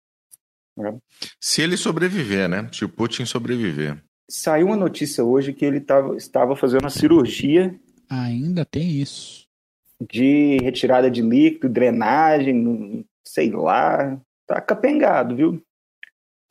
Né? 0.77 0.97
Se 1.41 1.63
ele 1.63 1.77
sobreviver, 1.77 2.49
né? 2.49 2.69
Se 2.73 2.85
o 2.85 2.89
Putin 2.89 3.25
sobreviver. 3.25 4.03
Saiu 4.31 4.67
uma 4.67 4.77
notícia 4.77 5.25
hoje 5.25 5.53
que 5.53 5.65
ele 5.65 5.81
tava, 5.81 6.17
estava 6.17 6.57
fazendo 6.57 6.83
uma 6.83 6.91
cirurgia. 6.91 7.79
Ainda 8.09 8.65
tem 8.65 9.01
isso. 9.01 9.47
De 10.11 10.59
retirada 10.59 11.11
de 11.11 11.23
líquido, 11.23 11.69
drenagem, 11.69 13.05
sei 13.25 13.51
lá. 13.51 14.21
Tá 14.47 14.61
capengado, 14.61 15.37
viu? 15.37 15.63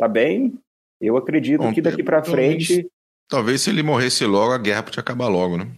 Tá 0.02 0.08
bem. 0.08 0.60
Eu 1.00 1.16
acredito 1.16 1.62
Bom, 1.62 1.72
que 1.72 1.80
daqui 1.80 2.02
para 2.02 2.24
frente. 2.24 2.90
Talvez 3.30 3.62
se 3.62 3.70
ele 3.70 3.84
morresse 3.84 4.26
logo, 4.26 4.52
a 4.52 4.58
guerra 4.58 4.82
podia 4.82 5.00
acabar 5.00 5.28
logo, 5.28 5.58
né? 5.58 5.72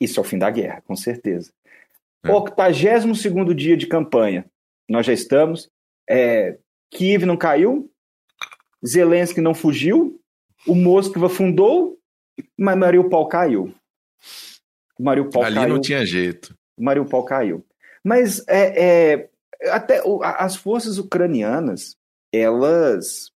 Isso 0.00 0.18
é 0.18 0.22
o 0.22 0.24
fim 0.24 0.38
da 0.38 0.50
guerra, 0.50 0.80
com 0.86 0.96
certeza. 0.96 1.52
É. 2.24 2.32
82 2.32 3.54
dia 3.54 3.76
de 3.76 3.86
campanha. 3.86 4.46
Nós 4.88 5.04
já 5.04 5.12
estamos. 5.12 5.68
É, 6.08 6.56
Kiev 6.90 7.26
não 7.26 7.36
caiu, 7.36 7.90
Zelensky 8.86 9.42
não 9.42 9.52
fugiu, 9.52 10.18
o 10.66 10.74
Moskva 10.74 11.28
fundou, 11.28 11.98
mas 12.56 12.78
Mariupol 12.78 13.28
caiu. 13.28 13.74
Mariupol 14.98 15.42
Ali 15.44 15.56
caiu. 15.56 15.68
não 15.68 15.78
tinha 15.78 16.06
jeito. 16.06 16.56
Mariupol 16.78 17.22
caiu. 17.22 17.66
Mas 18.02 18.42
é, 18.48 19.12
é, 19.12 19.30
até 19.70 20.00
as 20.22 20.56
forças 20.56 20.96
ucranianas, 20.96 21.98
elas, 22.40 23.30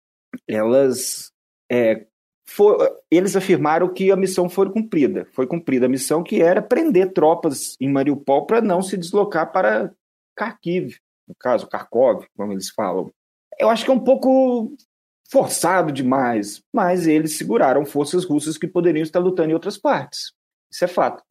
elas 0.48 1.32
é, 1.72 2.06
for, 2.46 3.00
eles 3.12 3.36
afirmaram 3.36 3.94
que 3.94 4.12
a 4.12 4.16
missão 4.16 4.50
foi 4.50 4.72
cumprida. 4.72 5.28
Foi 5.32 5.46
cumprida 5.46 5.86
a 5.86 5.90
missão 5.90 6.24
que 6.24 6.42
era 6.42 6.62
prender 6.62 7.14
tropas 7.14 7.76
em 7.80 7.90
Mariupol 7.90 8.46
para 8.46 8.62
não 8.62 8.82
se 8.82 8.98
deslocar 8.98 9.52
para 9.52 9.94
Kharkiv, 10.38 10.98
no 11.28 11.36
caso, 11.36 11.68
Kharkov, 11.68 12.26
como 12.36 12.52
eles 12.52 12.70
falam. 12.70 13.12
Eu 13.60 13.70
acho 13.70 13.86
que 13.86 13.92
é 13.92 13.94
um 13.94 14.04
pouco 14.04 14.76
forçado 15.30 15.92
demais, 15.92 16.62
mas 16.74 17.06
eles 17.06 17.38
seguraram 17.38 17.86
forças 17.86 18.26
russas 18.26 18.58
que 18.58 18.68
poderiam 18.68 19.04
estar 19.04 19.20
lutando 19.20 19.52
em 19.52 19.54
outras 19.54 19.78
partes. 19.78 20.34
Isso 20.72 20.86
é 20.86 20.88
fato. 20.88 21.24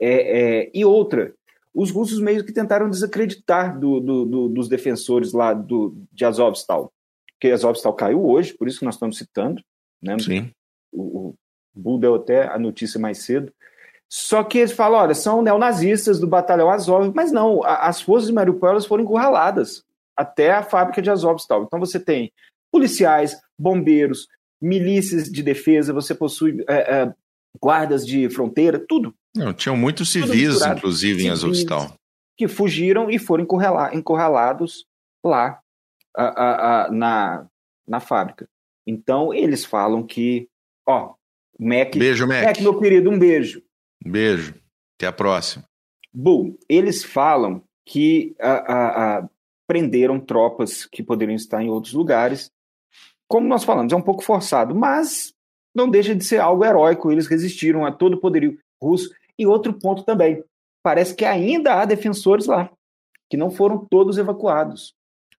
É, 0.00 0.62
é, 0.62 0.70
e 0.72 0.84
outra, 0.84 1.34
os 1.74 1.90
russos 1.90 2.20
meio 2.20 2.44
que 2.44 2.52
tentaram 2.52 2.88
desacreditar 2.88 3.78
do, 3.78 4.00
do, 4.00 4.24
do, 4.24 4.48
dos 4.48 4.68
defensores 4.68 5.32
lá 5.32 5.52
do, 5.52 5.96
de 6.12 6.24
Azovstal, 6.24 6.92
que 7.40 7.50
Azovstal 7.50 7.94
caiu 7.94 8.24
hoje, 8.24 8.54
por 8.54 8.66
isso 8.66 8.78
que 8.78 8.84
nós 8.84 8.94
estamos 8.94 9.18
citando, 9.18 9.62
né? 10.02 10.18
Sim. 10.18 10.50
O, 10.92 11.28
o 11.28 11.34
Bull 11.74 11.98
deu 11.98 12.14
até 12.14 12.48
a 12.48 12.58
notícia 12.58 12.98
mais 12.98 13.18
cedo. 13.18 13.52
Só 14.10 14.42
que 14.42 14.58
eles 14.58 14.72
falam, 14.72 15.00
olha, 15.00 15.14
são 15.14 15.42
neonazistas 15.42 16.18
do 16.18 16.26
batalhão 16.26 16.70
Azov, 16.70 17.12
mas 17.14 17.30
não, 17.30 17.62
as 17.62 18.00
forças 18.00 18.28
de 18.28 18.34
Mariupol 18.34 18.70
elas 18.70 18.86
foram 18.86 19.04
encurraladas 19.04 19.84
até 20.16 20.50
a 20.50 20.62
fábrica 20.62 21.02
de 21.02 21.10
Azovstal. 21.10 21.64
Então 21.64 21.78
você 21.78 22.00
tem 22.00 22.32
policiais, 22.72 23.38
bombeiros, 23.58 24.26
milícias 24.60 25.30
de 25.30 25.42
defesa, 25.42 25.92
você 25.92 26.14
possui 26.14 26.64
é, 26.68 27.02
é, 27.02 27.14
guardas 27.60 28.06
de 28.06 28.28
fronteira, 28.30 28.82
tudo. 28.88 29.14
Não, 29.38 29.54
tinham 29.54 29.76
muitos 29.76 30.10
civis, 30.10 30.60
inclusive, 30.62 31.24
em 31.24 31.30
Azovstal. 31.30 31.94
Que 32.36 32.48
fugiram 32.48 33.10
e 33.10 33.18
foram 33.18 33.46
encurralados 33.92 34.84
lá 35.24 35.60
a, 36.16 36.24
a, 36.24 36.86
a, 36.86 36.90
na, 36.90 37.46
na 37.86 38.00
fábrica. 38.00 38.48
Então, 38.86 39.32
eles 39.32 39.64
falam 39.64 40.04
que, 40.04 40.48
ó, 40.86 41.14
Mac. 41.58 41.94
Beijo, 41.96 42.26
Mac. 42.26 42.44
Mac, 42.44 42.60
meu 42.60 42.78
querido, 42.78 43.10
um 43.10 43.18
beijo. 43.18 43.62
Beijo. 44.04 44.54
Até 44.96 45.06
a 45.06 45.12
próxima. 45.12 45.64
Bom, 46.12 46.56
eles 46.68 47.04
falam 47.04 47.62
que 47.86 48.34
prenderam 49.66 50.18
tropas 50.18 50.86
que 50.86 51.02
poderiam 51.02 51.36
estar 51.36 51.62
em 51.62 51.68
outros 51.68 51.92
lugares. 51.92 52.50
Como 53.28 53.46
nós 53.46 53.62
falamos, 53.62 53.92
é 53.92 53.96
um 53.96 54.02
pouco 54.02 54.22
forçado, 54.22 54.74
mas 54.74 55.34
não 55.74 55.88
deixa 55.88 56.14
de 56.14 56.24
ser 56.24 56.40
algo 56.40 56.64
heróico. 56.64 57.12
Eles 57.12 57.26
resistiram 57.26 57.84
a 57.84 57.92
todo 57.92 58.14
o 58.14 58.20
poderio 58.20 58.58
russo. 58.82 59.10
E 59.38 59.46
outro 59.46 59.72
ponto 59.72 60.02
também: 60.02 60.42
parece 60.82 61.14
que 61.14 61.24
ainda 61.24 61.74
há 61.74 61.84
defensores 61.84 62.46
lá, 62.46 62.70
que 63.30 63.36
não 63.36 63.50
foram 63.50 63.86
todos 63.90 64.18
evacuados. 64.18 64.94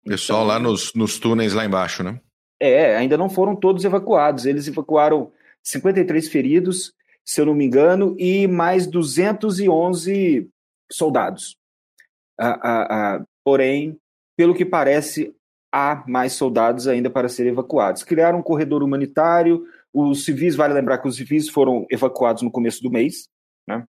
Pessoal 0.05 0.43
então, 0.43 0.47
lá 0.47 0.59
nos, 0.59 0.93
nos 0.93 1.19
túneis 1.19 1.53
lá 1.53 1.65
embaixo, 1.65 2.03
né? 2.03 2.19
É, 2.59 2.95
ainda 2.95 3.17
não 3.17 3.29
foram 3.29 3.55
todos 3.55 3.85
evacuados. 3.85 4.45
Eles 4.45 4.67
evacuaram 4.67 5.31
53 5.63 6.27
feridos, 6.27 6.93
se 7.23 7.39
eu 7.39 7.45
não 7.45 7.53
me 7.53 7.65
engano, 7.65 8.15
e 8.17 8.47
mais 8.47 8.87
211 8.87 10.49
soldados. 10.91 11.55
Ah, 12.39 12.59
ah, 12.61 12.87
ah, 12.89 13.25
porém, 13.43 13.97
pelo 14.37 14.55
que 14.55 14.65
parece, 14.65 15.33
há 15.71 16.03
mais 16.07 16.33
soldados 16.33 16.87
ainda 16.87 17.09
para 17.09 17.29
serem 17.29 17.51
evacuados. 17.51 18.03
Criaram 18.03 18.39
um 18.39 18.43
corredor 18.43 18.81
humanitário, 18.81 19.65
os 19.93 20.25
civis, 20.25 20.55
vale 20.55 20.73
lembrar 20.73 20.99
que 20.99 21.07
os 21.07 21.15
civis 21.15 21.49
foram 21.49 21.85
evacuados 21.89 22.41
no 22.41 22.51
começo 22.51 22.81
do 22.81 22.91
mês, 22.91 23.27
né? 23.69 23.85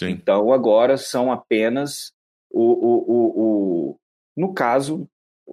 Sim. 0.00 0.10
Então 0.10 0.52
agora 0.52 0.96
são 0.96 1.32
apenas 1.32 2.12
o, 2.50 2.62
o, 2.62 3.04
o, 3.10 3.40
o, 3.90 4.00
no 4.36 4.54
caso, 4.54 5.08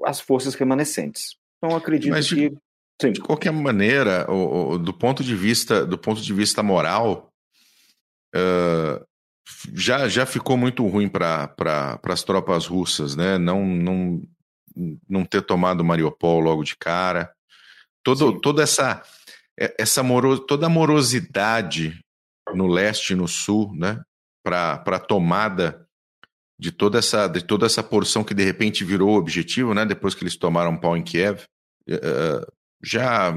as 0.05 0.19
forças 0.19 0.53
remanescentes. 0.55 1.35
Então 1.57 1.75
acredito 1.75 2.11
Mas 2.11 2.27
de, 2.27 2.35
que 2.35 2.57
sim. 3.01 3.11
de 3.13 3.21
qualquer 3.21 3.51
maneira, 3.51 4.29
o, 4.31 4.77
do 4.77 4.93
ponto 4.93 5.23
de 5.23 5.35
vista 5.35 5.85
do 5.85 5.97
ponto 5.97 6.21
de 6.21 6.33
vista 6.33 6.61
moral, 6.61 7.29
uh, 8.35 9.03
já, 9.73 10.07
já 10.07 10.25
ficou 10.25 10.57
muito 10.57 10.85
ruim 10.87 11.09
para 11.09 11.47
pra, 11.47 11.99
as 12.09 12.23
tropas 12.23 12.65
russas, 12.65 13.15
né? 13.15 13.37
Não, 13.37 13.65
não, 13.65 14.21
não 15.07 15.25
ter 15.25 15.41
tomado 15.41 15.83
Mariupol 15.83 16.39
logo 16.39 16.63
de 16.63 16.75
cara. 16.75 17.33
Todo, 18.03 18.39
toda 18.41 18.61
essa, 18.61 19.01
essa 19.57 20.03
moro, 20.03 20.37
toda 20.39 20.65
a 20.65 20.69
morosidade 20.69 22.02
no 22.53 22.67
leste 22.67 23.13
e 23.13 23.15
no 23.15 23.27
sul, 23.27 23.71
né? 23.75 24.01
Para 24.43 24.83
a 24.85 24.99
tomada 24.99 25.87
de 26.59 26.71
toda 26.71 26.99
essa 26.99 27.27
de 27.27 27.41
toda 27.41 27.65
essa 27.65 27.83
porção 27.83 28.23
que 28.23 28.33
de 28.33 28.43
repente 28.43 28.83
virou 28.83 29.17
objetivo, 29.17 29.73
né? 29.73 29.85
Depois 29.85 30.15
que 30.15 30.23
eles 30.23 30.35
tomaram 30.35 30.77
pau 30.77 30.95
em 30.95 31.03
Kiev, 31.03 31.43
uh, 31.89 32.51
já 32.81 33.33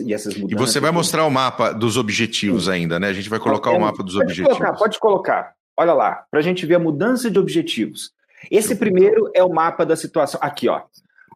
e, 0.00 0.12
e, 0.52 0.54
você 0.54 0.78
vai 0.78 0.90
mostrar 0.90 1.24
o 1.24 1.30
mapa 1.30 1.72
dos 1.72 1.96
objetivos 1.96 2.64
Sim. 2.64 2.72
ainda, 2.72 2.98
né? 3.00 3.08
A 3.08 3.12
gente 3.12 3.30
vai 3.30 3.38
colocar 3.38 3.70
o 3.70 3.80
mapa 3.80 4.02
dos 4.02 4.14
pode 4.14 4.24
objetivos. 4.24 4.58
Colocar, 4.58 4.78
pode 4.78 4.98
colocar. 4.98 5.54
Olha 5.76 5.94
lá, 5.94 6.24
para 6.30 6.40
a 6.40 6.42
gente 6.42 6.66
ver 6.66 6.74
a 6.74 6.78
mudança 6.78 7.30
de 7.30 7.38
objetivos. 7.38 8.12
Esse 8.50 8.76
primeiro 8.76 9.30
é 9.34 9.42
o 9.42 9.48
mapa 9.48 9.86
da 9.86 9.96
situação. 9.96 10.38
Aqui, 10.42 10.68
ó. 10.68 10.82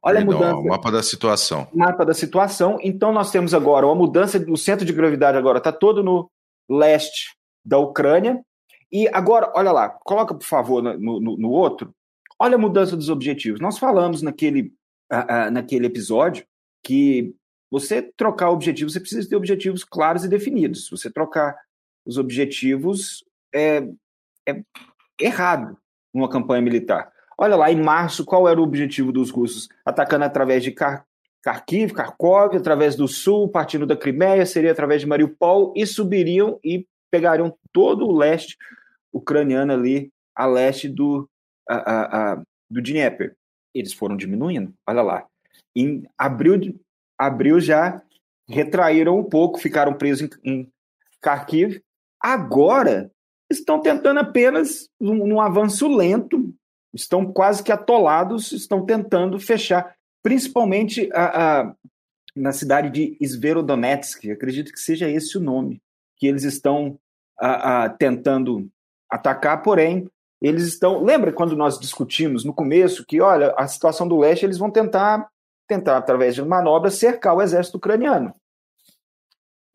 Olha 0.02 0.18
Perdão, 0.18 0.34
a 0.34 0.38
mudança. 0.38 0.56
O 0.56 0.68
mapa 0.68 0.90
da 0.90 1.02
situação. 1.02 1.68
Mapa 1.74 2.04
da 2.04 2.14
situação. 2.14 2.78
Então 2.82 3.12
nós 3.12 3.30
temos 3.30 3.54
agora 3.54 3.86
uma 3.86 3.94
mudança. 3.94 4.38
O 4.48 4.56
centro 4.56 4.84
de 4.84 4.92
gravidade 4.92 5.36
agora 5.36 5.58
está 5.58 5.72
todo 5.72 6.02
no 6.02 6.30
leste 6.70 7.36
da 7.64 7.78
Ucrânia. 7.78 8.40
E 8.92 9.08
agora, 9.08 9.52
olha 9.54 9.72
lá, 9.72 9.88
coloca 9.88 10.34
por 10.34 10.46
favor 10.46 10.82
no, 10.82 11.20
no, 11.20 11.36
no 11.36 11.50
outro. 11.50 11.94
Olha 12.38 12.54
a 12.54 12.58
mudança 12.58 12.96
dos 12.96 13.08
objetivos. 13.08 13.60
Nós 13.60 13.78
falamos 13.78 14.22
naquele, 14.22 14.72
uh, 15.12 15.48
uh, 15.48 15.50
naquele 15.50 15.86
episódio 15.86 16.44
que 16.82 17.34
você 17.70 18.02
trocar 18.02 18.50
objetivos, 18.50 18.94
você 18.94 19.00
precisa 19.00 19.28
ter 19.28 19.36
objetivos 19.36 19.84
claros 19.84 20.24
e 20.24 20.28
definidos. 20.28 20.86
Se 20.86 20.90
você 20.90 21.10
trocar 21.10 21.56
os 22.04 22.18
objetivos, 22.18 23.24
é, 23.54 23.86
é 24.48 24.62
errado 25.20 25.76
numa 26.12 26.28
campanha 26.28 26.62
militar. 26.62 27.12
Olha 27.38 27.56
lá, 27.56 27.70
em 27.70 27.80
março, 27.80 28.24
qual 28.24 28.48
era 28.48 28.60
o 28.60 28.64
objetivo 28.64 29.12
dos 29.12 29.30
russos? 29.30 29.68
Atacando 29.84 30.24
através 30.24 30.64
de 30.64 30.72
Kar 30.72 31.06
Kharkiv, 31.42 31.92
Kharkov, 31.92 32.56
através 32.56 32.96
do 32.96 33.08
sul, 33.08 33.48
partindo 33.48 33.86
da 33.86 33.96
Crimeia, 33.96 34.44
seria 34.44 34.72
através 34.72 35.00
de 35.00 35.06
Mariupol, 35.06 35.72
e 35.74 35.86
subiriam 35.86 36.58
e 36.62 36.86
pegariam 37.10 37.56
todo 37.72 38.06
o 38.06 38.16
leste 38.16 38.56
ucraniano 39.12 39.72
ali, 39.72 40.12
a 40.34 40.46
leste 40.46 40.88
do, 40.88 41.28
a, 41.68 41.74
a, 41.74 42.32
a, 42.32 42.42
do 42.70 42.80
Dnieper. 42.80 43.34
Eles 43.74 43.92
foram 43.92 44.16
diminuindo, 44.16 44.72
olha 44.86 45.02
lá. 45.02 45.26
Em 45.74 46.04
abril, 46.18 46.78
abril 47.18 47.60
já 47.60 48.02
retraíram 48.48 49.18
um 49.18 49.24
pouco, 49.24 49.58
ficaram 49.58 49.94
presos 49.94 50.28
em, 50.44 50.52
em 50.52 50.72
Kharkiv. 51.22 51.80
Agora 52.20 53.10
estão 53.50 53.80
tentando 53.80 54.20
apenas 54.20 54.88
num, 55.00 55.26
num 55.26 55.40
avanço 55.40 55.88
lento, 55.88 56.52
estão 56.94 57.32
quase 57.32 57.62
que 57.62 57.72
atolados, 57.72 58.52
estão 58.52 58.84
tentando 58.84 59.38
fechar, 59.38 59.94
principalmente 60.22 61.08
a, 61.12 61.60
a, 61.60 61.74
na 62.36 62.52
cidade 62.52 62.90
de 62.90 63.16
Sverodonetsk, 63.20 64.30
acredito 64.30 64.72
que 64.72 64.80
seja 64.80 65.08
esse 65.08 65.36
o 65.36 65.40
nome, 65.40 65.82
que 66.16 66.26
eles 66.26 66.44
estão 66.44 66.98
a, 67.38 67.88
tentando 67.88 68.68
atacar, 69.10 69.62
porém, 69.62 70.08
eles 70.40 70.64
estão. 70.64 71.02
Lembra 71.02 71.32
quando 71.32 71.56
nós 71.56 71.78
discutimos 71.78 72.44
no 72.44 72.54
começo 72.54 73.04
que, 73.06 73.20
olha, 73.20 73.54
a 73.56 73.66
situação 73.66 74.06
do 74.06 74.18
leste, 74.18 74.44
eles 74.44 74.58
vão 74.58 74.70
tentar, 74.70 75.28
tentar 75.68 75.96
através 75.96 76.34
de 76.34 76.42
manobras, 76.42 76.94
cercar 76.94 77.34
o 77.34 77.42
exército 77.42 77.76
ucraniano. 77.76 78.34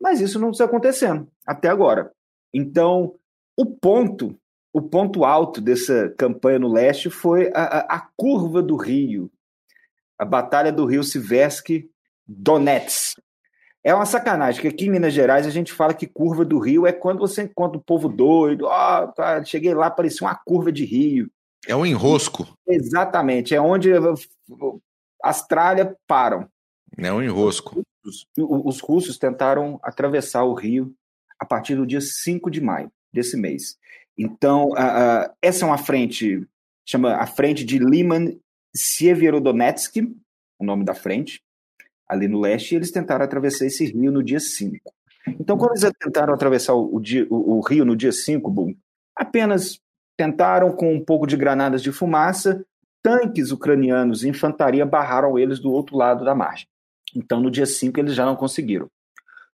Mas 0.00 0.20
isso 0.20 0.38
não 0.38 0.50
está 0.50 0.64
acontecendo 0.64 1.28
até 1.46 1.68
agora. 1.68 2.12
Então, 2.52 3.14
o 3.56 3.66
ponto, 3.66 4.38
o 4.72 4.82
ponto 4.82 5.24
alto 5.24 5.60
dessa 5.60 6.10
campanha 6.18 6.58
no 6.58 6.72
leste 6.72 7.08
foi 7.10 7.50
a, 7.54 7.62
a, 7.62 7.96
a 7.96 8.08
curva 8.16 8.62
do 8.62 8.76
rio, 8.76 9.30
a 10.18 10.24
batalha 10.24 10.72
do 10.72 10.86
rio 10.86 11.02
Siversky 11.02 11.90
Donetsk. 12.26 13.20
É 13.84 13.94
uma 13.94 14.04
sacanagem, 14.04 14.60
que 14.60 14.68
aqui 14.68 14.86
em 14.86 14.90
Minas 14.90 15.12
Gerais 15.12 15.46
a 15.46 15.50
gente 15.50 15.72
fala 15.72 15.94
que 15.94 16.08
curva 16.08 16.44
do 16.44 16.58
rio 16.58 16.86
é 16.86 16.92
quando 16.92 17.20
você 17.20 17.42
encontra 17.42 17.78
o 17.78 17.82
povo 17.82 18.08
doido, 18.08 18.66
ó, 18.66 19.12
oh, 19.16 19.44
cheguei 19.44 19.74
lá, 19.74 19.88
parecia 19.88 20.26
uma 20.26 20.34
curva 20.34 20.72
de 20.72 20.84
rio. 20.84 21.30
É 21.68 21.76
um 21.76 21.86
enrosco. 21.86 22.48
Exatamente, 22.66 23.54
é 23.54 23.60
onde 23.60 23.90
as 25.22 25.46
tralhas 25.46 25.94
param. 26.06 26.48
É 26.98 27.12
um 27.12 27.22
enrosco. 27.22 27.82
Os, 28.04 28.26
os 28.36 28.80
russos 28.80 29.18
tentaram 29.18 29.78
atravessar 29.82 30.42
o 30.42 30.54
rio 30.54 30.92
a 31.38 31.44
partir 31.44 31.76
do 31.76 31.86
dia 31.86 32.00
5 32.00 32.50
de 32.50 32.60
maio 32.60 32.90
desse 33.12 33.36
mês. 33.36 33.76
Então, 34.18 34.70
essa 35.40 35.64
é 35.64 35.68
uma 35.68 35.78
frente, 35.78 36.44
chama 36.84 37.14
a 37.14 37.26
frente 37.26 37.64
de 37.64 37.78
Liman 37.78 38.36
Sieverodonetsk, 38.76 39.96
o 40.58 40.64
nome 40.64 40.84
da 40.84 40.94
frente, 40.94 41.42
ali 42.08 42.28
no 42.28 42.40
leste, 42.40 42.72
e 42.72 42.76
eles 42.76 42.90
tentaram 42.90 43.24
atravessar 43.24 43.66
esse 43.66 43.84
rio 43.86 44.12
no 44.12 44.22
dia 44.22 44.40
5. 44.40 44.78
Então, 45.40 45.56
quando 45.56 45.72
eles 45.72 45.92
tentaram 45.98 46.32
atravessar 46.34 46.74
o, 46.74 47.00
o, 47.30 47.58
o 47.58 47.60
rio 47.60 47.84
no 47.84 47.96
dia 47.96 48.12
5, 48.12 48.48
boom, 48.50 48.74
apenas 49.14 49.80
tentaram 50.16 50.70
com 50.72 50.94
um 50.94 51.04
pouco 51.04 51.26
de 51.26 51.36
granadas 51.36 51.82
de 51.82 51.90
fumaça, 51.90 52.64
tanques 53.02 53.50
ucranianos 53.50 54.22
e 54.22 54.28
infantaria 54.28 54.86
barraram 54.86 55.38
eles 55.38 55.58
do 55.58 55.72
outro 55.72 55.96
lado 55.96 56.24
da 56.24 56.34
margem. 56.34 56.66
Então, 57.14 57.40
no 57.40 57.50
dia 57.50 57.66
5, 57.66 57.98
eles 57.98 58.14
já 58.14 58.24
não 58.24 58.36
conseguiram. 58.36 58.88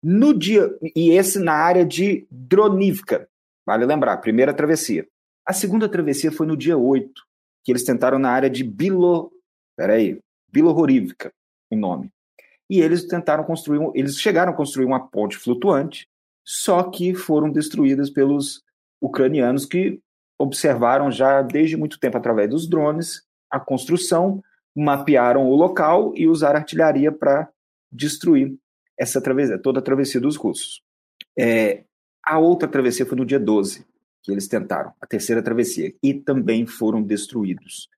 No 0.01 0.34
dia, 0.34 0.73
e 0.95 1.12
esse 1.12 1.39
na 1.39 1.53
área 1.53 1.86
de 1.86 2.25
Dronivka, 2.32 3.27
Vale 3.69 3.86
lembrar, 3.86 4.17
primeira 4.17 4.51
travessia. 4.51 5.08
A 5.45 5.53
segunda 5.53 5.88
travessia 5.88 6.32
foi 6.32 6.47
no 6.47 6.58
dia 6.58 6.75
8, 6.75 7.21
que 7.63 7.72
eles 7.72 7.84
tentaram 7.84 8.19
na 8.19 8.32
área 8.32 8.50
de 8.50 8.63
Bilo. 8.63 9.32
Peraí, 9.76 10.19
Bilohorivka, 10.52 11.32
o 11.72 11.76
nome. 11.76 12.12
E 12.69 12.82
eles 12.82 13.06
tentaram 13.06 13.43
construir, 13.43 13.80
eles 13.95 14.19
chegaram 14.19 14.52
a 14.52 14.56
construir 14.56 14.86
uma 14.86 15.08
ponte 15.08 15.38
flutuante, 15.38 16.08
só 16.45 16.84
que 16.84 17.15
foram 17.15 17.50
destruídas 17.50 18.10
pelos 18.10 18.62
ucranianos 19.02 19.65
que 19.65 20.00
observaram 20.38 21.12
já 21.12 21.41
desde 21.41 21.76
muito 21.76 22.00
tempo 22.00 22.17
através 22.17 22.50
dos 22.50 22.67
drones 22.67 23.24
a 23.50 23.60
construção, 23.60 24.43
mapearam 24.76 25.48
o 25.48 25.56
local 25.56 26.13
e 26.15 26.28
usaram 26.28 26.60
artilharia 26.60 27.12
para 27.12 27.50
destruir 27.91 28.56
essa 28.98 29.19
travessia, 29.22 29.58
toda 29.58 29.80
a 29.80 29.84
travessia 29.84 30.22
dos 30.22 30.36
russos. 30.36 30.82
É, 31.38 31.84
A 32.24 32.38
outra 32.38 32.67
travessia 32.67 33.06
foi 33.06 33.17
no 33.17 33.26
dia 33.26 33.39
12, 33.39 33.86
que 34.21 34.32
eles 34.32 34.47
tentaram, 34.47 34.93
a 35.01 35.08
terceira 35.08 35.41
travessia, 35.41 35.93
e 36.03 36.13
também 36.13 36.65
foram 36.65 37.01
destruídos. 37.01 37.89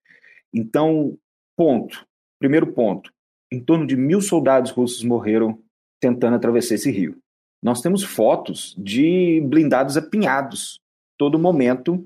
Então, 0.53 1.17
ponto. 1.55 2.05
Primeiro 2.39 2.73
ponto: 2.73 3.11
em 3.51 3.59
torno 3.59 3.85
de 3.85 3.95
mil 3.95 4.21
soldados 4.21 4.71
russos 4.71 5.03
morreram 5.03 5.59
tentando 5.99 6.35
atravessar 6.35 6.75
esse 6.75 6.91
rio. 6.91 7.17
Nós 7.63 7.81
temos 7.81 8.03
fotos 8.03 8.75
de 8.77 9.39
blindados 9.45 9.95
apinhados 9.95 10.79
todo 11.17 11.37
momento. 11.37 12.03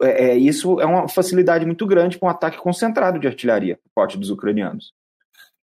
É, 0.00 0.30
é, 0.30 0.38
isso 0.38 0.80
é 0.80 0.86
uma 0.86 1.08
facilidade 1.08 1.66
muito 1.66 1.86
grande 1.86 2.18
para 2.18 2.26
um 2.26 2.30
ataque 2.30 2.56
concentrado 2.56 3.18
de 3.18 3.26
artilharia 3.26 3.76
por 3.76 3.90
parte 3.94 4.16
dos 4.16 4.30
ucranianos. 4.30 4.92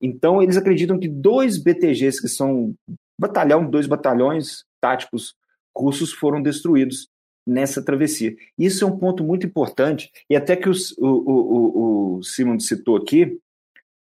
Então, 0.01 0.43
eles 0.43 0.57
acreditam 0.57 0.99
que 0.99 1.09
dois 1.09 1.59
BTGs, 1.59 2.21
que 2.21 2.29
são 2.29 2.75
batalhão, 3.19 3.69
dois 3.69 3.87
batalhões 3.87 4.65
táticos 4.81 5.35
russos, 5.77 6.13
foram 6.13 6.43
destruídos 6.43 7.09
nessa 7.49 7.83
travessia. 7.83 8.37
Isso 8.59 8.85
é 8.85 8.87
um 8.87 8.99
ponto 8.99 9.25
muito 9.25 9.47
importante, 9.47 10.11
e 10.29 10.37
até 10.37 10.55
que 10.55 10.69
o, 10.69 10.73
o, 10.99 11.07
o, 11.07 12.19
o 12.19 12.23
Simon 12.23 12.61
citou 12.61 12.97
aqui, 12.97 13.39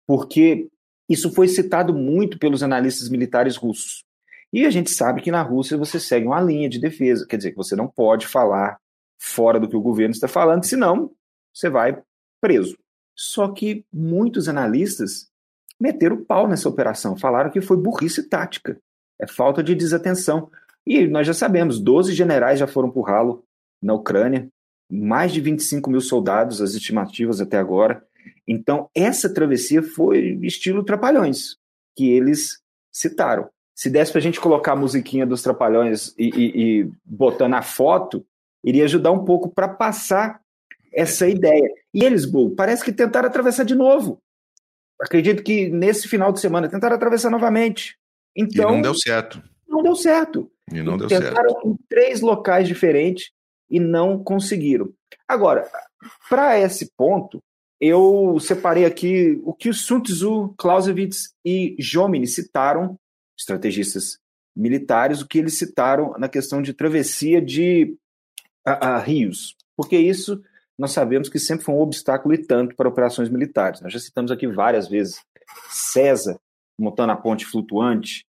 porque 0.06 0.68
isso 1.08 1.32
foi 1.32 1.46
citado 1.48 1.92
muito 1.94 2.38
pelos 2.38 2.62
analistas 2.62 3.08
militares 3.08 3.56
russos. 3.56 4.04
E 4.52 4.64
a 4.64 4.70
gente 4.70 4.90
sabe 4.90 5.20
que 5.20 5.30
na 5.30 5.42
Rússia 5.42 5.76
você 5.76 6.00
segue 6.00 6.26
uma 6.26 6.40
linha 6.40 6.68
de 6.68 6.80
defesa, 6.80 7.26
quer 7.26 7.36
dizer, 7.36 7.50
que 7.50 7.56
você 7.56 7.76
não 7.76 7.88
pode 7.88 8.26
falar 8.26 8.78
fora 9.18 9.60
do 9.60 9.68
que 9.68 9.76
o 9.76 9.82
governo 9.82 10.14
está 10.14 10.28
falando, 10.28 10.64
senão 10.64 11.10
você 11.52 11.68
vai 11.68 12.00
preso. 12.40 12.76
Só 13.14 13.48
que 13.48 13.84
muitos 13.92 14.48
analistas 14.48 15.28
meteram 15.80 16.16
o 16.16 16.24
pau 16.24 16.48
nessa 16.48 16.68
operação, 16.68 17.16
falaram 17.16 17.50
que 17.50 17.60
foi 17.60 17.76
burrice 17.76 18.28
tática, 18.28 18.78
é 19.20 19.26
falta 19.26 19.62
de 19.62 19.74
desatenção. 19.74 20.50
E 20.86 21.06
nós 21.06 21.26
já 21.26 21.34
sabemos, 21.34 21.80
12 21.80 22.12
generais 22.12 22.60
já 22.60 22.66
foram 22.66 22.90
para 22.90 23.00
o 23.00 23.02
ralo 23.02 23.44
na 23.82 23.94
Ucrânia, 23.94 24.48
mais 24.90 25.32
de 25.32 25.40
25 25.40 25.90
mil 25.90 26.00
soldados, 26.00 26.62
as 26.62 26.74
estimativas 26.74 27.40
até 27.40 27.58
agora. 27.58 28.04
Então, 28.46 28.88
essa 28.94 29.32
travessia 29.32 29.82
foi 29.82 30.38
estilo 30.42 30.84
Trapalhões, 30.84 31.56
que 31.96 32.08
eles 32.08 32.60
citaram. 32.92 33.48
Se 33.74 33.90
desse 33.90 34.12
para 34.12 34.20
a 34.20 34.22
gente 34.22 34.40
colocar 34.40 34.72
a 34.72 34.76
musiquinha 34.76 35.26
dos 35.26 35.42
Trapalhões 35.42 36.14
e, 36.16 36.30
e, 36.30 36.80
e 36.80 36.90
botar 37.04 37.48
na 37.48 37.62
foto, 37.62 38.24
iria 38.64 38.84
ajudar 38.84 39.10
um 39.10 39.24
pouco 39.24 39.50
para 39.50 39.68
passar 39.68 40.40
essa 40.94 41.28
ideia. 41.28 41.68
E 41.92 42.04
eles, 42.04 42.24
Bull, 42.24 42.54
parece 42.54 42.84
que 42.84 42.92
tentaram 42.92 43.28
atravessar 43.28 43.64
de 43.64 43.74
novo. 43.74 44.22
Acredito 45.00 45.42
que 45.42 45.68
nesse 45.68 46.08
final 46.08 46.32
de 46.32 46.40
semana 46.40 46.68
tentaram 46.68 46.96
atravessar 46.96 47.28
novamente. 47.28 47.98
Então, 48.34 48.70
e 48.70 48.72
não 48.72 48.82
deu 48.82 48.94
certo. 48.94 49.42
Não 49.68 49.82
deu 49.82 49.94
certo. 49.94 50.50
E 50.72 50.82
não 50.82 50.96
deu 50.96 51.08
tentaram 51.08 51.50
certo. 51.50 51.68
em 51.68 51.76
três 51.88 52.20
locais 52.20 52.66
diferentes 52.66 53.30
e 53.70 53.78
não 53.78 54.22
conseguiram. 54.22 54.92
Agora, 55.28 55.68
para 56.28 56.58
esse 56.58 56.90
ponto, 56.96 57.42
eu 57.80 58.38
separei 58.40 58.84
aqui 58.84 59.40
o 59.44 59.52
que 59.52 59.72
Sun 59.72 60.00
Tzu, 60.00 60.54
Clausewitz 60.56 61.34
e 61.44 61.76
Jomini 61.78 62.26
citaram, 62.26 62.98
estrategistas 63.38 64.18
militares, 64.56 65.20
o 65.20 65.28
que 65.28 65.38
eles 65.38 65.58
citaram 65.58 66.14
na 66.18 66.28
questão 66.28 66.62
de 66.62 66.72
travessia 66.72 67.42
de 67.42 67.94
a, 68.64 68.94
a 68.94 68.98
rios, 68.98 69.54
porque 69.76 69.96
isso 69.96 70.42
nós 70.78 70.92
sabemos 70.92 71.28
que 71.28 71.38
sempre 71.38 71.64
foi 71.64 71.74
um 71.74 71.80
obstáculo 71.80 72.34
e 72.34 72.38
tanto 72.38 72.74
para 72.74 72.88
operações 72.88 73.28
militares. 73.28 73.80
Nós 73.80 73.92
já 73.92 73.98
citamos 73.98 74.30
aqui 74.30 74.46
várias 74.46 74.88
vezes 74.88 75.20
César 75.70 76.38
montando 76.78 77.12
a 77.12 77.16
ponte 77.16 77.46
flutuante, 77.46 78.26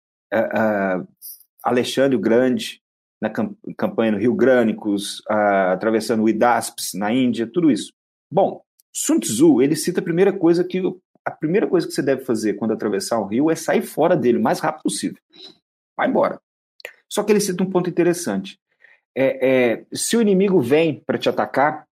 Alexandre 1.64 2.16
o 2.16 2.20
Grande 2.20 2.80
na 3.20 3.30
campanha 3.76 4.12
no 4.12 4.18
Rio 4.18 4.34
Grânicos, 4.34 5.22
atravessando 5.26 6.22
o 6.22 6.28
Idaspes 6.28 6.92
na 6.92 7.10
Índia, 7.10 7.46
tudo 7.46 7.70
isso. 7.70 7.90
Bom, 8.30 8.62
Sun 8.94 9.18
Tzu, 9.18 9.62
ele 9.62 9.74
cita 9.74 10.00
a 10.00 10.04
primeira 10.04 10.32
coisa 10.32 10.62
que 10.62 10.82
a 11.24 11.30
primeira 11.30 11.66
coisa 11.66 11.86
que 11.86 11.94
você 11.94 12.02
deve 12.02 12.22
fazer 12.22 12.54
quando 12.54 12.72
atravessar 12.72 13.18
um 13.18 13.26
rio 13.26 13.50
é 13.50 13.54
sair 13.54 13.80
fora 13.80 14.14
dele 14.14 14.36
o 14.36 14.42
mais 14.42 14.60
rápido 14.60 14.82
possível. 14.82 15.16
Vai 15.96 16.08
embora. 16.08 16.38
Só 17.08 17.22
que 17.22 17.32
ele 17.32 17.40
cita 17.40 17.62
um 17.62 17.70
ponto 17.70 17.88
interessante. 17.88 18.58
É, 19.16 19.48
é, 19.72 19.86
se 19.92 20.16
o 20.16 20.20
inimigo 20.20 20.60
vem 20.60 21.02
para 21.06 21.16
te 21.16 21.28
atacar, 21.28 21.86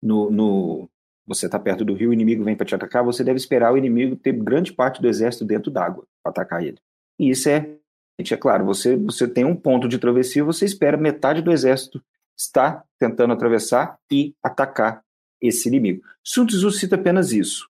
no, 0.00 0.30
no 0.30 0.88
você 1.26 1.46
está 1.46 1.58
perto 1.58 1.84
do 1.84 1.94
rio, 1.94 2.10
o 2.10 2.12
inimigo 2.12 2.44
vem 2.44 2.54
para 2.54 2.66
te 2.66 2.74
atacar, 2.74 3.02
você 3.02 3.24
deve 3.24 3.38
esperar 3.38 3.72
o 3.72 3.76
inimigo 3.76 4.14
ter 4.14 4.32
grande 4.32 4.72
parte 4.72 5.02
do 5.02 5.08
exército 5.08 5.44
dentro 5.44 5.70
d'água 5.70 6.04
para 6.22 6.30
atacar 6.30 6.62
ele. 6.62 6.78
E 7.18 7.30
isso 7.30 7.48
é, 7.48 7.75
é 8.18 8.36
claro, 8.36 8.64
você, 8.64 8.96
você 8.96 9.28
tem 9.28 9.44
um 9.44 9.54
ponto 9.54 9.88
de 9.88 9.98
travessia, 9.98 10.42
você 10.42 10.64
espera 10.64 10.96
metade 10.96 11.42
do 11.42 11.52
exército 11.52 12.02
estar 12.36 12.82
tentando 12.98 13.32
atravessar 13.32 13.98
e 14.10 14.34
atacar 14.42 15.02
esse 15.40 15.68
inimigo. 15.68 16.02
Sun 16.24 16.46
Tzu 16.46 16.70
cita 16.70 16.96
apenas 16.96 17.32
isso. 17.32 17.68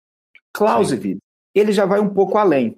Clausewitz, 0.54 1.20
ele 1.56 1.72
já 1.72 1.86
vai 1.86 2.00
um 2.00 2.10
pouco 2.10 2.38
além. 2.38 2.78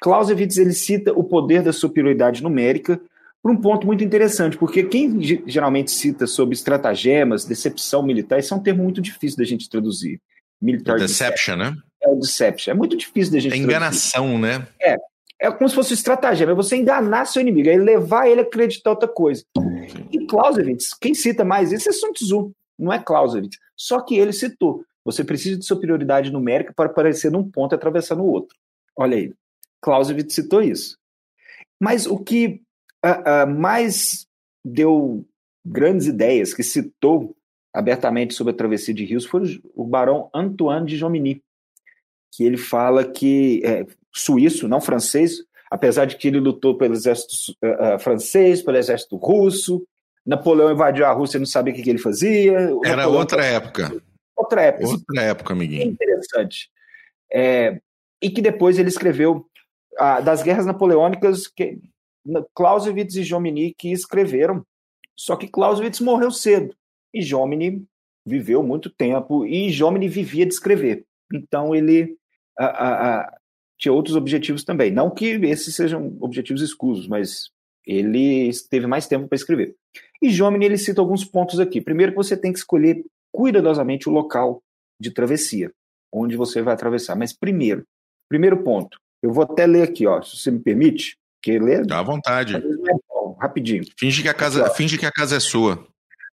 Clausewitz 0.00 0.56
ele 0.56 0.72
cita 0.72 1.12
o 1.12 1.24
poder 1.24 1.62
da 1.62 1.72
superioridade 1.72 2.42
numérica 2.42 3.00
por 3.42 3.52
um 3.52 3.56
ponto 3.56 3.86
muito 3.86 4.02
interessante, 4.02 4.56
porque 4.56 4.82
quem 4.82 5.20
geralmente 5.46 5.90
cita 5.90 6.26
sobre 6.26 6.54
estratagemas, 6.54 7.44
decepção 7.44 8.02
militar, 8.02 8.38
isso 8.38 8.52
é 8.52 8.56
um 8.56 8.62
termo 8.62 8.82
muito 8.82 9.00
difícil 9.00 9.38
da 9.38 9.44
gente 9.44 9.68
traduzir. 9.68 10.20
Militar 10.60 10.98
deception, 10.98 11.56
deception, 11.56 11.56
né? 11.56 11.82
É 12.02 12.08
o 12.08 12.16
deception. 12.16 12.72
É 12.72 12.74
muito 12.74 12.96
difícil 12.96 13.32
da 13.32 13.38
gente 13.38 13.52
é 13.52 13.56
enganação, 13.56 14.40
traduzir. 14.40 14.58
né? 14.60 14.68
É. 14.80 14.96
É 15.40 15.50
como 15.50 15.68
se 15.68 15.74
fosse 15.74 15.92
estratagema, 15.92 16.52
é 16.52 16.54
você 16.54 16.76
enganar 16.76 17.26
seu 17.26 17.42
inimigo, 17.42 17.68
é 17.68 17.76
levar 17.76 18.26
ele 18.26 18.40
a 18.40 18.44
acreditar 18.44 18.90
outra 18.90 19.08
coisa. 19.08 19.44
E 20.10 20.26
Clausewitz, 20.26 20.94
quem 20.98 21.14
cita 21.14 21.44
mais 21.44 21.72
isso 21.72 21.88
é 21.88 21.92
Sun 21.92 22.12
Tzu, 22.12 22.52
não 22.78 22.92
é 22.92 22.98
Clausewitz. 22.98 23.58
Só 23.76 24.00
que 24.00 24.16
ele 24.16 24.32
citou, 24.32 24.82
você 25.04 25.22
precisa 25.22 25.58
de 25.58 25.66
superioridade 25.66 26.32
numérica 26.32 26.72
para 26.74 26.86
aparecer 26.86 27.30
num 27.30 27.48
ponto 27.48 27.74
e 27.74 27.76
atravessar 27.76 28.16
no 28.16 28.24
outro. 28.24 28.56
Olha 28.96 29.16
aí, 29.16 29.32
Clausewitz 29.82 30.34
citou 30.34 30.62
isso. 30.62 30.96
Mas 31.78 32.06
o 32.06 32.18
que 32.18 32.62
uh, 33.04 33.44
uh, 33.44 33.46
mais 33.46 34.26
deu 34.64 35.24
grandes 35.64 36.06
ideias, 36.06 36.54
que 36.54 36.62
citou 36.62 37.36
abertamente 37.74 38.32
sobre 38.32 38.52
a 38.52 38.56
travessia 38.56 38.94
de 38.94 39.04
rios, 39.04 39.26
foi 39.26 39.60
o 39.74 39.84
barão 39.84 40.30
Antoine 40.34 40.86
de 40.86 40.96
Jomini, 40.96 41.42
que 42.32 42.42
ele 42.44 42.56
fala 42.56 43.04
que 43.04 43.60
é 43.64 43.86
suíço, 44.16 44.68
não 44.68 44.80
francês, 44.80 45.38
apesar 45.70 46.06
de 46.06 46.16
que 46.16 46.28
ele 46.28 46.40
lutou 46.40 46.76
pelo 46.76 46.94
exército 46.94 47.34
uh, 47.62 47.98
francês, 47.98 48.62
pelo 48.62 48.76
exército 48.76 49.16
russo, 49.16 49.86
Napoleão 50.26 50.72
invadiu 50.72 51.06
a 51.06 51.12
Rússia 51.12 51.38
e 51.38 51.40
não 51.40 51.46
sabia 51.46 51.72
o 51.72 51.76
que, 51.76 51.82
que 51.82 51.90
ele 51.90 51.98
fazia. 51.98 52.52
Era 52.84 52.96
Napoleão... 52.96 53.20
outra 53.20 53.44
época. 53.44 54.02
Outra 54.36 54.62
época. 54.62 54.88
Outra 54.88 55.22
época, 55.22 55.52
amiguinho. 55.52 55.82
É 55.82 55.86
interessante. 55.86 56.68
É, 57.32 57.80
e 58.20 58.28
que 58.28 58.42
depois 58.42 58.78
ele 58.78 58.88
escreveu 58.88 59.46
ah, 59.98 60.20
das 60.20 60.42
guerras 60.42 60.66
napoleônicas, 60.66 61.46
que 61.46 61.78
Clausewitz 62.54 63.14
e 63.14 63.22
Jomini 63.22 63.72
que 63.72 63.92
escreveram. 63.92 64.66
Só 65.16 65.36
que 65.36 65.48
Clausewitz 65.48 66.00
morreu 66.00 66.30
cedo 66.30 66.74
e 67.14 67.22
Jomini 67.22 67.84
viveu 68.26 68.62
muito 68.62 68.90
tempo 68.90 69.46
e 69.46 69.70
Jomini 69.70 70.08
vivia 70.08 70.44
de 70.44 70.52
escrever. 70.52 71.04
Então 71.32 71.74
ele 71.74 72.16
ah, 72.58 73.32
tinha 73.78 73.92
outros 73.92 74.16
objetivos 74.16 74.64
também. 74.64 74.90
Não 74.90 75.10
que 75.10 75.26
esses 75.26 75.74
sejam 75.74 76.16
objetivos 76.20 76.62
escusos, 76.62 77.06
mas 77.06 77.50
ele 77.86 78.50
teve 78.70 78.86
mais 78.86 79.06
tempo 79.06 79.28
para 79.28 79.36
escrever. 79.36 79.74
E 80.20 80.30
Jomini 80.30 80.64
ele 80.64 80.78
cita 80.78 81.00
alguns 81.00 81.24
pontos 81.24 81.60
aqui. 81.60 81.80
Primeiro 81.80 82.12
que 82.12 82.16
você 82.16 82.36
tem 82.36 82.52
que 82.52 82.58
escolher 82.58 83.04
cuidadosamente 83.32 84.08
o 84.08 84.12
local 84.12 84.62
de 84.98 85.10
travessia, 85.10 85.70
onde 86.12 86.36
você 86.36 86.62
vai 86.62 86.74
atravessar. 86.74 87.14
Mas 87.14 87.32
primeiro, 87.32 87.84
primeiro 88.28 88.62
ponto, 88.62 88.98
eu 89.22 89.32
vou 89.32 89.44
até 89.44 89.66
ler 89.66 89.82
aqui, 89.82 90.06
ó, 90.06 90.22
se 90.22 90.36
você 90.36 90.50
me 90.50 90.58
permite, 90.58 91.16
que 91.42 91.58
ler. 91.58 91.86
Dá 91.86 92.00
à 92.00 92.02
vontade. 92.02 92.56
É 92.56 92.60
rapidinho. 93.38 93.84
Finge 93.98 94.22
que 94.22 94.28
a 94.28 94.34
casa, 94.34 94.68
finge 94.70 94.98
que 94.98 95.06
a 95.06 95.12
casa 95.12 95.36
é 95.36 95.40
sua. 95.40 95.86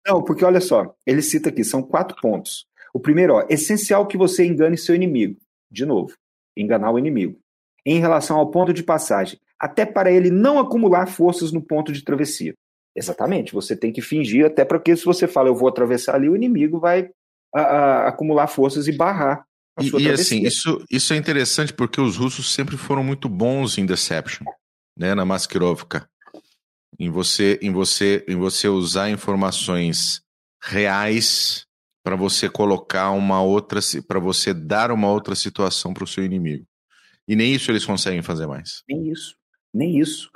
Não, 0.06 0.22
porque 0.22 0.44
olha 0.44 0.60
só, 0.60 0.94
ele 1.06 1.22
cita 1.22 1.48
aqui, 1.48 1.64
são 1.64 1.82
quatro 1.82 2.16
pontos. 2.20 2.66
O 2.94 3.00
primeiro, 3.00 3.34
ó, 3.34 3.46
essencial 3.48 4.06
que 4.06 4.16
você 4.16 4.44
engane 4.44 4.76
seu 4.76 4.94
inimigo. 4.94 5.36
De 5.70 5.86
novo, 5.86 6.14
enganar 6.56 6.90
o 6.90 6.98
inimigo. 6.98 7.38
Em 7.84 7.98
relação 7.98 8.38
ao 8.38 8.50
ponto 8.50 8.72
de 8.72 8.82
passagem, 8.82 9.38
até 9.58 9.84
para 9.84 10.10
ele 10.10 10.30
não 10.30 10.58
acumular 10.58 11.06
forças 11.06 11.52
no 11.52 11.60
ponto 11.60 11.92
de 11.92 12.02
travessia. 12.02 12.54
Exatamente, 12.94 13.52
você 13.52 13.74
tem 13.74 13.92
que 13.92 14.02
fingir, 14.02 14.44
até 14.44 14.64
porque 14.64 14.94
se 14.96 15.04
você 15.04 15.26
fala 15.26 15.48
eu 15.48 15.54
vou 15.54 15.68
atravessar 15.68 16.14
ali, 16.14 16.28
o 16.28 16.36
inimigo 16.36 16.78
vai 16.78 17.08
a, 17.54 17.60
a, 17.60 18.08
acumular 18.08 18.46
forças 18.46 18.86
e 18.86 18.92
barrar 18.92 19.44
a 19.76 19.82
e, 19.82 19.88
sua 19.88 20.00
e 20.00 20.04
travessia. 20.04 20.36
assim, 20.38 20.46
isso, 20.46 20.84
isso 20.90 21.14
é 21.14 21.16
interessante 21.16 21.72
porque 21.72 22.00
os 22.00 22.16
russos 22.16 22.52
sempre 22.52 22.76
foram 22.76 23.02
muito 23.02 23.28
bons 23.28 23.78
em 23.78 23.86
Deception, 23.86 24.44
né, 24.98 25.14
na 25.14 25.24
Maskirovka. 25.24 26.06
Em 26.98 27.10
você, 27.10 27.58
em 27.62 27.72
você, 27.72 28.24
em 28.28 28.36
você 28.36 28.68
usar 28.68 29.10
informações 29.10 30.20
reais 30.62 31.66
para 32.02 32.16
você 32.16 32.48
colocar 32.48 33.10
uma 33.10 33.42
outra, 33.42 33.80
para 34.06 34.18
você 34.18 34.52
dar 34.52 34.90
uma 34.90 35.10
outra 35.10 35.34
situação 35.34 35.94
para 35.94 36.04
o 36.04 36.06
seu 36.06 36.24
inimigo. 36.24 36.66
E 37.26 37.36
nem 37.36 37.54
isso 37.54 37.70
eles 37.70 37.84
conseguem 37.84 38.22
fazer 38.22 38.46
mais. 38.46 38.82
Nem 38.88 39.10
isso, 39.10 39.36
nem 39.72 39.98
isso. 39.98 40.30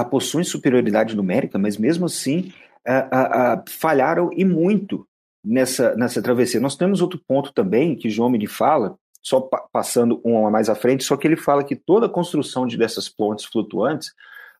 a, 0.00 0.04
possuem 0.04 0.44
superioridade 0.44 1.14
numérica, 1.14 1.58
mas 1.58 1.76
mesmo 1.76 2.06
assim 2.06 2.52
a, 2.86 3.52
a, 3.52 3.64
falharam 3.68 4.30
e 4.32 4.44
muito 4.44 5.06
nessa, 5.44 5.94
nessa 5.96 6.22
travessia. 6.22 6.60
Nós 6.60 6.76
temos 6.76 7.00
outro 7.00 7.20
ponto 7.26 7.52
também 7.52 7.96
que 7.96 8.08
me 8.08 8.46
fala, 8.46 8.96
só 9.22 9.40
pa 9.40 9.58
passando 9.72 10.20
um 10.24 10.50
mais 10.50 10.68
à 10.68 10.74
frente, 10.74 11.04
só 11.04 11.16
que 11.16 11.26
ele 11.26 11.36
fala 11.36 11.64
que 11.64 11.76
toda 11.76 12.06
a 12.06 12.10
construção 12.10 12.66
de 12.66 12.76
dessas 12.76 13.08
pontes 13.08 13.44
flutuantes, 13.44 14.12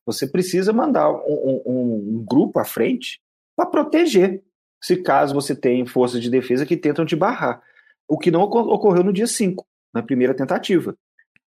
você 0.05 0.27
precisa 0.27 0.73
mandar 0.73 1.11
um, 1.11 1.63
um, 1.67 2.15
um 2.19 2.25
grupo 2.25 2.59
à 2.59 2.65
frente 2.65 3.21
para 3.57 3.67
proteger, 3.67 4.43
se 4.83 4.97
caso 4.97 5.33
você 5.33 5.55
tem 5.55 5.87
forças 5.87 6.21
de 6.21 6.29
defesa 6.29 6.67
que 6.67 6.77
tentam 6.77 7.07
te 7.07 7.15
barrar. 7.15 7.63
O 8.09 8.19
que 8.19 8.31
não 8.31 8.43
ocorreu 8.43 9.05
no 9.05 9.13
dia 9.13 9.29
5, 9.29 9.65
na 9.95 10.03
primeira 10.03 10.35
tentativa. 10.35 10.97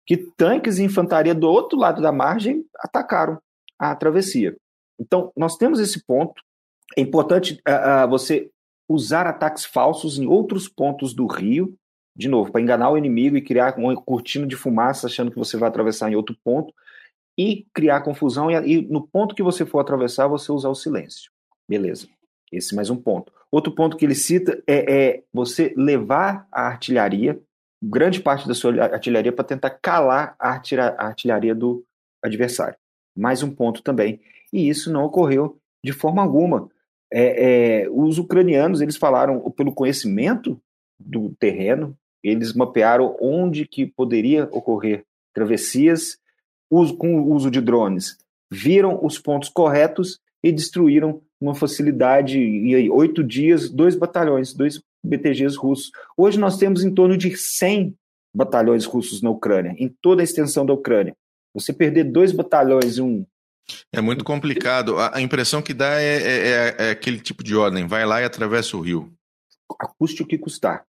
Que 0.06 0.16
tanques 0.16 0.78
e 0.78 0.82
infantaria 0.82 1.34
do 1.34 1.46
outro 1.46 1.78
lado 1.78 2.00
da 2.00 2.10
margem 2.10 2.64
atacaram 2.78 3.38
a 3.78 3.94
travessia. 3.94 4.56
Então, 4.98 5.30
nós 5.36 5.56
temos 5.56 5.78
esse 5.78 6.02
ponto. 6.04 6.42
É 6.96 7.02
importante 7.02 7.60
uh, 7.68 8.06
uh, 8.06 8.08
você 8.08 8.50
usar 8.88 9.26
ataques 9.26 9.66
falsos 9.66 10.18
em 10.18 10.26
outros 10.26 10.66
pontos 10.66 11.12
do 11.12 11.26
rio, 11.26 11.76
de 12.16 12.26
novo, 12.26 12.50
para 12.50 12.62
enganar 12.62 12.90
o 12.90 12.96
inimigo 12.96 13.36
e 13.36 13.42
criar 13.42 13.76
uma 13.76 13.94
cortina 13.94 14.46
de 14.46 14.56
fumaça 14.56 15.06
achando 15.06 15.30
que 15.30 15.38
você 15.38 15.58
vai 15.58 15.68
atravessar 15.68 16.10
em 16.10 16.16
outro 16.16 16.34
ponto 16.42 16.72
e 17.36 17.66
criar 17.74 18.00
confusão. 18.00 18.50
E, 18.50 18.54
e 18.54 18.82
no 18.82 19.06
ponto 19.06 19.34
que 19.34 19.42
você 19.42 19.66
for 19.66 19.78
atravessar, 19.80 20.26
você 20.26 20.50
usar 20.50 20.70
o 20.70 20.74
silêncio. 20.74 21.30
Beleza. 21.68 22.08
Esse 22.52 22.74
é 22.74 22.76
mais 22.76 22.90
um 22.90 22.96
ponto. 22.96 23.32
Outro 23.50 23.72
ponto 23.72 23.96
que 23.96 24.04
ele 24.04 24.14
cita 24.14 24.62
é, 24.66 24.92
é 24.92 25.22
você 25.32 25.72
levar 25.76 26.46
a 26.52 26.62
artilharia, 26.62 27.40
grande 27.82 28.20
parte 28.20 28.46
da 28.46 28.54
sua 28.54 28.84
artilharia, 28.84 29.32
para 29.32 29.44
tentar 29.44 29.70
calar 29.70 30.34
a 30.38 30.60
artilharia 30.98 31.54
do 31.54 31.84
adversário. 32.22 32.76
Mais 33.16 33.42
um 33.42 33.50
ponto 33.50 33.82
também. 33.82 34.20
E 34.52 34.68
isso 34.68 34.92
não 34.92 35.04
ocorreu 35.04 35.58
de 35.84 35.92
forma 35.92 36.22
alguma. 36.22 36.68
É, 37.12 37.82
é, 37.82 37.90
os 37.90 38.18
ucranianos 38.18 38.80
eles 38.80 38.96
falaram 38.96 39.40
pelo 39.52 39.72
conhecimento 39.72 40.60
do 40.98 41.34
terreno, 41.38 41.96
eles 42.22 42.52
mapearam 42.52 43.16
onde 43.20 43.66
que 43.66 43.86
poderia 43.86 44.44
ocorrer 44.50 45.04
travessias 45.32 46.18
uso, 46.70 46.96
com 46.96 47.20
o 47.20 47.32
uso 47.32 47.50
de 47.50 47.60
drones, 47.60 48.18
viram 48.50 49.04
os 49.04 49.18
pontos 49.18 49.48
corretos 49.48 50.20
e 50.42 50.52
destruíram 50.52 51.20
uma 51.40 51.54
facilidade 51.54 52.38
em 52.38 52.90
oito 52.90 53.22
dias 53.22 53.70
dois 53.70 53.94
batalhões, 53.94 54.52
dois 54.52 54.80
BTGs 55.04 55.56
russos. 55.56 55.90
Hoje 56.16 56.38
nós 56.38 56.56
temos 56.56 56.84
em 56.84 56.92
torno 56.92 57.16
de 57.16 57.36
100 57.36 57.94
batalhões 58.34 58.84
russos 58.84 59.22
na 59.22 59.30
Ucrânia, 59.30 59.74
em 59.78 59.88
toda 60.02 60.22
a 60.22 60.24
extensão 60.24 60.66
da 60.66 60.72
Ucrânia. 60.72 61.16
Você 61.54 61.72
perder 61.72 62.04
dois 62.04 62.32
batalhões 62.32 62.98
em 62.98 63.02
um 63.02 63.26
é 63.92 64.00
muito 64.00 64.24
complicado. 64.24 64.98
A, 64.98 65.20
impressão 65.20 65.60
que 65.60 65.74
dá 65.74 66.00
é, 66.00 66.16
é, 66.16 66.48
é, 66.48 66.76
é, 66.78 66.90
aquele 66.90 67.20
tipo 67.20 67.44
de 67.44 67.54
ordem: 67.54 67.86
vai 67.86 68.04
lá 68.06 68.20
e 68.20 68.24
atravessa 68.24 68.76
o 68.76 68.80
rio. 68.80 69.12
Custe 69.98 70.22
o 70.22 70.26
que 70.26 70.38
custar. 70.38 70.84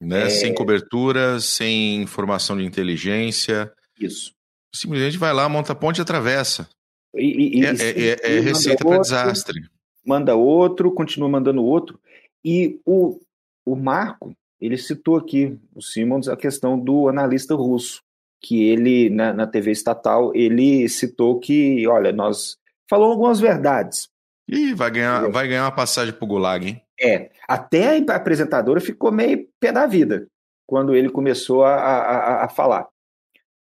Né? 0.00 0.24
É... 0.24 0.30
Sem 0.30 0.54
cobertura, 0.54 1.40
sem 1.40 2.02
informação 2.02 2.56
de 2.56 2.64
inteligência. 2.64 3.72
Isso. 3.98 4.34
Simplesmente 4.74 5.18
vai 5.18 5.32
lá, 5.32 5.48
monta 5.48 5.72
a 5.72 5.76
ponte 5.76 5.98
e 5.98 6.02
atravessa. 6.02 6.68
E, 7.14 7.60
e, 7.60 7.66
é, 7.66 7.70
é, 7.70 8.36
é 8.36 8.40
receita 8.40 8.84
para 8.84 8.98
desastre. 8.98 9.60
Manda 10.04 10.34
outro, 10.34 10.92
continua 10.92 11.28
mandando 11.28 11.64
outro. 11.64 12.00
E 12.44 12.80
o, 12.84 13.20
o 13.64 13.76
Marco, 13.76 14.34
ele 14.60 14.76
citou 14.76 15.16
aqui, 15.16 15.58
o 15.74 15.82
Simons, 15.82 16.28
a 16.28 16.36
questão 16.36 16.78
do 16.78 17.08
analista 17.08 17.54
russo 17.54 18.02
que 18.40 18.64
ele, 18.64 19.08
na, 19.08 19.32
na 19.32 19.46
TV 19.46 19.70
estatal, 19.70 20.34
ele 20.34 20.88
citou 20.88 21.38
que, 21.38 21.86
olha, 21.86 22.10
nós 22.10 22.56
falou 22.90 23.12
algumas 23.12 23.38
verdades. 23.38 24.08
Ih, 24.48 24.74
vai 24.74 24.90
ganhar, 24.90 25.30
vai 25.30 25.46
ganhar 25.46 25.64
uma 25.64 25.74
passagem 25.74 26.12
pro 26.12 26.26
Gulag, 26.26 26.66
hein? 26.66 26.82
É, 27.00 27.30
até 27.48 27.98
a 27.98 28.16
apresentadora 28.16 28.80
ficou 28.80 29.12
meio 29.12 29.48
pé 29.60 29.72
da 29.72 29.86
vida 29.86 30.26
quando 30.66 30.94
ele 30.94 31.08
começou 31.08 31.64
a, 31.64 31.74
a, 31.74 32.44
a 32.44 32.48
falar. 32.48 32.88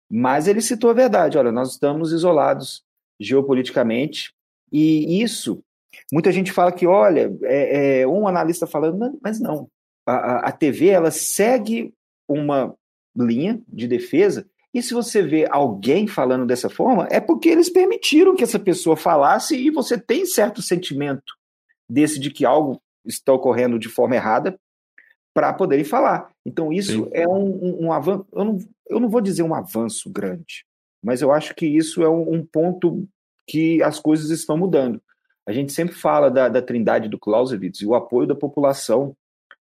Mas 0.09 0.47
ele 0.47 0.61
citou 0.61 0.89
a 0.89 0.93
verdade, 0.93 1.37
olha, 1.37 1.51
nós 1.51 1.71
estamos 1.71 2.11
isolados 2.11 2.83
geopoliticamente, 3.21 4.33
e 4.71 5.21
isso, 5.21 5.63
muita 6.11 6.31
gente 6.31 6.51
fala 6.51 6.71
que, 6.71 6.87
olha, 6.87 7.31
é, 7.43 8.01
é 8.01 8.07
um 8.07 8.27
analista 8.27 8.65
falando, 8.65 9.19
mas 9.21 9.39
não, 9.39 9.67
a, 10.05 10.49
a 10.49 10.51
TV, 10.51 10.87
ela 10.87 11.11
segue 11.11 11.93
uma 12.27 12.73
linha 13.15 13.61
de 13.67 13.87
defesa 13.87 14.45
e 14.73 14.81
se 14.81 14.93
você 14.93 15.21
vê 15.21 15.45
alguém 15.49 16.07
falando 16.07 16.45
dessa 16.45 16.69
forma, 16.69 17.07
é 17.11 17.19
porque 17.19 17.49
eles 17.49 17.69
permitiram 17.69 18.35
que 18.35 18.43
essa 18.43 18.59
pessoa 18.59 18.95
falasse 18.95 19.55
e 19.55 19.69
você 19.69 19.97
tem 19.97 20.25
certo 20.25 20.61
sentimento 20.61 21.33
desse 21.89 22.19
de 22.19 22.31
que 22.31 22.45
algo 22.45 22.81
está 23.05 23.33
ocorrendo 23.33 23.77
de 23.77 23.89
forma 23.89 24.15
errada 24.15 24.57
para 25.33 25.53
poderem 25.53 25.83
falar. 25.83 26.31
Então, 26.45 26.71
isso 26.71 27.03
Sim. 27.05 27.09
é 27.11 27.27
um, 27.27 27.65
um, 27.65 27.85
um 27.85 27.93
avanço. 27.93 28.25
Eu 28.31 28.45
não, 28.45 28.57
eu 28.89 28.99
não 28.99 29.09
vou 29.09 29.19
dizer 29.19 29.43
um 29.43 29.53
avanço 29.53 30.09
grande, 30.09 30.65
mas 31.03 31.21
eu 31.21 31.31
acho 31.31 31.55
que 31.55 31.65
isso 31.65 32.03
é 32.03 32.09
um, 32.09 32.35
um 32.35 32.45
ponto 32.45 33.07
que 33.47 33.81
as 33.81 33.99
coisas 33.99 34.29
estão 34.29 34.57
mudando. 34.57 35.01
A 35.47 35.51
gente 35.51 35.73
sempre 35.73 35.95
fala 35.95 36.29
da, 36.29 36.47
da 36.47 36.61
trindade 36.61 37.09
do 37.09 37.19
Clausewitz 37.19 37.81
e 37.81 37.85
o 37.85 37.95
apoio 37.95 38.27
da 38.27 38.35
população 38.35 39.15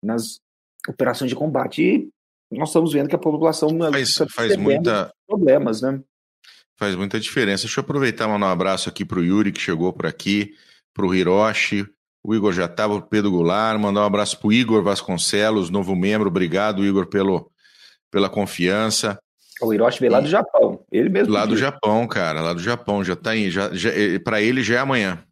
nas 0.02 0.40
operações 0.88 1.28
de 1.28 1.34
combate. 1.34 1.82
E 1.82 2.58
nós 2.58 2.68
estamos 2.68 2.92
vendo 2.92 3.08
que 3.08 3.16
a 3.16 3.18
população 3.18 3.70
faz, 3.90 4.16
faz 4.30 4.56
muita 4.56 5.12
problemas, 5.26 5.82
né? 5.82 6.00
Faz 6.76 6.94
muita 6.94 7.18
diferença. 7.18 7.64
Deixa 7.64 7.80
eu 7.80 7.82
aproveitar 7.82 8.24
e 8.24 8.28
mandar 8.28 8.46
um 8.46 8.50
abraço 8.50 8.88
aqui 8.88 9.04
para 9.04 9.18
o 9.18 9.24
Yuri, 9.24 9.52
que 9.52 9.60
chegou 9.60 9.92
por 9.92 10.06
aqui, 10.06 10.54
para 10.92 11.06
o 11.06 11.14
Hiroshi, 11.14 11.88
o 12.22 12.34
Igor 12.34 12.52
já 12.52 12.64
estava, 12.64 12.94
o 12.94 13.02
Pedro 13.02 13.30
Goulart, 13.30 13.78
mandar 13.78 14.00
um 14.00 14.06
abraço 14.06 14.38
para 14.38 14.48
o 14.48 14.52
Igor 14.52 14.82
Vasconcelos, 14.82 15.68
novo 15.68 15.94
membro. 15.94 16.28
Obrigado, 16.28 16.82
Igor, 16.82 17.06
pelo, 17.06 17.50
pela 18.10 18.30
confiança. 18.30 19.18
O 19.64 19.74
Hiroshi 19.74 20.00
veio 20.00 20.12
lá 20.12 20.20
do 20.20 20.28
Japão, 20.28 20.80
ele 20.90 21.08
mesmo. 21.08 21.32
Lá 21.32 21.46
do 21.46 21.56
Japão, 21.56 22.06
cara, 22.06 22.40
lá 22.40 22.52
do 22.52 22.60
Japão, 22.60 23.04
já 23.04 23.14
está 23.14 23.30
aí. 23.30 23.50
Já, 23.50 23.70
já, 23.72 23.90
eh, 23.90 24.18
para 24.18 24.40
ele 24.40 24.62
já 24.62 24.76
é 24.76 24.78
amanhã. 24.78 25.22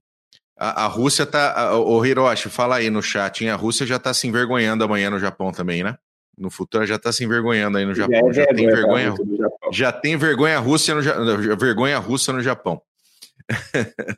A, 0.58 0.84
a 0.84 0.86
Rússia 0.86 1.26
tá. 1.26 1.76
O 1.76 2.04
Hiroshi, 2.04 2.48
fala 2.48 2.76
aí 2.76 2.90
no 2.90 3.02
chat, 3.02 3.42
hein? 3.42 3.50
A 3.50 3.56
Rússia 3.56 3.86
já 3.86 3.96
está 3.96 4.12
se 4.12 4.26
envergonhando 4.26 4.84
amanhã 4.84 5.10
no 5.10 5.18
Japão 5.18 5.52
também, 5.52 5.82
né? 5.82 5.96
no 6.36 6.50
futuro 6.50 6.86
já 6.86 6.96
está 6.96 7.12
se 7.12 7.24
envergonhando 7.24 7.78
aí 7.78 7.84
no 7.84 7.94
Japão. 7.94 8.30
É, 8.30 8.32
já, 8.32 8.46
tem 8.46 8.66
vergonha, 8.66 9.14
já 9.72 9.92
tem 9.92 10.16
vergonha 10.16 10.58
russa 10.58 10.94
no, 10.94 11.56
vergonha 11.56 11.98
russa 11.98 12.32
no 12.32 12.40
Japão. 12.40 12.80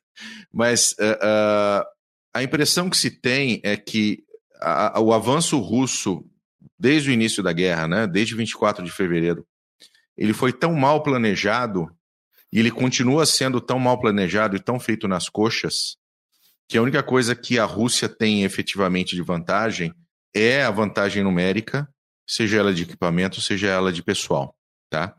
Mas 0.52 0.92
uh, 0.92 1.82
uh, 1.82 1.84
a 2.32 2.42
impressão 2.42 2.88
que 2.88 2.96
se 2.96 3.10
tem 3.10 3.60
é 3.64 3.76
que 3.76 4.24
a, 4.60 4.98
a, 4.98 5.00
o 5.00 5.12
avanço 5.12 5.58
russo, 5.58 6.24
desde 6.78 7.10
o 7.10 7.12
início 7.12 7.42
da 7.42 7.52
guerra, 7.52 7.88
né, 7.88 8.06
desde 8.06 8.34
24 8.34 8.84
de 8.84 8.90
fevereiro, 8.90 9.46
ele 10.16 10.32
foi 10.32 10.52
tão 10.52 10.74
mal 10.74 11.02
planejado 11.02 11.88
e 12.52 12.58
ele 12.58 12.70
continua 12.70 13.26
sendo 13.26 13.60
tão 13.60 13.78
mal 13.78 14.00
planejado 14.00 14.56
e 14.56 14.60
tão 14.60 14.78
feito 14.78 15.08
nas 15.08 15.28
coxas 15.28 15.96
que 16.68 16.78
a 16.78 16.82
única 16.82 17.02
coisa 17.02 17.34
que 17.34 17.58
a 17.58 17.64
Rússia 17.64 18.08
tem 18.08 18.44
efetivamente 18.44 19.14
de 19.14 19.22
vantagem 19.22 19.92
é 20.34 20.62
a 20.62 20.70
vantagem 20.70 21.22
numérica 21.22 21.88
seja 22.26 22.58
ela 22.58 22.72
de 22.72 22.82
equipamento, 22.82 23.40
seja 23.40 23.68
ela 23.68 23.92
de 23.92 24.02
pessoal, 24.02 24.56
tá? 24.90 25.14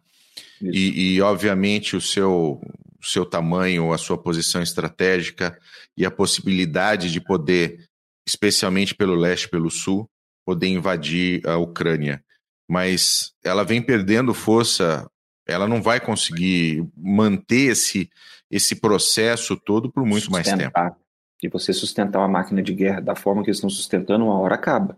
E, 0.61 1.15
e, 1.15 1.21
obviamente 1.21 1.95
o 1.95 2.01
seu, 2.01 2.59
o 2.99 3.05
seu 3.05 3.25
tamanho, 3.25 3.93
a 3.93 3.97
sua 3.97 4.17
posição 4.17 4.61
estratégica 4.61 5.57
e 5.95 6.05
a 6.05 6.11
possibilidade 6.11 7.11
de 7.11 7.21
poder, 7.21 7.85
especialmente 8.27 8.95
pelo 8.95 9.15
leste, 9.15 9.47
pelo 9.47 9.69
sul, 9.69 10.09
poder 10.45 10.67
invadir 10.67 11.45
a 11.47 11.57
Ucrânia. 11.57 12.23
Mas 12.67 13.33
ela 13.43 13.63
vem 13.63 13.81
perdendo 13.81 14.33
força, 14.33 15.09
ela 15.47 15.67
não 15.67 15.81
vai 15.81 15.99
conseguir 15.99 16.87
manter 16.97 17.71
esse, 17.71 18.09
esse 18.49 18.75
processo 18.75 19.55
todo 19.55 19.91
por 19.91 20.05
muito 20.05 20.25
sustentar. 20.25 20.71
mais 20.73 20.89
tempo. 20.89 21.05
E 21.43 21.47
você 21.47 21.73
sustentar 21.73 22.19
uma 22.19 22.27
máquina 22.27 22.61
de 22.63 22.73
guerra 22.73 23.01
da 23.01 23.15
forma 23.15 23.43
que 23.43 23.49
eles 23.49 23.57
estão 23.57 23.69
sustentando, 23.69 24.25
uma 24.25 24.39
hora 24.39 24.55
acaba. 24.55 24.97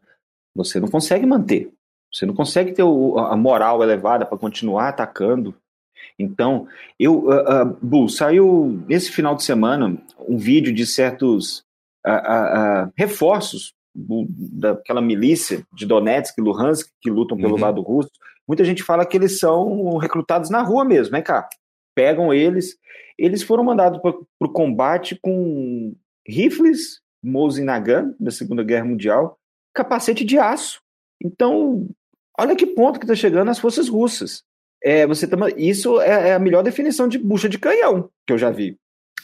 Você 0.55 0.79
não 0.79 0.87
consegue 0.87 1.25
manter. 1.25 1.71
Você 2.11 2.25
não 2.25 2.33
consegue 2.33 2.71
ter 2.71 2.83
o, 2.83 3.17
a 3.17 3.35
moral 3.35 3.83
elevada 3.83 4.25
para 4.25 4.37
continuar 4.37 4.89
atacando. 4.89 5.53
Então, 6.17 6.67
eu, 6.97 7.25
uh, 7.25 7.63
uh, 7.63 7.77
Bu, 7.81 8.07
saiu 8.07 8.83
nesse 8.87 9.11
final 9.11 9.35
de 9.35 9.43
semana 9.43 9.97
um 10.27 10.37
vídeo 10.37 10.73
de 10.73 10.85
certos 10.85 11.59
uh, 12.05 12.91
reforços 12.95 13.73
daquela 13.97 15.01
milícia 15.01 15.65
de 15.73 15.85
Donetsk 15.85 16.37
e 16.37 16.41
Luhansk 16.41 16.89
que 17.01 17.09
lutam 17.09 17.37
pelo 17.37 17.55
uhum. 17.55 17.61
lado 17.61 17.81
russo. 17.81 18.11
Muita 18.47 18.63
gente 18.63 18.83
fala 18.83 19.05
que 19.05 19.17
eles 19.17 19.39
são 19.39 19.97
recrutados 19.97 20.49
na 20.49 20.61
rua 20.61 20.85
mesmo, 20.85 21.11
vem 21.11 21.23
cá. 21.23 21.49
Pegam 21.95 22.33
eles. 22.33 22.77
Eles 23.17 23.41
foram 23.41 23.63
mandados 23.63 23.99
para 23.99 24.13
o 24.39 24.51
combate 24.51 25.17
com 25.21 25.95
rifles 26.27 27.01
Mosin 27.23 27.63
Nagant, 27.63 28.15
da 28.19 28.31
Segunda 28.31 28.63
Guerra 28.63 28.85
Mundial, 28.85 29.37
capacete 29.73 30.23
de 30.23 30.37
aço. 30.37 30.81
Então, 31.23 31.87
olha 32.39 32.55
que 32.55 32.65
ponto 32.65 32.99
que 32.99 33.05
está 33.05 33.15
chegando 33.15 33.49
as 33.49 33.59
forças 33.59 33.89
russas. 33.89 34.43
É, 34.83 35.07
você 35.07 35.27
tá, 35.27 35.35
isso 35.57 35.99
é, 35.99 36.29
é, 36.29 36.33
a 36.33 36.39
melhor 36.39 36.63
definição 36.63 37.07
de 37.07 37.17
bucha 37.17 37.49
de 37.49 37.57
canhão 37.57 38.09
que 38.25 38.33
eu 38.33 38.37
já 38.37 38.51
vi. 38.51 38.77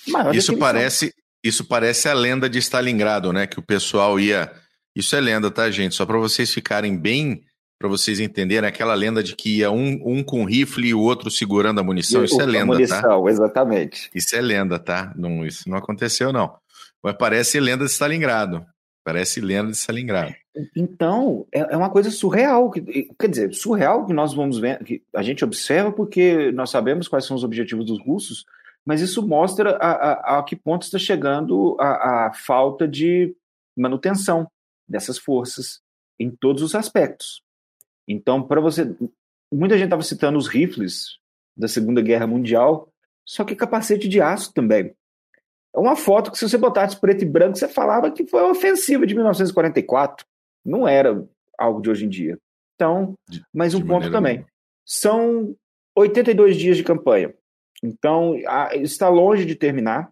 Maior 0.08 0.36
isso 0.36 0.58
parece, 0.58 1.14
isso 1.44 1.64
parece 1.66 2.10
a 2.10 2.14
lenda 2.14 2.50
de 2.50 2.58
Stalingrado, 2.58 3.32
né? 3.32 3.46
Que 3.48 3.60
o 3.60 3.64
pessoal 3.64 4.20
ia. 4.20 4.52
Isso 4.96 5.16
é 5.16 5.22
lenda, 5.22 5.50
tá, 5.50 5.70
gente? 5.72 5.96
Só 5.96 6.06
para 6.06 6.18
vocês 6.18 6.54
ficarem 6.54 6.98
bem 6.98 7.44
para 7.84 7.90
vocês 7.90 8.22
entenderem 8.22 8.66
aquela 8.66 8.94
lenda 8.94 9.22
de 9.22 9.36
que 9.36 9.58
ia 9.58 9.70
um, 9.70 10.00
um 10.06 10.24
com 10.24 10.46
rifle 10.46 10.88
e 10.88 10.94
o 10.94 11.02
outro 11.02 11.30
segurando 11.30 11.82
a 11.82 11.84
munição. 11.84 12.24
Isso 12.24 12.42
é 12.42 12.46
lenda, 12.46 12.68
munição, 12.68 13.26
tá? 13.26 13.30
exatamente. 13.30 14.10
Isso 14.16 14.34
é 14.38 14.40
lenda, 14.40 14.80
tá? 14.80 15.12
Não, 15.18 15.46
isso 15.46 15.70
não 15.70 15.78
aconteceu, 15.78 16.32
não. 16.32 16.56
Mas 17.04 17.14
parece 17.18 17.60
lenda 17.60 17.84
de 17.84 17.92
Stalingrado. 17.92 18.66
Parece 19.04 19.42
lenda 19.42 19.70
de 19.70 19.76
Stalingrado. 19.76 20.34
Então, 20.78 21.46
é, 21.54 21.74
é 21.74 21.76
uma 21.76 21.90
coisa 21.90 22.10
surreal. 22.10 22.72
Quer 22.72 23.28
dizer, 23.28 23.54
surreal 23.54 24.06
que 24.06 24.14
nós 24.14 24.34
vamos 24.34 24.60
ver, 24.60 24.82
que 24.82 25.04
a 25.14 25.22
gente 25.22 25.44
observa 25.44 25.92
porque 25.92 26.54
nós 26.54 26.70
sabemos 26.70 27.10
quais 27.10 27.26
são 27.26 27.36
os 27.36 27.44
objetivos 27.44 27.86
dos 27.86 28.00
russos, 28.06 28.46
mas 28.86 29.02
isso 29.02 29.28
mostra 29.28 29.72
a, 29.72 29.92
a, 29.92 30.40
a 30.40 30.44
que 30.44 30.56
ponto 30.56 30.84
está 30.84 30.98
chegando 30.98 31.76
a, 31.78 32.28
a 32.28 32.34
falta 32.34 32.88
de 32.88 33.36
manutenção 33.76 34.48
dessas 34.88 35.18
forças 35.18 35.82
em 36.20 36.30
todos 36.30 36.62
os 36.62 36.76
aspectos. 36.76 37.42
Então, 38.08 38.42
para 38.44 38.62
você. 38.62 38.96
Muita 39.52 39.76
gente 39.76 39.86
estava 39.86 40.02
citando 40.02 40.38
os 40.38 40.48
rifles 40.48 41.20
da 41.56 41.68
Segunda 41.68 42.02
Guerra 42.02 42.26
Mundial, 42.26 42.92
só 43.24 43.44
que 43.44 43.56
capacete 43.56 44.08
de 44.08 44.20
aço 44.20 44.52
também. 44.52 44.96
É 45.76 45.80
uma 45.80 45.96
foto 45.96 46.32
que, 46.32 46.38
se 46.38 46.48
você 46.48 46.58
botasse 46.58 47.00
preto 47.00 47.24
e 47.24 47.28
branco, 47.28 47.56
você 47.56 47.68
falava 47.68 48.12
que 48.12 48.26
foi 48.26 48.42
uma 48.42 48.52
ofensiva 48.52 49.06
de 49.06 49.14
1944. 49.14 50.26
Não 50.66 50.88
era 50.88 51.24
algo 51.58 51.82
de 51.82 51.90
hoje 51.90 52.06
em 52.06 52.10
dia. 52.10 52.38
Então, 52.76 53.14
mais 53.54 53.74
um 53.74 53.86
ponto 53.86 54.12
também. 54.12 54.46
São 54.86 55.56
82 55.96 56.58
dias 56.58 56.78
de 56.78 56.84
campanha. 56.84 57.34
Então, 57.84 58.40
a, 58.48 58.76
está 58.76 59.10
longe 59.10 59.46
de 59.46 59.56
terminar 59.56 60.12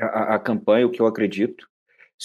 a, 0.00 0.34
a, 0.34 0.38
campanha, 0.38 0.86
o 0.86 0.90
que 0.90 1.00
eu 1.00 1.06
acredito. 1.06 1.68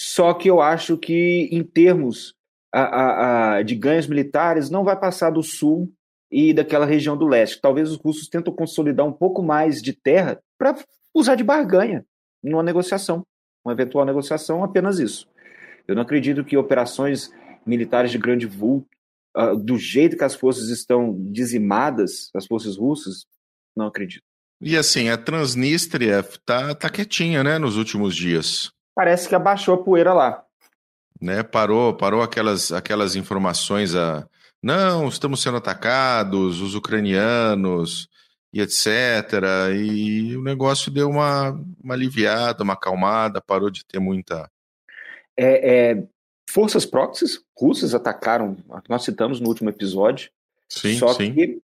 Só 0.00 0.32
que 0.32 0.48
eu 0.48 0.62
acho 0.62 0.96
que, 0.96 1.48
em 1.50 1.64
termos 1.64 2.32
a, 2.72 2.82
a, 2.82 3.56
a, 3.56 3.62
de 3.64 3.74
ganhos 3.74 4.06
militares 4.06 4.70
não 4.70 4.84
vai 4.84 4.96
passar 4.96 5.28
do 5.28 5.42
sul 5.42 5.92
e 6.30 6.54
daquela 6.54 6.86
região 6.86 7.16
do 7.16 7.26
leste. 7.26 7.60
Talvez 7.60 7.90
os 7.90 7.96
russos 7.96 8.28
tentam 8.28 8.54
consolidar 8.54 9.04
um 9.04 9.12
pouco 9.12 9.42
mais 9.42 9.82
de 9.82 9.92
terra 9.92 10.40
para 10.56 10.76
usar 11.12 11.34
de 11.34 11.42
barganha 11.42 12.06
numa 12.40 12.62
negociação, 12.62 13.26
uma 13.64 13.72
eventual 13.72 14.04
negociação, 14.04 14.62
apenas 14.62 15.00
isso. 15.00 15.28
Eu 15.88 15.96
não 15.96 16.02
acredito 16.02 16.44
que 16.44 16.56
operações 16.56 17.32
militares 17.66 18.12
de 18.12 18.18
grande 18.18 18.46
vulto, 18.46 18.86
uh, 19.36 19.56
do 19.56 19.76
jeito 19.76 20.16
que 20.16 20.22
as 20.22 20.36
forças 20.36 20.68
estão 20.68 21.12
dizimadas, 21.32 22.30
as 22.36 22.46
forças 22.46 22.76
russas, 22.76 23.26
não 23.76 23.88
acredito. 23.88 24.22
E 24.60 24.76
assim, 24.76 25.08
a 25.08 25.18
Transnistria 25.18 26.22
tá, 26.46 26.72
tá 26.72 26.88
quietinha, 26.88 27.42
né, 27.42 27.58
nos 27.58 27.76
últimos 27.76 28.14
dias. 28.14 28.70
Parece 28.98 29.28
que 29.28 29.34
abaixou 29.34 29.74
a 29.74 29.84
poeira 29.84 30.12
lá 30.12 30.44
né? 31.20 31.42
Parou, 31.42 31.94
parou 31.94 32.22
aquelas, 32.22 32.72
aquelas 32.72 33.16
informações 33.16 33.94
a 33.94 34.26
não, 34.60 35.08
estamos 35.08 35.40
sendo 35.40 35.58
atacados, 35.58 36.60
os 36.60 36.74
ucranianos 36.74 38.08
e 38.52 38.60
etc. 38.60 38.86
E 39.76 40.36
o 40.36 40.42
negócio 40.42 40.90
deu 40.90 41.08
uma, 41.08 41.50
uma 41.82 41.94
aliviada, 41.94 42.64
uma 42.64 42.72
acalmada, 42.72 43.40
parou 43.40 43.70
de 43.70 43.84
ter 43.86 44.00
muita. 44.00 44.50
É, 45.36 45.92
é, 45.92 46.04
forças 46.50 46.84
proxies 46.84 47.40
russas 47.56 47.94
atacaram, 47.94 48.56
nós 48.88 49.04
citamos 49.04 49.38
no 49.38 49.48
último 49.48 49.70
episódio. 49.70 50.30
Sim, 50.68 50.96
só 50.96 51.14
sim. 51.14 51.32
que 51.32 51.58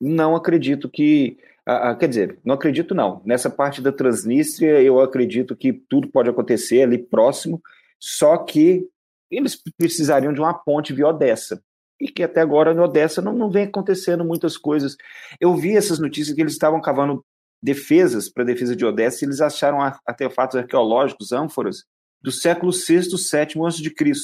não 0.00 0.34
acredito 0.34 0.88
que. 0.88 1.38
Ah, 1.66 1.94
quer 1.94 2.08
dizer, 2.08 2.38
não 2.44 2.54
acredito 2.54 2.94
não. 2.94 3.22
Nessa 3.24 3.48
parte 3.48 3.80
da 3.80 3.90
Transnistria, 3.90 4.82
eu 4.82 5.00
acredito 5.00 5.56
que 5.56 5.72
tudo 5.72 6.08
pode 6.08 6.28
acontecer 6.28 6.82
ali 6.82 6.98
próximo 6.98 7.60
só 8.04 8.36
que 8.36 8.86
eles 9.30 9.58
precisariam 9.78 10.32
de 10.32 10.38
uma 10.38 10.52
ponte 10.52 10.92
via 10.92 11.08
Odessa. 11.08 11.62
E 11.98 12.08
que 12.08 12.22
até 12.22 12.40
agora 12.40 12.72
em 12.72 12.78
Odessa 12.78 13.22
não, 13.22 13.32
não 13.32 13.50
vem 13.50 13.64
acontecendo 13.64 14.24
muitas 14.24 14.58
coisas. 14.58 14.94
Eu 15.40 15.54
vi 15.56 15.74
essas 15.74 15.98
notícias 15.98 16.34
que 16.34 16.42
eles 16.42 16.52
estavam 16.52 16.82
cavando 16.82 17.24
defesas 17.62 18.28
para 18.28 18.44
defesa 18.44 18.76
de 18.76 18.84
Odessa 18.84 19.24
e 19.24 19.26
eles 19.26 19.40
acharam 19.40 19.78
artefatos 20.06 20.56
arqueológicos, 20.56 21.32
ânforas, 21.32 21.84
do 22.20 22.30
século 22.30 22.72
VI, 22.72 23.00
VII 23.00 23.66
a.C., 23.66 24.14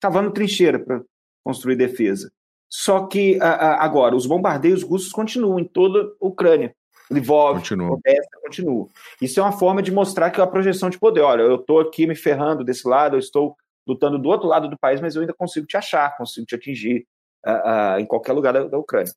cavando 0.00 0.32
trincheira 0.32 0.78
para 0.78 1.02
construir 1.44 1.76
defesa. 1.76 2.32
Só 2.70 3.06
que 3.06 3.38
agora, 3.40 4.14
os 4.14 4.26
bombardeios 4.26 4.82
russos 4.82 5.10
continuam 5.10 5.58
em 5.58 5.64
toda 5.64 6.00
a 6.20 6.26
Ucrânia. 6.26 6.74
Lvov, 7.10 7.56
continua. 7.56 7.94
Odessa, 7.94 8.28
continua. 8.42 8.88
Isso 9.20 9.40
é 9.40 9.42
uma 9.42 9.52
forma 9.52 9.82
de 9.82 9.90
mostrar 9.90 10.30
que 10.30 10.40
é 10.40 10.44
a 10.44 10.46
projeção 10.46 10.90
de 10.90 10.98
poder. 10.98 11.22
Olha, 11.22 11.42
eu 11.42 11.56
estou 11.56 11.80
aqui 11.80 12.06
me 12.06 12.14
ferrando 12.14 12.62
desse 12.62 12.86
lado, 12.86 13.16
eu 13.16 13.20
estou 13.20 13.56
lutando 13.86 14.18
do 14.18 14.28
outro 14.28 14.46
lado 14.46 14.68
do 14.68 14.78
país, 14.78 15.00
mas 15.00 15.14
eu 15.14 15.22
ainda 15.22 15.32
consigo 15.32 15.66
te 15.66 15.76
achar, 15.76 16.14
consigo 16.16 16.46
te 16.46 16.54
atingir 16.54 17.06
uh, 17.46 17.96
uh, 17.96 18.00
em 18.00 18.04
qualquer 18.04 18.32
lugar 18.34 18.52
da, 18.52 18.64
da, 18.64 18.78
Ucrânia. 18.78 19.12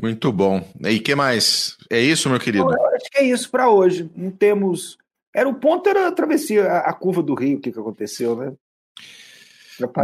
Muito 0.00 0.32
bom. 0.32 0.64
E 0.86 1.00
que 1.00 1.14
mais? 1.14 1.76
É 1.90 2.00
isso, 2.00 2.30
meu 2.30 2.38
querido? 2.38 2.72
Eu 2.72 2.86
acho 2.94 3.10
que 3.10 3.18
é 3.18 3.24
isso 3.24 3.50
para 3.50 3.68
hoje. 3.68 4.08
Não 4.14 4.30
temos. 4.30 4.96
Era 5.34 5.48
o 5.48 5.54
ponto 5.54 5.88
era 5.88 6.08
a 6.08 6.12
travessia, 6.12 6.70
a, 6.70 6.90
a 6.90 6.92
curva 6.92 7.22
do 7.22 7.34
Rio, 7.34 7.58
o 7.58 7.60
que, 7.60 7.72
que 7.72 7.78
aconteceu, 7.78 8.36
né? 8.36 8.52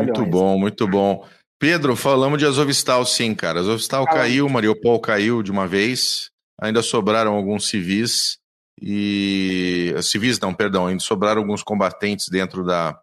Muito 0.03 0.27
bom, 0.27 0.59
muito 0.59 0.89
bom. 0.89 1.25
Pedro, 1.59 1.97
falamos 1.97 2.39
de 2.39 2.47
Azovstal, 2.47 3.05
sim, 3.05 3.35
cara. 3.35 3.61
Azovstal 3.61 4.05
ah, 4.09 4.13
caiu, 4.13 4.49
Mariupol 4.49 5.01
caiu 5.01 5.43
de 5.43 5.51
uma 5.51 5.67
vez 5.67 6.31
ainda 6.61 6.83
sobraram 6.83 7.35
alguns 7.35 7.69
civis 7.69 8.39
e 8.81 9.95
civis 10.03 10.39
não, 10.41 10.53
perdão, 10.53 10.87
ainda 10.87 11.01
sobraram 11.01 11.43
alguns 11.43 11.63
combatentes 11.63 12.29
dentro 12.29 12.65
da, 12.65 12.99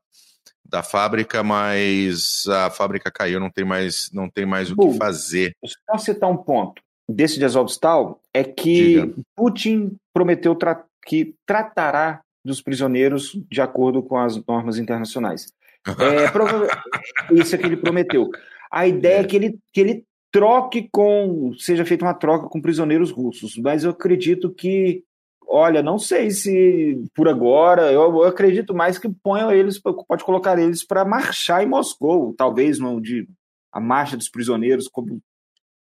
da 0.64 0.84
fábrica, 0.84 1.42
mas 1.44 2.46
a 2.48 2.70
fábrica 2.70 3.12
caiu, 3.12 3.40
não 3.40 3.50
tem 3.50 3.66
mais, 3.66 4.10
não 4.14 4.30
tem 4.30 4.46
mais 4.46 4.72
o 4.72 4.76
que 4.76 4.98
fazer. 4.98 5.56
Só 5.90 5.98
citar 5.98 6.30
um 6.30 6.38
ponto 6.38 6.82
desse 7.08 7.38
de 7.38 7.46
Azovstal 7.46 8.20
é 8.34 8.44
que 8.44 9.02
Diga. 9.02 9.14
Putin 9.36 9.96
prometeu 10.14 10.56
tra 10.56 10.84
que 11.06 11.36
tratará 11.46 12.22
dos 12.44 12.62
prisioneiros 12.62 13.38
de 13.50 13.62
acordo 13.62 14.02
com 14.02 14.18
as 14.18 14.44
normas 14.46 14.78
internacionais. 14.78 15.52
É, 15.88 17.34
Isso 17.42 17.56
é 17.56 17.58
que 17.58 17.66
ele 17.66 17.78
prometeu. 17.78 18.30
A 18.72 18.88
ideia 18.88 19.20
é, 19.20 19.22
é. 19.22 19.24
que, 19.24 19.36
ele, 19.36 19.60
que 19.72 19.80
ele 19.80 20.06
troque 20.32 20.90
com, 20.92 21.54
seja 21.58 21.86
feita 21.86 22.06
uma 22.06 22.14
troca 22.14 22.48
com 22.50 22.62
prisioneiros 22.62 23.12
russos, 23.12 23.58
mas 23.58 23.84
eu 23.84 23.92
acredito 23.92 24.50
que, 24.52 25.04
olha, 25.48 25.82
não 25.82 25.98
sei 25.98 26.32
se 26.32 27.02
por 27.14 27.30
agora, 27.30 27.92
eu, 27.92 28.02
eu 28.02 28.24
acredito 28.24 28.74
mais 28.74 28.98
que 28.98 29.08
ponham 29.08 29.52
eles, 29.52 29.80
pode 29.80 30.24
colocar 30.24 30.60
eles 30.60 30.84
para 30.84 31.06
marchar 31.06 31.64
em 31.64 31.68
Moscou, 31.68 32.34
talvez 32.34 32.80
no, 32.80 33.00
de, 33.00 33.28
a 33.72 33.80
marcha 33.80 34.18
dos 34.18 34.28
prisioneiros, 34.28 34.88
como 34.88 35.22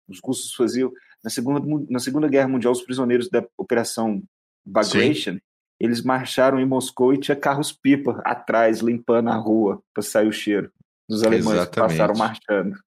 os 0.08 0.20
russos 0.24 0.54
faziam 0.54 0.92
na 1.24 1.32
segunda, 1.32 1.60
na 1.90 2.00
segunda 2.00 2.28
Guerra 2.28 2.48
Mundial, 2.48 2.72
os 2.72 2.84
prisioneiros 2.84 3.30
da 3.30 3.44
Operação 3.58 4.22
Bagration, 4.64 5.40
eles 5.80 6.02
marcharam 6.02 6.60
em 6.60 6.66
Moscou 6.66 7.14
e 7.14 7.20
tinha 7.20 7.36
carros-pipa 7.36 8.22
atrás, 8.24 8.80
limpando 8.80 9.30
a 9.30 9.36
rua 9.36 9.82
para 9.94 10.04
sair 10.04 10.28
o 10.28 10.32
cheiro 10.32 10.72
dos 11.08 11.24
alemães 11.24 11.58
Exatamente. 11.58 11.72
que 11.72 11.80
passaram 11.80 12.16
marchando. 12.16 12.80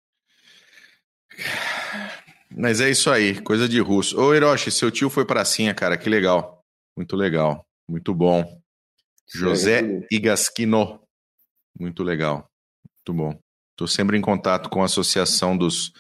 Mas 2.50 2.80
é 2.80 2.90
isso 2.90 3.10
aí, 3.10 3.40
coisa 3.40 3.68
de 3.68 3.80
russo. 3.80 4.18
Ô, 4.18 4.34
Hiroshi, 4.34 4.70
seu 4.70 4.90
tio 4.90 5.10
foi 5.10 5.24
pracinha, 5.24 5.74
cara, 5.74 5.96
que 5.96 6.08
legal. 6.08 6.62
Muito 6.96 7.14
legal, 7.14 7.66
muito 7.88 8.14
bom. 8.14 8.60
José 9.28 10.06
Igaskino, 10.10 11.00
muito 11.78 12.02
legal, 12.02 12.48
muito 12.96 13.12
bom. 13.12 13.38
Estou 13.72 13.86
sempre 13.86 14.16
em 14.16 14.22
contato 14.22 14.70
com 14.70 14.80
a 14.80 14.86
associação 14.86 15.56
dos, 15.56 15.92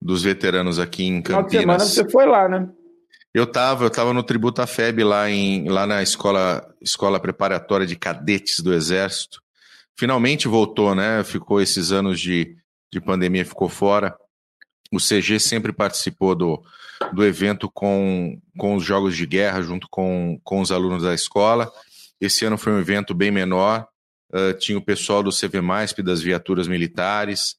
dos 0.00 0.22
veteranos 0.22 0.78
aqui 0.78 1.04
em 1.04 1.20
Campinas. 1.20 1.52
Na 1.52 1.60
semana 1.60 1.78
você 1.80 2.08
foi 2.08 2.24
lá, 2.24 2.48
né? 2.48 2.70
Eu 3.32 3.44
estava, 3.44 3.84
eu 3.84 3.88
estava 3.88 4.12
no 4.12 4.24
Tributa 4.24 4.66
FEB 4.66 5.04
lá, 5.04 5.30
em, 5.30 5.68
lá 5.68 5.86
na 5.86 6.02
escola, 6.02 6.68
escola 6.80 7.20
preparatória 7.20 7.86
de 7.86 7.94
cadetes 7.94 8.58
do 8.58 8.74
Exército. 8.74 9.40
Finalmente 9.96 10.48
voltou, 10.48 10.96
né? 10.96 11.22
Ficou 11.22 11.60
esses 11.60 11.92
anos 11.92 12.18
de, 12.18 12.56
de 12.92 13.00
pandemia, 13.00 13.44
ficou 13.44 13.68
fora. 13.68 14.16
O 14.92 14.98
CG 14.98 15.38
sempre 15.38 15.72
participou 15.72 16.34
do, 16.34 16.60
do 17.12 17.24
evento 17.24 17.70
com, 17.70 18.40
com 18.58 18.74
os 18.74 18.84
jogos 18.84 19.16
de 19.16 19.24
guerra, 19.26 19.62
junto 19.62 19.86
com, 19.88 20.40
com 20.42 20.60
os 20.60 20.72
alunos 20.72 21.04
da 21.04 21.14
escola. 21.14 21.70
Esse 22.20 22.44
ano 22.44 22.58
foi 22.58 22.72
um 22.72 22.80
evento 22.80 23.14
bem 23.14 23.30
menor. 23.30 23.86
Uh, 24.32 24.54
tinha 24.58 24.76
o 24.76 24.84
pessoal 24.84 25.22
do 25.22 25.30
CV 25.30 25.60
das 26.02 26.20
viaturas 26.20 26.66
militares, 26.66 27.56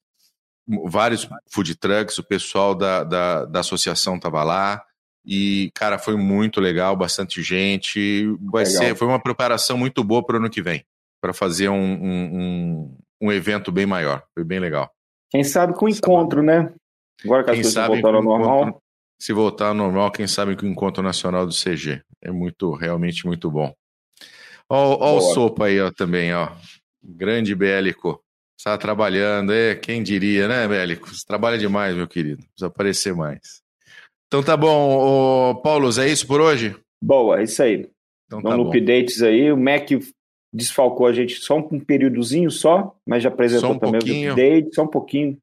vários 0.86 1.28
food 1.50 1.76
trucks, 1.76 2.18
o 2.18 2.24
pessoal 2.24 2.76
da, 2.76 3.04
da, 3.04 3.46
da 3.46 3.60
associação 3.62 4.18
estava 4.18 4.44
lá. 4.44 4.84
E, 5.26 5.72
cara, 5.76 6.00
foi 6.00 6.16
muito 6.16 6.60
legal, 6.60 6.96
bastante 6.96 7.42
gente. 7.44 8.26
Vai 8.42 8.64
legal. 8.64 8.82
ser, 8.82 8.96
foi 8.96 9.08
uma 9.08 9.22
preparação 9.22 9.78
muito 9.78 10.04
boa 10.04 10.24
para 10.26 10.36
o 10.36 10.40
ano 10.40 10.50
que 10.50 10.62
vem, 10.62 10.84
para 11.22 11.34
fazer 11.34 11.70
um, 11.70 11.76
um, 11.76 12.40
um, 12.40 12.98
um 13.22 13.32
evento 13.32 13.72
bem 13.72 13.86
maior. 13.86 14.24
Foi 14.34 14.44
bem 14.44 14.60
legal. 14.60 14.92
Quem 15.30 15.44
sabe 15.44 15.74
com 15.74 15.86
o 15.86 15.90
encontro, 15.90 16.42
né? 16.42 16.74
Agora 17.24 17.44
que 17.44 17.52
as 17.52 17.56
quem 17.56 17.64
coisas 17.64 17.88
voltaram 17.88 18.18
ao 18.18 18.24
normal. 18.24 18.82
Se 19.20 19.32
voltar 19.34 19.68
ao 19.68 19.74
normal, 19.76 20.12
quem 20.12 20.28
sabe 20.28 20.56
que 20.56 20.66
o 20.66 20.68
encontro 20.68 21.04
nacional 21.04 21.46
do 21.46 21.54
CG. 21.54 22.02
é 22.22 22.32
muito, 22.32 22.74
realmente 22.74 23.26
muito 23.26 23.50
bom. 23.52 23.74
Ó 24.68 25.18
o 25.18 25.22
Sopa 25.22 25.66
aí 25.66 25.80
ó, 25.80 25.92
também, 25.92 26.34
ó. 26.34 26.50
Grande 27.04 27.54
Bélico. 27.54 28.24
Está 28.58 28.78
trabalhando, 28.78 29.52
é, 29.52 29.76
quem 29.76 30.04
diria, 30.04 30.48
né, 30.48 30.68
Bélico? 30.68 31.10
Você 31.10 31.26
trabalha 31.26 31.58
demais, 31.58 31.96
meu 31.96 32.08
querido. 32.08 32.44
Precisa 32.44 32.68
aparecer 32.68 33.14
mais. 33.14 33.61
Então 34.32 34.42
tá 34.42 34.56
bom, 34.56 35.56
Paulo, 35.56 35.90
é 36.00 36.08
isso 36.08 36.26
por 36.26 36.40
hoje? 36.40 36.74
Boa, 37.04 37.42
é 37.42 37.44
isso 37.44 37.62
aí. 37.62 37.90
Então, 38.28 38.42
tá 38.42 38.56
no 38.56 38.70
updates 38.70 39.22
aí, 39.22 39.52
o 39.52 39.58
Mac 39.58 39.90
desfalcou 40.54 41.06
a 41.06 41.12
gente 41.12 41.36
só 41.36 41.58
um 41.58 41.78
períodozinho 41.78 42.50
só, 42.50 42.96
mas 43.06 43.24
já 43.24 43.28
apresentou 43.28 43.72
um 43.72 43.78
também 43.78 44.00
pouquinho. 44.00 44.34
os 44.34 44.40
updates, 44.40 44.74
só 44.74 44.84
um 44.84 44.88
pouquinho. 44.88 45.38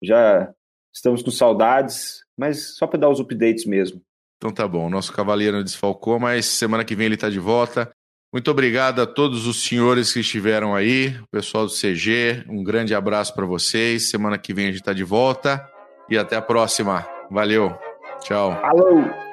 Já 0.00 0.52
estamos 0.94 1.20
com 1.20 1.32
saudades, 1.32 2.22
mas 2.38 2.76
só 2.76 2.86
para 2.86 3.00
dar 3.00 3.08
os 3.08 3.18
updates 3.18 3.66
mesmo. 3.66 4.00
Então 4.36 4.52
tá 4.52 4.68
bom, 4.68 4.88
nosso 4.88 5.12
cavaleiro 5.12 5.64
desfalcou, 5.64 6.20
mas 6.20 6.46
semana 6.46 6.84
que 6.84 6.94
vem 6.94 7.06
ele 7.06 7.16
está 7.16 7.28
de 7.28 7.40
volta. 7.40 7.90
Muito 8.32 8.48
obrigado 8.52 9.02
a 9.02 9.06
todos 9.06 9.48
os 9.48 9.64
senhores 9.64 10.12
que 10.12 10.20
estiveram 10.20 10.76
aí, 10.76 11.08
o 11.24 11.26
pessoal 11.28 11.66
do 11.66 11.72
CG, 11.72 12.44
um 12.48 12.62
grande 12.62 12.94
abraço 12.94 13.34
para 13.34 13.46
vocês. 13.46 14.10
Semana 14.10 14.38
que 14.38 14.54
vem 14.54 14.66
a 14.66 14.68
gente 14.68 14.80
está 14.80 14.92
de 14.92 15.02
volta 15.02 15.68
e 16.08 16.16
até 16.16 16.36
a 16.36 16.42
próxima. 16.42 17.04
Valeu, 17.32 17.76
tchau. 18.20 18.56
Falou! 18.60 19.28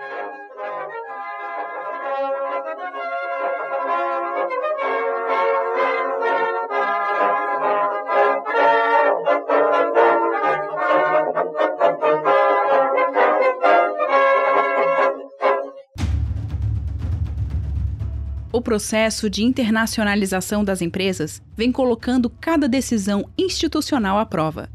processo 18.66 19.30
de 19.30 19.44
internacionalização 19.44 20.66
das 20.66 20.82
empresas 20.82 21.42
vem 21.56 21.72
colocando 21.72 22.30
cada 22.30 22.68
decisão 22.68 23.30
institucional 23.38 24.18
à 24.18 24.26
prova. 24.26 24.75